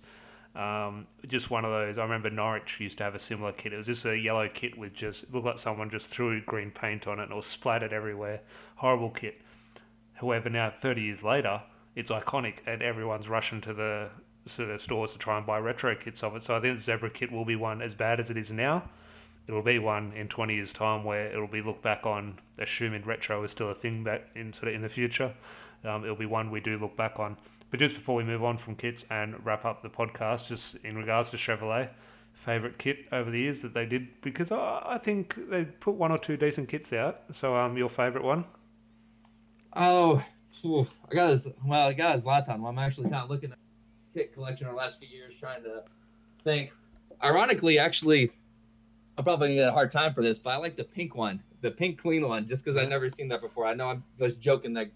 Um, 0.54 1.08
just 1.28 1.50
one 1.50 1.64
of 1.64 1.72
those. 1.72 1.98
I 1.98 2.04
remember 2.04 2.30
Norwich 2.30 2.80
used 2.80 2.98
to 2.98 3.06
have 3.06 3.16
a 3.16 3.20
similar 3.20 3.54
kit. 3.54 3.74
It 3.74 3.78
was 3.78 3.88
just 3.88 4.06
a 4.06 4.18
yellow 4.18 4.50
kit 4.54 4.78
with 4.78 4.94
just, 4.94 5.24
it 5.24 5.34
looked 5.34 5.46
like 5.46 5.60
someone 5.60 5.90
just 5.90 6.10
threw 6.10 6.42
green 6.42 6.72
paint 6.72 7.08
on 7.08 7.20
it 7.20 7.24
and 7.24 7.32
it 7.32 7.36
was 7.36 7.46
splattered 7.46 7.94
everywhere. 7.94 8.42
Horrible 8.76 9.10
kit. 9.10 9.42
However, 10.14 10.50
now 10.50 10.70
30 10.70 11.02
years 11.02 11.24
later, 11.24 11.62
it's 11.96 12.12
iconic 12.12 12.58
and 12.66 12.82
everyone's 12.82 13.30
rushing 13.30 13.62
to 13.62 13.74
the 13.74 14.10
sort 14.46 14.70
of 14.70 14.82
stores 14.82 15.14
to 15.14 15.20
try 15.20 15.38
and 15.38 15.46
buy 15.46 15.60
retro 15.60 15.96
kits 15.96 16.24
of 16.24 16.36
it. 16.36 16.42
So 16.42 16.56
I 16.56 16.60
think 16.60 16.78
the 16.78 16.82
Zebra 16.82 17.10
kit 17.10 17.32
will 17.32 17.46
be 17.46 17.56
one 17.56 17.82
as 17.82 17.94
bad 17.94 18.20
as 18.20 18.30
it 18.30 18.38
is 18.38 18.52
now 18.52 18.84
it'll 19.48 19.62
be 19.62 19.80
one 19.80 20.14
in 20.14 20.28
20 20.28 20.54
years' 20.54 20.74
time 20.74 21.04
where 21.04 21.28
it'll 21.28 21.48
be 21.48 21.62
looked 21.62 21.82
back 21.82 22.06
on, 22.06 22.38
assuming 22.60 23.04
retro 23.04 23.44
is 23.44 23.52
still 23.52 23.70
a 23.70 23.76
thing 23.76 24.04
back 24.04 24.30
in 24.36 24.54
sort 24.54 24.70
of 24.70 24.76
in 24.76 24.82
the 24.82 24.90
future. 24.90 25.34
Um, 25.84 26.04
it'll 26.04 26.16
be 26.16 26.26
one 26.26 26.52
we 26.52 26.60
do 26.60 26.78
look 26.78 26.96
back 26.96 27.20
on. 27.20 27.36
But 27.70 27.80
just 27.80 27.96
before 27.96 28.16
we 28.16 28.24
move 28.24 28.44
on 28.44 28.58
from 28.58 28.76
kits 28.76 29.06
and 29.10 29.44
wrap 29.46 29.66
up 29.66 29.82
the 29.82 29.90
podcast, 29.90 30.48
just 30.48 30.76
in 30.84 30.98
regards 30.98 31.30
to 31.32 31.38
Chevrolet, 31.38 31.90
favorite 32.34 32.78
kit 32.78 33.08
over 33.12 33.32
the 33.32 33.40
years 33.40 33.62
that 33.62 33.74
they 33.74 33.86
did? 33.86 34.22
Because 34.22 34.52
I, 34.52 34.82
I 34.86 34.98
think 34.98 35.50
they 35.50 35.66
put 35.66 35.96
one 35.96 36.12
or 36.12 36.18
two 36.18 36.38
decent 36.38 36.70
kits 36.70 36.94
out. 36.94 37.22
So, 37.32 37.56
um, 37.56 37.78
your 37.78 37.90
favorite 37.90 38.24
one? 38.24 38.46
Oh, 39.76 40.24
I 41.10 41.16
got 41.16 41.28
this. 41.28 41.48
Well, 41.66 41.88
I 41.88 41.94
got 41.94 42.16
his 42.16 42.26
Zlatan. 42.26 42.60
Well, 42.60 42.68
I'm 42.68 42.80
actually 42.80 43.10
kind 43.10 43.24
of 43.24 43.30
looking 43.30 43.52
at 43.52 43.58
kit 44.14 44.34
collection 44.34 44.68
the 44.68 44.74
last 44.74 45.00
few 45.00 45.08
years, 45.08 45.34
trying 45.40 45.64
to 45.64 45.84
think. 46.44 46.72
Ironically, 47.24 47.80
actually, 47.80 48.32
I'm 49.18 49.24
probably 49.24 49.50
gonna 49.50 49.62
get 49.62 49.70
a 49.70 49.72
hard 49.72 49.92
time 49.92 50.14
for 50.14 50.24
this, 50.24 50.40
but 50.40 50.52
I 50.52 50.58
like 50.58 50.76
the 50.76 50.84
pink 50.84 51.16
one, 51.16 51.42
the 51.62 51.72
pink 51.72 52.02
clean 52.02 52.28
one, 52.28 52.48
just 52.48 52.64
because 52.64 52.78
I've 52.78 52.90
never 52.90 53.10
seen 53.10 53.28
that 53.30 53.42
before. 53.42 53.66
I 53.66 53.74
know 53.74 53.90
I'm 53.90 54.04
just 54.20 54.40
joking 54.42 54.74
that 54.74 54.90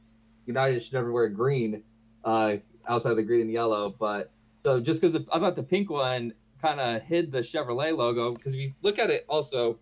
United 0.45 0.81
should 0.81 0.93
never 0.93 1.11
wear 1.11 1.27
green 1.29 1.83
uh, 2.23 2.57
outside 2.87 3.11
of 3.11 3.17
the 3.17 3.23
green 3.23 3.41
and 3.41 3.51
yellow, 3.51 3.95
but 3.97 4.31
so 4.59 4.79
just 4.79 5.01
because 5.01 5.15
I 5.31 5.39
thought 5.39 5.55
the 5.55 5.63
pink 5.63 5.89
one 5.89 6.33
kind 6.61 6.79
of 6.79 7.01
hid 7.03 7.31
the 7.31 7.39
Chevrolet 7.39 7.95
logo, 7.95 8.33
because 8.33 8.55
if 8.55 8.61
you 8.61 8.73
look 8.81 8.97
at 8.97 9.11
it 9.11 9.25
also 9.29 9.77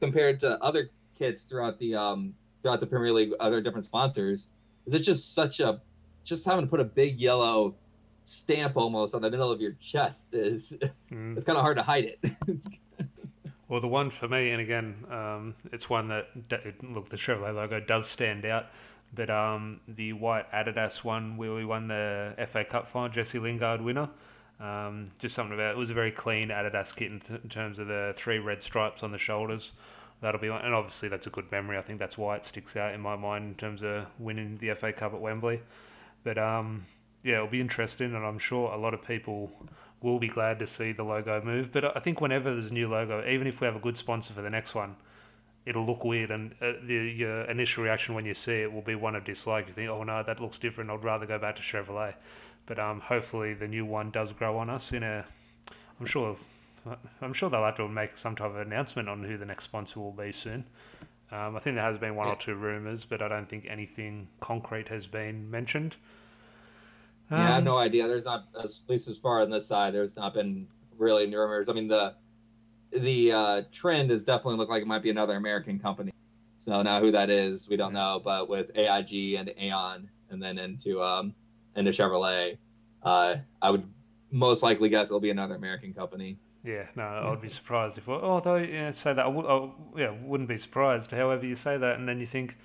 compared 0.00 0.38
to 0.40 0.62
other 0.62 0.90
kits 1.18 1.44
throughout 1.44 1.78
the 1.78 1.94
um, 1.94 2.34
throughout 2.62 2.80
the 2.80 2.86
Premier 2.86 3.12
League, 3.12 3.32
other 3.40 3.60
different 3.60 3.84
sponsors, 3.84 4.48
is 4.86 4.94
it 4.94 5.00
just 5.00 5.34
such 5.34 5.60
a 5.60 5.80
just 6.24 6.44
having 6.44 6.64
to 6.64 6.70
put 6.70 6.80
a 6.80 6.84
big 6.84 7.18
yellow 7.18 7.74
stamp 8.24 8.76
almost 8.76 9.14
on 9.14 9.22
the 9.22 9.30
middle 9.30 9.50
of 9.50 9.60
your 9.60 9.72
chest 9.80 10.28
is 10.32 10.76
mm. 11.10 11.36
it's 11.36 11.44
kind 11.44 11.58
of 11.58 11.62
hard 11.62 11.76
to 11.76 11.82
hide 11.82 12.04
it. 12.04 12.18
well, 13.68 13.80
the 13.80 13.88
one 13.88 14.10
for 14.10 14.28
me, 14.28 14.50
and 14.50 14.60
again, 14.60 15.04
um, 15.10 15.54
it's 15.72 15.88
one 15.88 16.08
that 16.08 16.28
look 16.82 17.08
the 17.08 17.16
Chevrolet 17.16 17.54
logo 17.54 17.80
does 17.80 18.08
stand 18.08 18.44
out, 18.44 18.66
but 19.14 19.30
um, 19.30 19.80
the 19.88 20.12
white 20.12 20.50
Adidas 20.52 21.02
one 21.04 21.36
where 21.36 21.54
we 21.54 21.64
won 21.64 21.88
the 21.88 22.34
FA 22.48 22.64
Cup 22.64 22.86
final, 22.86 23.08
Jesse 23.08 23.38
Lingard 23.38 23.80
winner. 23.80 24.08
Um, 24.60 25.08
just 25.18 25.34
something 25.34 25.54
about 25.54 25.70
it 25.70 25.78
was 25.78 25.88
a 25.88 25.94
very 25.94 26.10
clean 26.10 26.48
Adidas 26.48 26.94
kit 26.94 27.10
in, 27.10 27.20
th- 27.20 27.40
in 27.42 27.48
terms 27.48 27.78
of 27.78 27.86
the 27.86 28.12
three 28.14 28.38
red 28.38 28.62
stripes 28.62 29.02
on 29.02 29.10
the 29.10 29.18
shoulders 29.18 29.72
that'll 30.20 30.40
be 30.40 30.50
one. 30.50 30.64
and 30.64 30.74
obviously 30.74 31.08
that's 31.08 31.26
a 31.26 31.30
good 31.30 31.50
memory. 31.50 31.78
I 31.78 31.82
think 31.82 31.98
that's 31.98 32.18
why 32.18 32.36
it 32.36 32.44
sticks 32.44 32.76
out 32.76 32.94
in 32.94 33.00
my 33.00 33.16
mind 33.16 33.44
in 33.48 33.54
terms 33.54 33.82
of 33.82 34.06
winning 34.18 34.58
the 34.58 34.74
FA 34.74 34.92
Cup 34.92 35.14
at 35.14 35.20
Wembley. 35.20 35.60
But 36.22 36.38
um, 36.38 36.86
yeah, 37.22 37.36
it'll 37.36 37.48
be 37.48 37.60
interesting, 37.60 38.14
and 38.14 38.24
I'm 38.24 38.38
sure 38.38 38.72
a 38.72 38.76
lot 38.76 38.94
of 38.94 39.02
people 39.04 39.50
will 40.02 40.18
be 40.18 40.28
glad 40.28 40.58
to 40.58 40.66
see 40.66 40.92
the 40.92 41.02
logo 41.02 41.42
move. 41.42 41.72
But 41.72 41.96
I 41.96 42.00
think 42.00 42.20
whenever 42.20 42.52
there's 42.52 42.70
a 42.70 42.74
new 42.74 42.88
logo, 42.88 43.26
even 43.28 43.46
if 43.46 43.60
we 43.60 43.66
have 43.66 43.76
a 43.76 43.80
good 43.80 43.96
sponsor 43.96 44.32
for 44.32 44.42
the 44.42 44.50
next 44.50 44.74
one, 44.74 44.96
it'll 45.66 45.84
look 45.84 46.04
weird, 46.04 46.30
and 46.30 46.52
uh, 46.60 46.72
the 46.84 46.94
your 46.94 47.42
initial 47.42 47.84
reaction 47.84 48.14
when 48.14 48.24
you 48.24 48.34
see 48.34 48.62
it 48.62 48.72
will 48.72 48.82
be 48.82 48.94
one 48.94 49.14
of 49.14 49.24
dislike. 49.24 49.66
You 49.66 49.72
think, 49.72 49.90
oh 49.90 50.02
no, 50.02 50.22
that 50.22 50.40
looks 50.40 50.58
different. 50.58 50.90
I'd 50.90 51.04
rather 51.04 51.26
go 51.26 51.38
back 51.38 51.56
to 51.56 51.62
Chevrolet. 51.62 52.14
But 52.66 52.78
um, 52.78 53.00
hopefully 53.00 53.54
the 53.54 53.68
new 53.68 53.84
one 53.84 54.10
does 54.10 54.32
grow 54.32 54.58
on 54.58 54.70
us 54.70 54.92
in 54.92 55.02
a. 55.02 55.24
I'm 55.98 56.06
sure 56.06 56.36
I'm 57.20 57.32
sure 57.32 57.50
they'll 57.50 57.64
have 57.64 57.76
to 57.76 57.88
make 57.88 58.16
some 58.16 58.36
type 58.36 58.50
of 58.50 58.56
announcement 58.56 59.08
on 59.08 59.22
who 59.22 59.36
the 59.36 59.44
next 59.44 59.64
sponsor 59.64 60.00
will 60.00 60.12
be 60.12 60.32
soon. 60.32 60.64
Um, 61.32 61.56
I 61.56 61.60
think 61.60 61.76
there 61.76 61.84
has 61.84 61.98
been 61.98 62.16
one 62.16 62.26
yeah. 62.26 62.32
or 62.32 62.36
two 62.36 62.54
rumours, 62.54 63.04
but 63.04 63.22
I 63.22 63.28
don't 63.28 63.48
think 63.48 63.66
anything 63.68 64.26
concrete 64.40 64.88
has 64.88 65.06
been 65.06 65.48
mentioned. 65.50 65.96
Um, 67.30 67.38
yeah, 67.38 67.44
I 67.44 67.46
have 67.48 67.58
um, 67.58 67.64
no 67.64 67.78
idea. 67.78 68.08
There's 68.08 68.24
not, 68.24 68.46
at 68.58 68.68
least 68.88 69.08
as 69.08 69.18
far 69.18 69.40
on 69.42 69.50
this 69.50 69.66
side, 69.66 69.94
there's 69.94 70.16
not 70.16 70.34
been 70.34 70.66
really 70.98 71.24
any 71.24 71.36
rumors. 71.36 71.68
I 71.68 71.72
mean, 71.72 71.88
the 71.88 72.14
the 72.92 73.32
uh, 73.32 73.62
trend 73.70 74.10
has 74.10 74.24
definitely 74.24 74.56
looked 74.56 74.70
like 74.70 74.82
it 74.82 74.88
might 74.88 75.02
be 75.02 75.10
another 75.10 75.36
American 75.36 75.78
company. 75.78 76.12
So 76.58 76.82
now 76.82 77.00
who 77.00 77.12
that 77.12 77.30
is, 77.30 77.68
we 77.68 77.76
don't 77.76 77.92
know. 77.92 78.20
But 78.22 78.48
with 78.48 78.76
AIG 78.76 79.34
and 79.34 79.52
Aon, 79.56 80.10
and 80.30 80.42
then 80.42 80.58
into 80.58 81.00
um, 81.00 81.32
into 81.76 81.92
Chevrolet, 81.92 82.58
uh, 83.04 83.36
I 83.62 83.70
would 83.70 83.84
most 84.32 84.62
likely 84.62 84.88
guess 84.88 85.08
it'll 85.08 85.20
be 85.20 85.30
another 85.30 85.54
American 85.54 85.94
company. 85.94 86.36
Yeah, 86.62 86.86
no, 86.94 87.30
I'd 87.32 87.40
be 87.40 87.48
surprised 87.48 87.96
if. 87.96 88.08
Although, 88.08 88.56
yeah, 88.56 88.90
say 88.90 89.14
that 89.14 89.24
I 89.24 89.28
would, 89.28 89.70
yeah, 89.96 90.10
wouldn't 90.22 90.48
be 90.48 90.58
surprised. 90.58 91.10
However, 91.10 91.46
you 91.46 91.54
say 91.54 91.78
that, 91.78 91.98
and 91.98 92.06
then 92.06 92.20
you 92.20 92.26
think, 92.26 92.58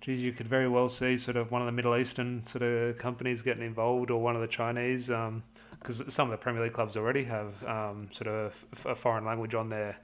geez, 0.00 0.22
you 0.22 0.32
could 0.32 0.48
very 0.48 0.68
well 0.68 0.88
see 0.88 1.16
sort 1.16 1.36
of 1.36 1.52
one 1.52 1.62
of 1.62 1.66
the 1.66 1.72
Middle 1.72 1.96
Eastern 1.96 2.44
sort 2.44 2.62
of 2.62 2.98
companies 2.98 3.42
getting 3.42 3.64
involved, 3.64 4.10
or 4.10 4.20
one 4.20 4.34
of 4.34 4.40
the 4.40 4.48
Chinese, 4.48 5.06
because 5.06 6.00
um, 6.00 6.10
some 6.10 6.26
of 6.26 6.32
the 6.32 6.42
Premier 6.42 6.64
League 6.64 6.72
clubs 6.72 6.96
already 6.96 7.22
have 7.22 7.62
um, 7.64 8.08
sort 8.10 8.26
of 8.26 8.64
a 8.84 8.96
foreign 8.96 9.24
language 9.24 9.54
on 9.54 9.68
their 9.68 9.96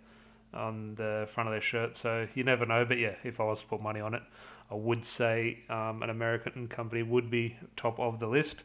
on 0.55 0.95
the 0.97 1.27
front 1.29 1.49
of 1.49 1.53
their 1.53 1.63
shirt. 1.63 1.97
So 1.97 2.29
you 2.35 2.45
never 2.45 2.65
know. 2.65 2.85
But 2.85 2.99
yeah, 2.99 3.15
if 3.25 3.41
I 3.41 3.45
was 3.45 3.63
to 3.63 3.67
put 3.67 3.83
money 3.83 4.01
on 4.01 4.15
it, 4.15 4.23
I 4.71 4.75
would 4.75 5.05
say 5.05 5.65
um, 5.69 6.03
an 6.03 6.11
American 6.11 6.69
company 6.69 7.03
would 7.03 7.29
be 7.29 7.57
top 7.75 7.99
of 7.99 8.21
the 8.21 8.29
list. 8.29 8.63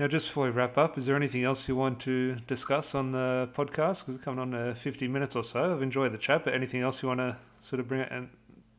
Now, 0.00 0.08
just 0.08 0.28
before 0.28 0.44
we 0.44 0.50
wrap 0.50 0.78
up, 0.78 0.96
is 0.96 1.04
there 1.04 1.14
anything 1.14 1.44
else 1.44 1.68
you 1.68 1.76
want 1.76 2.00
to 2.00 2.36
discuss 2.46 2.94
on 2.94 3.10
the 3.10 3.50
podcast? 3.54 3.98
Because 3.98 4.14
we're 4.14 4.24
coming 4.24 4.40
on 4.40 4.50
to 4.52 4.74
50 4.74 5.06
minutes 5.08 5.36
or 5.36 5.44
so. 5.44 5.74
I've 5.74 5.82
enjoyed 5.82 6.12
the 6.12 6.16
chat, 6.16 6.42
but 6.42 6.54
anything 6.54 6.80
else 6.80 7.02
you 7.02 7.08
want 7.08 7.20
to 7.20 7.36
sort 7.60 7.80
of 7.80 7.88
bring 7.88 8.00
at 8.00 8.22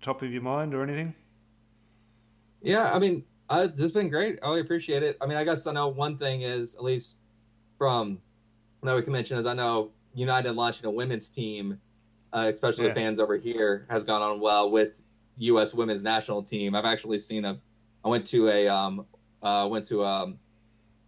top 0.02 0.24
of 0.24 0.34
your 0.34 0.42
mind 0.42 0.74
or 0.74 0.82
anything? 0.82 1.14
Yeah, 2.64 2.92
I 2.92 2.98
mean, 2.98 3.24
uh, 3.52 3.68
this 3.68 3.82
has 3.82 3.92
been 3.92 4.10
great. 4.10 4.40
I 4.42 4.48
really 4.48 4.62
appreciate 4.62 5.04
it. 5.04 5.16
I 5.22 5.28
mean, 5.28 5.38
I 5.38 5.44
guess 5.44 5.68
I 5.68 5.74
know 5.74 5.90
one 5.90 6.18
thing 6.18 6.42
is, 6.42 6.74
at 6.74 6.84
least 6.84 7.18
from 7.78 8.18
that 8.82 8.96
we 8.96 9.04
can 9.04 9.14
mention, 9.14 9.38
is 9.38 9.46
I 9.46 9.54
know 9.54 9.92
United 10.16 10.54
launching 10.54 10.88
a 10.88 10.92
women's 10.92 11.30
team, 11.30 11.80
uh, 12.34 12.50
especially 12.52 12.88
yeah. 12.88 12.96
fans 12.96 13.20
over 13.20 13.38
here, 13.38 13.86
has 13.92 14.04
gone 14.04 14.24
on 14.24 14.40
well 14.40 14.72
with 14.72 15.04
U.S. 15.38 15.76
women's 15.76 16.02
national 16.02 16.42
team. 16.42 16.74
I've 16.74 16.86
actually 16.86 17.20
seen 17.20 17.46
a, 17.46 17.60
I 18.04 18.08
went 18.08 18.26
to 18.26 18.50
a, 18.50 18.68
um, 18.68 19.06
uh, 19.44 19.68
went 19.70 19.86
to 19.90 20.04
um, 20.04 20.40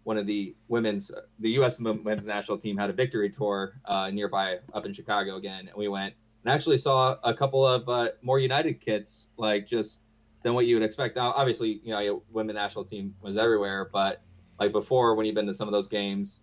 one 0.03 0.17
of 0.17 0.27
the 0.27 0.55
women's, 0.67 1.11
the 1.39 1.51
U.S. 1.51 1.79
women's 1.79 2.27
national 2.27 2.57
team 2.57 2.77
had 2.77 2.89
a 2.89 2.93
victory 2.93 3.29
tour 3.29 3.79
uh, 3.85 4.09
nearby 4.09 4.59
up 4.73 4.85
in 4.85 4.93
Chicago 4.93 5.37
again, 5.37 5.67
and 5.67 5.75
we 5.75 5.87
went 5.87 6.13
and 6.43 6.53
actually 6.53 6.77
saw 6.77 7.15
a 7.23 7.33
couple 7.33 7.65
of 7.65 7.87
uh, 7.87 8.09
more 8.21 8.39
United 8.39 8.79
kits, 8.79 9.29
like 9.37 9.65
just 9.65 10.01
than 10.43 10.53
what 10.53 10.65
you 10.65 10.75
would 10.75 10.83
expect. 10.83 11.15
Now, 11.15 11.31
obviously, 11.31 11.79
you 11.83 11.91
know, 11.91 12.21
women 12.31 12.55
national 12.55 12.83
team 12.85 13.15
was 13.21 13.37
everywhere, 13.37 13.89
but 13.91 14.21
like 14.59 14.71
before, 14.71 15.15
when 15.15 15.25
you've 15.25 15.35
been 15.35 15.47
to 15.47 15.53
some 15.53 15.67
of 15.67 15.71
those 15.71 15.87
games, 15.87 16.41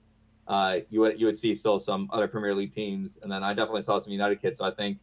uh, 0.49 0.79
you 0.89 1.01
would 1.01 1.21
you 1.21 1.27
would 1.27 1.39
see 1.39 1.55
still 1.55 1.79
some 1.79 2.09
other 2.13 2.27
Premier 2.27 2.55
League 2.55 2.73
teams, 2.73 3.19
and 3.23 3.31
then 3.31 3.43
I 3.43 3.53
definitely 3.53 3.83
saw 3.83 3.99
some 3.99 4.13
United 4.13 4.41
kits. 4.41 4.59
So 4.59 4.67
I 4.67 4.71
think 4.71 4.99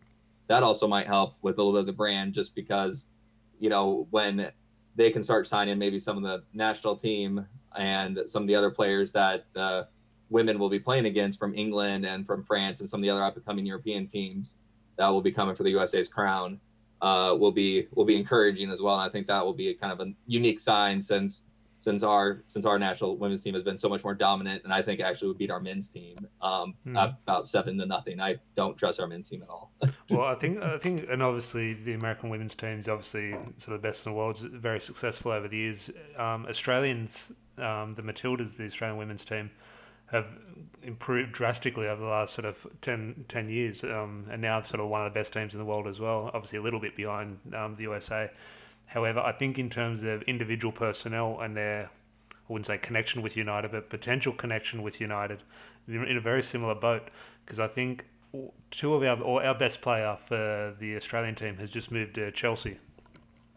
that 0.47 0.63
also 0.63 0.87
might 0.87 1.07
help 1.07 1.35
with 1.41 1.57
a 1.57 1.63
little 1.63 1.73
bit 1.73 1.81
of 1.81 1.85
the 1.85 1.93
brand, 1.93 2.33
just 2.33 2.55
because, 2.55 3.07
you 3.59 3.69
know, 3.69 4.07
when 4.09 4.51
they 4.95 5.11
can 5.11 5.23
start 5.23 5.47
signing 5.47 5.77
maybe 5.77 5.99
some 5.99 6.17
of 6.17 6.23
the 6.23 6.43
national 6.53 6.95
team 6.95 7.45
and 7.78 8.19
some 8.28 8.43
of 8.43 8.47
the 8.47 8.55
other 8.55 8.71
players 8.71 9.11
that 9.11 9.45
uh, 9.55 9.84
women 10.30 10.59
will 10.59 10.69
be 10.69 10.80
playing 10.80 11.05
against 11.05 11.39
from 11.39 11.53
England 11.53 12.05
and 12.05 12.25
from 12.25 12.43
France 12.43 12.82
and 12.82 12.89
some 12.89 12.99
of 12.99 13.03
the 13.03 13.09
other 13.09 13.23
up 13.23 13.36
and 13.36 13.45
coming 13.45 13.65
European 13.65 14.07
teams 14.07 14.55
that 14.97 15.07
will 15.07 15.21
be 15.21 15.32
coming 15.32 15.55
for 15.55 15.63
the 15.63 15.71
USA's 15.71 16.07
crown 16.07 16.59
uh, 17.01 17.36
will 17.39 17.51
be 17.51 17.88
will 17.93 18.05
be 18.05 18.15
encouraging 18.15 18.69
as 18.71 18.82
well. 18.82 18.99
And 18.99 19.07
I 19.07 19.11
think 19.11 19.28
that 19.28 19.45
will 19.45 19.53
be 19.53 19.69
a 19.69 19.73
kind 19.73 19.93
of 19.93 19.99
a 19.99 20.11
unique 20.25 20.59
sign 20.59 21.01
since 21.01 21.43
since 21.80 22.01
our 22.03 22.41
since 22.47 22.65
our 22.65 22.80
national 22.80 23.17
women's 23.17 23.43
team 23.43 23.53
has 23.53 23.63
been 23.63 23.78
so 23.78 23.88
much 23.88 24.03
more 24.03 24.15
dominant, 24.15 24.63
and 24.63 24.73
I 24.73 24.82
think 24.82 24.99
actually 24.99 25.28
would 25.28 25.38
beat 25.38 25.51
our 25.51 25.59
men's 25.59 25.89
team 25.89 26.15
um, 26.41 26.73
mm. 26.86 27.15
about 27.23 27.47
seven 27.47 27.78
to 27.78 27.86
nothing. 27.86 28.19
I 28.19 28.38
don't 28.55 28.75
trust 28.75 28.99
our 28.99 29.07
men's 29.07 29.30
team 29.30 29.43
at 29.43 29.49
all. 29.49 29.71
well, 30.09 30.23
I 30.23 30.36
think 30.36 30.61
I 30.61 30.78
think, 30.78 31.05
and 31.09 31.21
obviously 31.21 31.73
the 31.73 31.93
American 31.93 32.30
women's 32.30 32.55
team 32.55 32.80
is 32.80 32.88
obviously 32.88 33.32
sort 33.57 33.75
of 33.75 33.82
the 33.82 33.88
best 33.88 34.05
in 34.05 34.11
the 34.11 34.17
world, 34.17 34.38
very 34.39 34.80
successful 34.80 35.32
over 35.32 35.47
the 35.47 35.57
years. 35.57 35.89
Um, 36.17 36.47
Australians 36.49 37.32
um, 37.57 37.95
the 37.95 38.01
Matildas, 38.01 38.57
the 38.57 38.65
Australian 38.65 38.97
women's 38.97 39.25
team, 39.25 39.49
have 40.07 40.25
improved 40.83 41.33
drastically 41.33 41.87
over 41.87 42.01
the 42.01 42.07
last 42.07 42.33
sort 42.33 42.45
of 42.45 42.65
10, 42.81 43.25
10 43.27 43.49
years, 43.49 43.83
um, 43.83 44.25
and 44.31 44.41
now 44.41 44.61
sort 44.61 44.79
of 44.79 44.87
one 44.87 45.05
of 45.05 45.13
the 45.13 45.17
best 45.19 45.33
teams 45.33 45.53
in 45.53 45.59
the 45.59 45.65
world 45.65 45.85
as 45.87 45.99
well. 45.99 46.31
Obviously, 46.33 46.59
a 46.59 46.61
little 46.61 46.79
bit 46.79 46.95
behind 46.95 47.37
um, 47.53 47.75
the 47.75 47.83
USA. 47.83 48.29
However, 48.85 49.19
I 49.19 49.33
think 49.33 49.59
in 49.59 49.69
terms 49.69 50.03
of 50.03 50.21
individual 50.23 50.71
personnel 50.71 51.41
and 51.41 51.55
their, 51.55 51.89
I 52.31 52.35
wouldn't 52.47 52.67
say 52.67 52.77
connection 52.77 53.21
with 53.21 53.35
United, 53.35 53.71
but 53.71 53.89
potential 53.89 54.31
connection 54.31 54.81
with 54.81 55.01
United, 55.01 55.43
they're 55.87 56.05
in 56.05 56.15
a 56.15 56.21
very 56.21 56.41
similar 56.41 56.75
boat. 56.75 57.09
Because 57.43 57.59
I 57.59 57.67
think 57.67 58.05
two 58.71 58.93
of 58.93 59.03
our, 59.03 59.21
or 59.21 59.43
our 59.43 59.55
best 59.55 59.81
player 59.81 60.17
for 60.25 60.73
the 60.79 60.95
Australian 60.95 61.35
team 61.35 61.57
has 61.57 61.69
just 61.69 61.91
moved 61.91 62.15
to 62.15 62.31
Chelsea. 62.31 62.77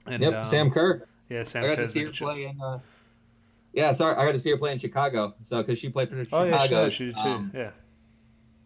And, 0.07 0.21
yep, 0.21 0.35
um, 0.35 0.45
Sam 0.45 0.71
Kerr. 0.73 1.07
Yeah, 1.29 1.45
Sam 1.45 1.63
I 1.63 1.69
got 1.69 1.77
Kerr. 1.77 1.83
to 1.83 1.87
see 1.87 2.05
her 2.05 2.11
play 2.11 2.47
in. 2.47 2.61
Uh 2.61 2.81
yeah, 3.73 3.93
sorry, 3.93 4.17
I 4.17 4.25
got 4.25 4.33
to 4.33 4.39
see 4.39 4.51
her 4.51 4.59
play 4.59 4.73
in 4.73 4.79
Chicago. 4.79 5.35
So 5.43 5.63
because 5.63 5.79
she 5.79 5.89
played 5.89 6.09
for 6.09 6.17
the 6.17 6.23
oh, 6.33 6.45
Chicago. 6.45 6.83
Yeah, 6.85 6.89
she 6.89 7.05
did 7.07 7.17
too. 7.19 7.29
Um, 7.29 7.51
yeah. 7.55 7.71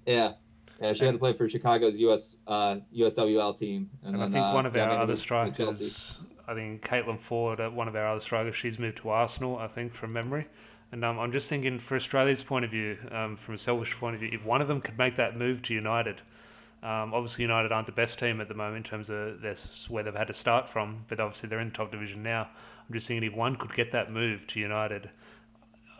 Yeah. 0.07 0.33
Yeah, 0.81 0.93
she 0.93 1.05
had 1.05 1.13
to 1.13 1.19
play 1.19 1.33
for 1.33 1.49
Chicago's 1.49 1.99
US 2.01 2.37
uh, 2.47 2.79
USWL 2.95 3.57
team, 3.57 3.89
and, 4.03 4.15
and 4.15 4.23
then, 4.23 4.29
I 4.29 4.33
think 4.33 4.45
uh, 4.45 4.53
one 4.53 4.67
of 4.67 4.77
our 4.77 4.91
other 4.91 5.15
strikers, 5.15 6.19
I 6.49 6.55
think 6.55 6.85
Caitlin 6.85 7.19
Foord, 7.19 7.61
uh, 7.61 7.71
one 7.71 7.87
of 7.87 7.95
our 7.95 8.07
other 8.09 8.21
strikers, 8.21 8.57
she's 8.57 8.79
moved 8.79 8.99
to 8.99 9.11
Arsenal, 9.11 9.57
I 9.59 9.69
think, 9.69 9.95
from 9.95 10.13
memory. 10.13 10.47
And 10.93 11.05
um, 11.05 11.19
I'm 11.19 11.33
just 11.33 11.49
thinking, 11.49 11.79
for 11.79 11.97
Australia's 11.97 12.43
point 12.43 12.65
of 12.65 12.71
view, 12.71 12.99
um, 13.11 13.37
from 13.37 13.55
a 13.55 13.59
selfish 13.59 13.95
point 13.97 14.15
of 14.15 14.21
view, 14.21 14.31
if 14.33 14.45
one 14.45 14.61
of 14.61 14.69
them 14.69 14.81
could 14.81 14.99
make 14.99 15.17
that 15.17 15.37
move 15.37 15.63
to 15.63 15.75
United, 15.75 16.21
um, 16.83 17.15
obviously 17.15 17.43
United 17.43 17.73
aren't 17.73 17.87
the 17.87 17.93
best 17.93 18.19
team 18.19 18.41
at 18.41 18.49
the 18.49 18.55
moment 18.55 18.77
in 18.77 18.83
terms 18.83 19.11
of 19.11 19.41
this, 19.41 19.87
where 19.89 20.03
they've 20.03 20.15
had 20.15 20.29
to 20.29 20.35
start 20.35 20.69
from, 20.69 21.05
but 21.09 21.19
obviously 21.19 21.49
they're 21.49 21.61
in 21.61 21.69
the 21.69 21.75
top 21.75 21.91
division 21.91 22.23
now. 22.23 22.49
I'm 22.89 22.95
just 22.95 23.07
thinking 23.09 23.29
if 23.31 23.37
one 23.37 23.57
could 23.57 23.75
get 23.75 23.93
that 23.93 24.13
move 24.13 24.47
to 24.49 24.61
United, 24.61 25.11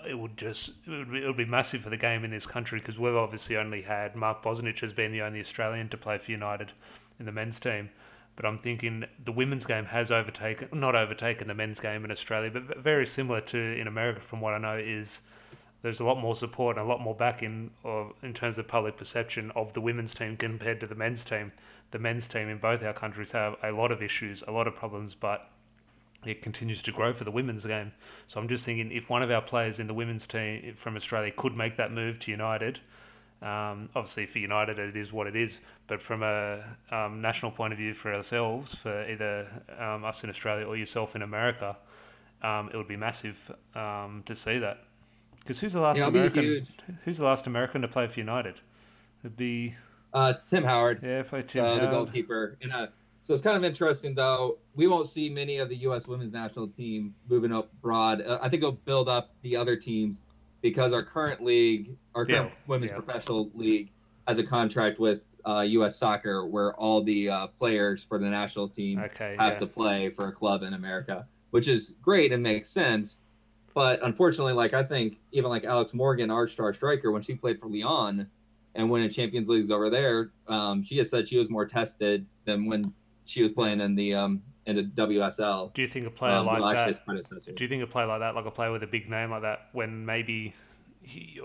it 0.07 0.19
would 0.19 0.37
just 0.37 0.73
it 0.87 0.91
would, 0.91 1.11
be, 1.11 1.23
it 1.23 1.27
would 1.27 1.37
be 1.37 1.45
massive 1.45 1.83
for 1.83 1.91
the 1.91 1.97
game 1.97 2.25
in 2.25 2.31
this 2.31 2.47
country 2.47 2.79
because 2.79 2.99
we've 2.99 3.15
obviously 3.15 3.57
only 3.57 3.83
had 3.83 4.15
Mark 4.15 4.43
Bosnich 4.43 4.81
has 4.81 4.93
been 4.93 5.13
the 5.13 5.23
only 5.23 5.41
Australian 5.41 5.89
to 5.89 5.97
play 5.97 6.19
for 6.19 6.31
United 6.31 6.73
in 7.19 7.27
the 7.27 7.33
men's 7.33 7.59
team. 7.59 7.89
But 8.37 8.47
I'm 8.47 8.59
thinking 8.59 9.05
the 9.25 9.33
women's 9.33 9.65
game 9.65 9.85
has 9.85 10.11
overtaken, 10.11 10.69
not 10.73 10.97
overtaken 10.97 11.47
the 11.47 11.55
men's 11.55 11.79
game 11.79 12.05
in 12.05 12.11
Australia, 12.11 12.51
but 12.51 12.79
very 12.79 13.07
similar 13.07 13.41
to 13.43 13.59
in 13.59 13.87
America, 13.87 14.21
from 14.21 14.41
what 14.41 14.55
I 14.55 14.59
know, 14.59 14.77
is 14.77 15.21
there's 15.83 16.01
a 16.01 16.05
lot 16.05 16.19
more 16.19 16.35
support 16.35 16.77
and 16.77 16.85
a 16.85 16.89
lot 16.89 17.01
more 17.01 17.15
backing 17.15 17.71
of, 17.85 18.13
in 18.23 18.33
terms 18.35 18.59
of 18.59 18.67
public 18.67 18.97
perception 18.97 19.53
of 19.55 19.73
the 19.73 19.81
women's 19.81 20.15
team 20.15 20.37
compared 20.37 20.81
to 20.81 20.87
the 20.87 20.95
men's 20.97 21.25
team. 21.25 21.53
The 21.93 21.99
men's 21.99 22.27
team 22.27 22.49
in 22.49 22.59
both 22.59 22.83
our 22.83 22.93
countries 22.93 23.31
have 23.33 23.57
a 23.63 23.71
lot 23.71 23.93
of 23.93 24.03
issues, 24.03 24.43
a 24.49 24.51
lot 24.51 24.67
of 24.67 24.75
problems, 24.75 25.15
but 25.15 25.51
it 26.27 26.43
continues 26.43 26.83
to 26.83 26.93
grow 26.93 27.13
for 27.13 27.25
the 27.25 27.31
women's 27.31 27.65
game. 27.65 27.93
So 28.27 28.41
I'm 28.41 28.49
just 28.49 28.65
thinking 28.65 28.93
if 28.93 29.11
one 29.11 29.23
of 29.23 29.31
our 29.31 29.43
players 29.43 29.79
in 29.79 29.87
the 29.87 29.95
women's 29.95 30.27
team 30.27 30.75
from 30.77 30.97
Australia 30.97 31.33
could 31.37 31.57
make 31.57 31.77
that 31.77 31.93
move 31.93 32.19
to 32.21 32.31
United, 32.31 32.81
um, 33.43 33.89
obviously 33.95 34.27
for 34.27 34.39
United 34.39 34.79
it 34.79 34.97
is 34.97 35.13
what 35.13 35.27
it 35.27 35.37
is, 35.37 35.59
but 35.87 36.01
from 36.01 36.23
a 36.23 36.65
um, 36.91 37.21
national 37.21 37.51
point 37.51 37.73
of 37.73 37.79
view 37.79 37.93
for 37.93 38.15
ourselves, 38.15 38.75
for 38.75 39.09
either 39.09 39.47
um, 39.79 40.05
us 40.05 40.25
in 40.25 40.31
Australia 40.31 40.67
or 40.67 40.77
yourself 40.77 41.15
in 41.15 41.23
America, 41.23 41.77
um, 42.43 42.71
it 42.73 42.77
would 42.77 42.89
be 42.89 42.97
massive 42.97 43.51
um, 43.75 44.23
to 44.27 44.35
see 44.35 44.59
that. 44.59 44.85
Because 45.41 45.61
who's 45.61 45.75
the 45.75 45.81
last 45.81 45.99
Yeah, 45.99 46.07
American? 46.07 46.63
Who's 47.05 47.19
the 47.19 47.25
last 47.25 47.47
American 47.47 47.83
to 47.83 47.89
play 47.89 48.07
for 48.07 48.19
United? 48.19 48.61
It'd 49.23 49.37
be 49.37 49.75
Uh, 50.15 50.33
Tim 50.49 50.65
Howard, 50.65 51.01
yeah, 51.03 51.23
I 51.31 51.43
Tim 51.43 51.65
uh, 51.65 51.75
the 51.79 51.87
goalkeeper. 51.87 52.57
And 52.63 52.73
uh, 52.73 52.87
so 53.25 53.33
it's 53.33 53.43
kind 53.43 53.57
of 53.57 53.65
interesting, 53.65 54.15
though. 54.15 54.59
We 54.77 54.87
won't 54.87 55.09
see 55.09 55.31
many 55.31 55.57
of 55.57 55.71
the 55.71 55.77
U.S. 55.77 56.07
women's 56.07 56.35
national 56.35 56.69
team 56.69 57.15
moving 57.29 57.53
up 57.53 57.71
broad. 57.81 58.21
Uh, 58.21 58.39
I 58.43 58.51
think 58.51 58.63
it'll 58.63 58.73
build 58.73 59.09
up 59.09 59.31
the 59.41 59.57
other 59.57 59.77
teams 59.77 60.21
because 60.61 60.93
our 60.93 61.03
current 61.03 61.43
league, 61.43 61.97
our 62.15 62.27
current 62.27 62.51
Yeah, 62.51 62.57
women's 62.67 62.91
yeah. 62.91 62.99
professional 62.99 63.51
league, 63.55 63.89
has 64.29 64.37
a 64.37 64.45
contract 64.45 64.99
with 64.99 65.27
uh, 65.47 65.61
U.S. 65.61 65.97
Soccer, 65.97 66.47
where 66.47 66.75
all 66.75 67.03
the 67.03 67.31
uh, 67.31 67.47
players 67.47 68.05
for 68.05 68.19
the 68.19 68.27
national 68.29 68.69
team 68.69 68.99
Okay, 68.99 69.37
have 69.39 69.55
yeah. 69.55 69.59
to 69.59 69.67
play 69.67 70.11
for 70.11 70.29
a 70.29 70.33
club 70.33 70.63
in 70.63 70.75
America, 70.75 71.27
which 71.51 71.67
is 71.67 71.95
great 72.03 72.31
and 72.31 72.43
makes 72.43 72.69
sense. 72.69 73.21
But 73.73 74.01
unfortunately, 74.03 74.53
like 74.53 74.75
I 74.75 74.83
think 74.83 75.19
even 75.33 75.49
like 75.49 75.65
Alex 75.65 75.95
Morgan, 75.95 76.31
our 76.31 76.47
star 76.47 76.75
striker, 76.75 77.11
when 77.11 77.23
she 77.23 77.35
played 77.35 77.59
for 77.59 77.69
Lyon 77.69 78.27
and 78.75 78.91
winning 78.91 79.09
Champions 79.09 79.49
Leagues 79.49 79.71
over 79.71 79.89
there, 79.89 80.31
um, 80.47 80.83
she 80.83 80.99
had 80.99 81.09
said 81.09 81.27
she 81.27 81.39
was 81.39 81.49
more 81.49 81.65
tested 81.65 82.27
than 82.45 82.67
when 82.67 82.93
she 83.25 83.43
was 83.43 83.53
playing 83.53 83.81
in 83.81 83.95
the 83.95 84.15
um, 84.15 84.43
in 84.67 84.77
the 84.77 84.83
WSL. 84.83 85.73
Do 85.75 85.83
you 85.83 85.89
think 85.89 86.07
a 86.07 86.11
player 86.11 86.35
Um, 86.35 86.47
like 86.47 86.77
that? 86.77 87.55
Do 87.55 87.65
you 87.65 87.69
think 87.69 87.83
a 87.83 87.87
player 87.87 88.07
like 88.07 88.21
that, 88.21 88.35
like 88.35 88.47
a 88.47 88.51
player 88.51 88.73
with 88.73 88.83
a 88.83 88.87
big 88.87 89.09
name 89.11 89.31
like 89.31 89.43
that, 89.43 89.69
when 89.73 90.05
maybe 90.05 90.55
he, 91.03 91.41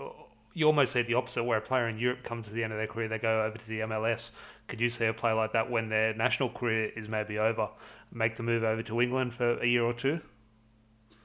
you 0.54 0.66
almost 0.66 0.92
see 0.92 1.02
the 1.02 1.14
opposite, 1.14 1.44
where 1.44 1.58
a 1.58 1.62
player 1.62 1.88
in 1.88 1.98
Europe 1.98 2.22
comes 2.22 2.48
to 2.48 2.54
the 2.54 2.64
end 2.64 2.72
of 2.72 2.78
their 2.78 2.86
career, 2.86 3.08
they 3.08 3.18
go 3.18 3.44
over 3.44 3.56
to 3.56 3.66
the 3.68 3.80
MLS. 3.80 4.30
Could 4.68 4.80
you 4.80 4.88
see 4.88 5.06
a 5.06 5.12
player 5.12 5.34
like 5.34 5.52
that 5.52 5.70
when 5.70 5.88
their 5.88 6.14
national 6.14 6.50
career 6.50 6.90
is 6.96 7.08
maybe 7.08 7.38
over, 7.38 7.68
make 8.12 8.36
the 8.36 8.42
move 8.42 8.62
over 8.64 8.82
to 8.82 9.00
England 9.00 9.34
for 9.34 9.58
a 9.60 9.66
year 9.66 9.84
or 9.84 9.92
two? 9.94 10.20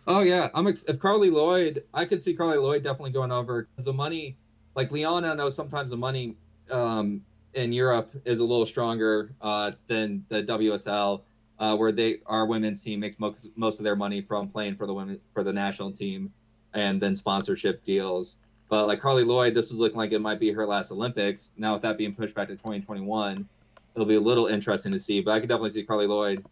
Oh 0.08 0.22
yeah, 0.22 0.50
I'm 0.54 0.68
ex- 0.68 0.84
if 0.84 0.98
Carli 1.00 1.32
Lloyd, 1.32 1.84
I 1.94 2.06
could 2.06 2.22
see 2.24 2.36
Carli 2.36 2.62
Lloyd 2.62 2.84
definitely 2.84 3.12
going 3.12 3.32
over 3.32 3.70
the 3.78 3.94
money. 3.94 4.38
Like 4.76 4.92
Lyon, 4.92 5.26
I 5.26 5.34
know 5.34 5.50
sometimes 5.50 5.90
the 5.92 5.98
money 5.98 6.36
um, 6.70 7.26
in 7.56 7.72
Europe 7.74 8.12
is 8.26 8.40
a 8.40 8.44
little 8.44 8.66
stronger 8.66 9.32
uh, 9.42 9.72
than 9.88 10.24
the 10.30 10.44
WSL, 10.44 11.22
uh, 11.58 11.76
where 11.76 11.92
they 11.92 12.18
our 12.28 12.46
women's 12.46 12.84
team 12.84 13.00
makes 13.00 13.20
most 13.20 13.50
most 13.56 13.80
of 13.80 13.84
their 13.84 13.96
money 13.96 14.22
from 14.22 14.48
playing 14.48 14.76
for 14.76 14.86
the 14.86 14.94
women 14.94 15.20
for 15.34 15.44
the 15.44 15.54
national 15.54 15.92
team, 15.92 16.32
and 16.74 17.02
then 17.02 17.16
sponsorship 17.16 17.84
deals. 17.84 18.38
But 18.70 18.88
like 18.88 19.00
Carli 19.00 19.26
Lloyd, 19.26 19.54
this 19.54 19.72
was 19.72 19.80
looking 19.80 19.98
like 19.98 20.12
it 20.12 20.20
might 20.20 20.40
be 20.40 20.52
her 20.52 20.66
last 20.66 20.92
Olympics. 20.92 21.54
Now 21.58 21.74
with 21.74 21.82
that 21.84 21.98
being 21.98 22.14
pushed 22.14 22.36
back 22.36 22.48
to 22.48 22.56
2021, 22.56 23.48
it'll 23.94 24.08
be 24.08 24.16
a 24.16 24.20
little 24.20 24.48
interesting 24.48 24.92
to 24.92 25.00
see. 25.00 25.22
But 25.22 25.32
I 25.32 25.40
could 25.40 25.50
definitely 25.50 25.70
see 25.70 25.86
Carli 25.86 26.08
Lloyd 26.08 26.46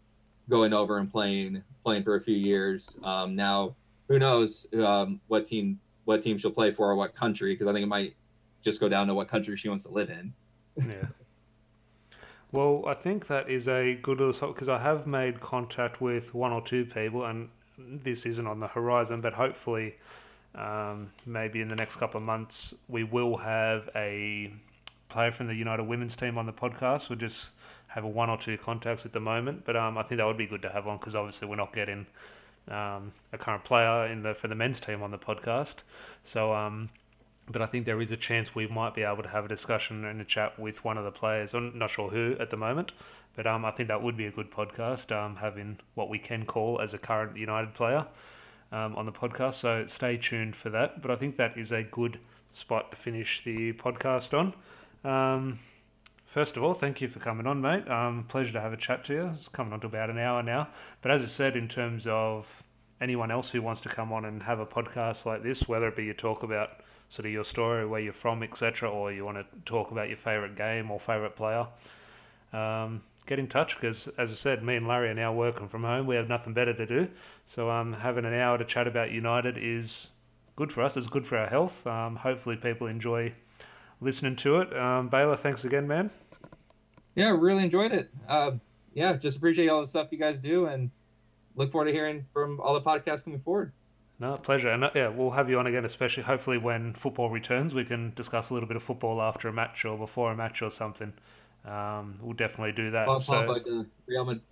going 0.48 0.72
over 0.72 0.98
and 0.98 1.10
playing 1.10 1.62
playing 1.84 2.04
for 2.04 2.16
a 2.16 2.20
few 2.20 2.36
years. 2.36 2.96
Um, 3.02 3.36
now, 3.36 3.74
who 4.08 4.18
knows 4.18 4.68
um, 4.74 5.20
what 5.28 5.44
team 5.46 5.78
what 6.04 6.22
team 6.22 6.38
she'll 6.38 6.50
play 6.50 6.70
for 6.70 6.90
or 6.90 6.96
what 6.96 7.14
country? 7.14 7.52
Because 7.52 7.66
I 7.66 7.72
think 7.72 7.82
it 7.82 7.88
might 7.88 8.14
just 8.62 8.80
go 8.80 8.88
down 8.88 9.06
to 9.08 9.14
what 9.14 9.28
country 9.28 9.56
she 9.56 9.68
wants 9.68 9.84
to 9.84 9.92
live 9.92 10.08
in. 10.10 10.32
Yeah. 10.76 11.06
Well, 12.52 12.84
I 12.86 12.94
think 12.94 13.26
that 13.26 13.50
is 13.50 13.66
a 13.66 13.94
good 13.96 14.20
little 14.20 14.48
because 14.48 14.68
I 14.68 14.78
have 14.78 15.06
made 15.06 15.40
contact 15.40 16.00
with 16.00 16.34
one 16.34 16.52
or 16.52 16.62
two 16.62 16.84
people, 16.84 17.24
and 17.24 17.48
this 17.78 18.26
isn't 18.26 18.46
on 18.46 18.60
the 18.60 18.68
horizon, 18.68 19.20
but 19.20 19.32
hopefully, 19.32 19.96
um, 20.54 21.10
maybe 21.26 21.60
in 21.60 21.68
the 21.68 21.74
next 21.74 21.96
couple 21.96 22.18
of 22.18 22.24
months, 22.24 22.72
we 22.88 23.02
will 23.02 23.36
have 23.36 23.88
a 23.96 24.52
player 25.08 25.32
from 25.32 25.48
the 25.48 25.54
United 25.54 25.82
Women's 25.82 26.14
team 26.14 26.38
on 26.38 26.46
the 26.46 26.52
podcast. 26.52 27.08
We'll 27.08 27.18
just 27.18 27.48
have 27.88 28.04
a 28.04 28.08
one 28.08 28.30
or 28.30 28.36
two 28.36 28.56
contacts 28.56 29.04
at 29.04 29.12
the 29.12 29.20
moment, 29.20 29.64
but 29.64 29.76
um, 29.76 29.98
I 29.98 30.02
think 30.02 30.18
that 30.18 30.26
would 30.26 30.38
be 30.38 30.46
good 30.46 30.62
to 30.62 30.68
have 30.68 30.86
on 30.86 30.98
because 30.98 31.16
obviously 31.16 31.48
we're 31.48 31.56
not 31.56 31.72
getting 31.72 32.06
um, 32.68 33.12
a 33.32 33.38
current 33.38 33.64
player 33.64 34.06
in 34.06 34.22
the 34.22 34.34
for 34.34 34.48
the 34.48 34.54
men's 34.54 34.80
team 34.80 35.02
on 35.02 35.10
the 35.10 35.18
podcast. 35.18 35.82
So, 36.22 36.54
um, 36.54 36.88
but 37.50 37.60
I 37.60 37.66
think 37.66 37.84
there 37.84 38.00
is 38.00 38.10
a 38.10 38.16
chance 38.16 38.54
we 38.54 38.66
might 38.66 38.94
be 38.94 39.02
able 39.02 39.22
to 39.22 39.28
have 39.28 39.44
a 39.44 39.48
discussion 39.48 40.04
and 40.04 40.20
a 40.20 40.24
chat 40.24 40.58
with 40.58 40.84
one 40.84 40.96
of 40.96 41.04
the 41.04 41.10
players. 41.10 41.54
I'm 41.54 41.78
not 41.78 41.90
sure 41.90 42.08
who 42.08 42.36
at 42.40 42.50
the 42.50 42.56
moment, 42.56 42.92
but 43.34 43.46
um, 43.46 43.64
I 43.64 43.70
think 43.70 43.88
that 43.88 44.02
would 44.02 44.16
be 44.16 44.26
a 44.26 44.30
good 44.30 44.50
podcast, 44.50 45.12
um, 45.12 45.36
having 45.36 45.78
what 45.94 46.08
we 46.08 46.18
can 46.18 46.46
call 46.46 46.80
as 46.80 46.94
a 46.94 46.98
current 46.98 47.36
United 47.36 47.74
player 47.74 48.06
um, 48.72 48.96
on 48.96 49.06
the 49.06 49.12
podcast. 49.12 49.54
So 49.54 49.86
stay 49.86 50.16
tuned 50.16 50.56
for 50.56 50.70
that. 50.70 51.02
But 51.02 51.10
I 51.10 51.16
think 51.16 51.36
that 51.36 51.58
is 51.58 51.72
a 51.72 51.82
good 51.82 52.18
spot 52.52 52.90
to 52.92 52.96
finish 52.96 53.44
the 53.44 53.72
podcast 53.74 54.32
on. 54.32 54.54
Um, 55.08 55.58
first 56.24 56.56
of 56.56 56.62
all, 56.62 56.72
thank 56.72 57.00
you 57.00 57.08
for 57.08 57.18
coming 57.18 57.46
on, 57.46 57.60
mate. 57.60 57.88
Um, 57.88 58.24
pleasure 58.28 58.52
to 58.52 58.60
have 58.60 58.72
a 58.72 58.76
chat 58.76 59.04
to 59.04 59.12
you. 59.12 59.30
It's 59.36 59.48
coming 59.48 59.72
on 59.72 59.80
to 59.80 59.86
about 59.86 60.08
an 60.08 60.18
hour 60.18 60.42
now. 60.42 60.68
But 61.02 61.10
as 61.10 61.22
I 61.22 61.26
said, 61.26 61.56
in 61.56 61.68
terms 61.68 62.06
of 62.06 62.62
anyone 63.00 63.30
else 63.30 63.50
who 63.50 63.60
wants 63.60 63.82
to 63.82 63.88
come 63.88 64.12
on 64.12 64.24
and 64.24 64.42
have 64.42 64.60
a 64.60 64.66
podcast 64.66 65.26
like 65.26 65.42
this, 65.42 65.68
whether 65.68 65.88
it 65.88 65.96
be 65.96 66.04
you 66.04 66.14
talk 66.14 66.42
about 66.42 66.80
sort 67.08 67.26
of 67.26 67.32
your 67.32 67.44
story, 67.44 67.86
where 67.86 68.00
you're 68.00 68.12
from, 68.12 68.42
etc., 68.42 68.90
or 68.90 69.12
you 69.12 69.24
want 69.24 69.38
to 69.38 69.46
talk 69.64 69.90
about 69.90 70.08
your 70.08 70.16
favourite 70.16 70.56
game 70.56 70.90
or 70.90 70.98
favourite 70.98 71.36
player, 71.36 71.66
um, 72.52 73.02
get 73.26 73.38
in 73.38 73.46
touch 73.46 73.76
because, 73.76 74.08
as 74.18 74.30
I 74.30 74.34
said, 74.34 74.62
me 74.62 74.76
and 74.76 74.86
Larry 74.86 75.10
are 75.10 75.14
now 75.14 75.32
working 75.32 75.68
from 75.68 75.84
home. 75.84 76.06
We 76.06 76.16
have 76.16 76.28
nothing 76.28 76.52
better 76.52 76.74
to 76.74 76.86
do. 76.86 77.08
So 77.46 77.70
um, 77.70 77.92
having 77.92 78.24
an 78.24 78.34
hour 78.34 78.58
to 78.58 78.64
chat 78.64 78.86
about 78.86 79.10
United 79.10 79.56
is 79.58 80.10
good 80.56 80.72
for 80.72 80.82
us. 80.82 80.96
It's 80.96 81.06
good 81.06 81.26
for 81.26 81.38
our 81.38 81.48
health. 81.48 81.86
Um, 81.86 82.16
hopefully, 82.16 82.56
people 82.56 82.86
enjoy 82.86 83.32
listening 84.00 84.36
to 84.36 84.60
it. 84.60 84.76
Um, 84.76 85.08
Baylor, 85.08 85.36
thanks 85.36 85.64
again, 85.64 85.86
man. 85.86 86.10
Yeah, 87.14 87.30
really 87.30 87.62
enjoyed 87.62 87.92
it. 87.92 88.10
Uh, 88.28 88.52
yeah, 88.92 89.14
just 89.14 89.36
appreciate 89.36 89.68
all 89.68 89.80
the 89.80 89.86
stuff 89.86 90.08
you 90.10 90.18
guys 90.18 90.38
do, 90.38 90.66
and 90.66 90.90
look 91.56 91.70
forward 91.72 91.86
to 91.86 91.92
hearing 91.92 92.24
from 92.32 92.60
all 92.60 92.74
the 92.74 92.80
podcasts 92.80 93.24
coming 93.24 93.40
forward. 93.40 93.72
No, 94.20 94.36
pleasure. 94.36 94.68
And 94.70 94.84
uh, 94.84 94.90
yeah, 94.94 95.08
we'll 95.08 95.30
have 95.30 95.50
you 95.50 95.58
on 95.58 95.66
again, 95.66 95.84
especially 95.84 96.22
hopefully 96.22 96.58
when 96.58 96.94
football 96.94 97.30
returns. 97.30 97.74
We 97.74 97.84
can 97.84 98.12
discuss 98.14 98.50
a 98.50 98.54
little 98.54 98.68
bit 98.68 98.76
of 98.76 98.82
football 98.82 99.20
after 99.20 99.48
a 99.48 99.52
match 99.52 99.84
or 99.84 99.98
before 99.98 100.32
a 100.32 100.36
match 100.36 100.62
or 100.62 100.70
something. 100.70 101.12
Um, 101.64 102.18
we'll 102.20 102.34
definitely 102.34 102.72
do 102.72 102.90
that. 102.92 103.06
Paul 103.06 103.20
so, 103.20 103.32
Pogba 103.32 103.64
to 103.64 103.86
Real 104.06 104.24
Madrid. 104.24 104.42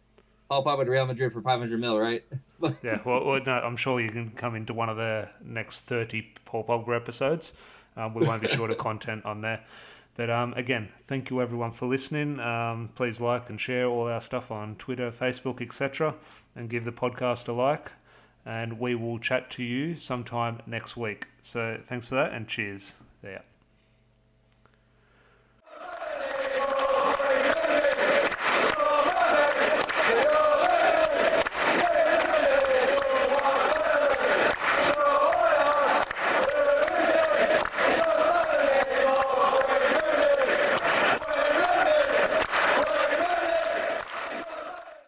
Paul 0.48 0.64
Pogba 0.64 0.84
to 0.84 0.90
Real 0.90 1.06
Madrid 1.06 1.32
for 1.32 1.40
500 1.40 1.78
mil, 1.78 1.98
right? 1.98 2.24
yeah, 2.82 2.98
well, 3.04 3.24
well, 3.24 3.40
no, 3.44 3.52
I'm 3.52 3.76
sure 3.76 4.00
you 4.00 4.10
can 4.10 4.30
come 4.30 4.56
into 4.56 4.74
one 4.74 4.88
of 4.88 4.96
the 4.96 5.28
next 5.44 5.82
30 5.82 6.26
Paul 6.44 6.64
Pogba 6.64 6.96
episodes. 6.96 7.52
Um, 7.96 8.14
we 8.14 8.26
won't 8.26 8.42
be 8.42 8.48
short 8.48 8.70
of 8.70 8.78
content 8.78 9.24
on 9.24 9.40
there. 9.42 9.62
But 10.14 10.28
um, 10.28 10.52
again, 10.54 10.88
thank 11.04 11.30
you 11.30 11.40
everyone 11.40 11.72
for 11.72 11.86
listening. 11.86 12.38
Um, 12.40 12.90
please 12.94 13.20
like 13.20 13.48
and 13.48 13.60
share 13.60 13.86
all 13.86 14.08
our 14.08 14.20
stuff 14.20 14.50
on 14.50 14.76
Twitter, 14.76 15.10
Facebook, 15.10 15.62
etc., 15.62 16.14
and 16.54 16.68
give 16.68 16.84
the 16.84 16.92
podcast 16.92 17.48
a 17.48 17.52
like. 17.52 17.90
And 18.44 18.80
we 18.80 18.94
will 18.94 19.18
chat 19.18 19.50
to 19.52 19.62
you 19.62 19.94
sometime 19.96 20.60
next 20.66 20.96
week. 20.96 21.26
So 21.42 21.78
thanks 21.84 22.08
for 22.08 22.16
that 22.16 22.32
and 22.32 22.48
cheers. 22.48 22.92
Yeah. 23.22 23.42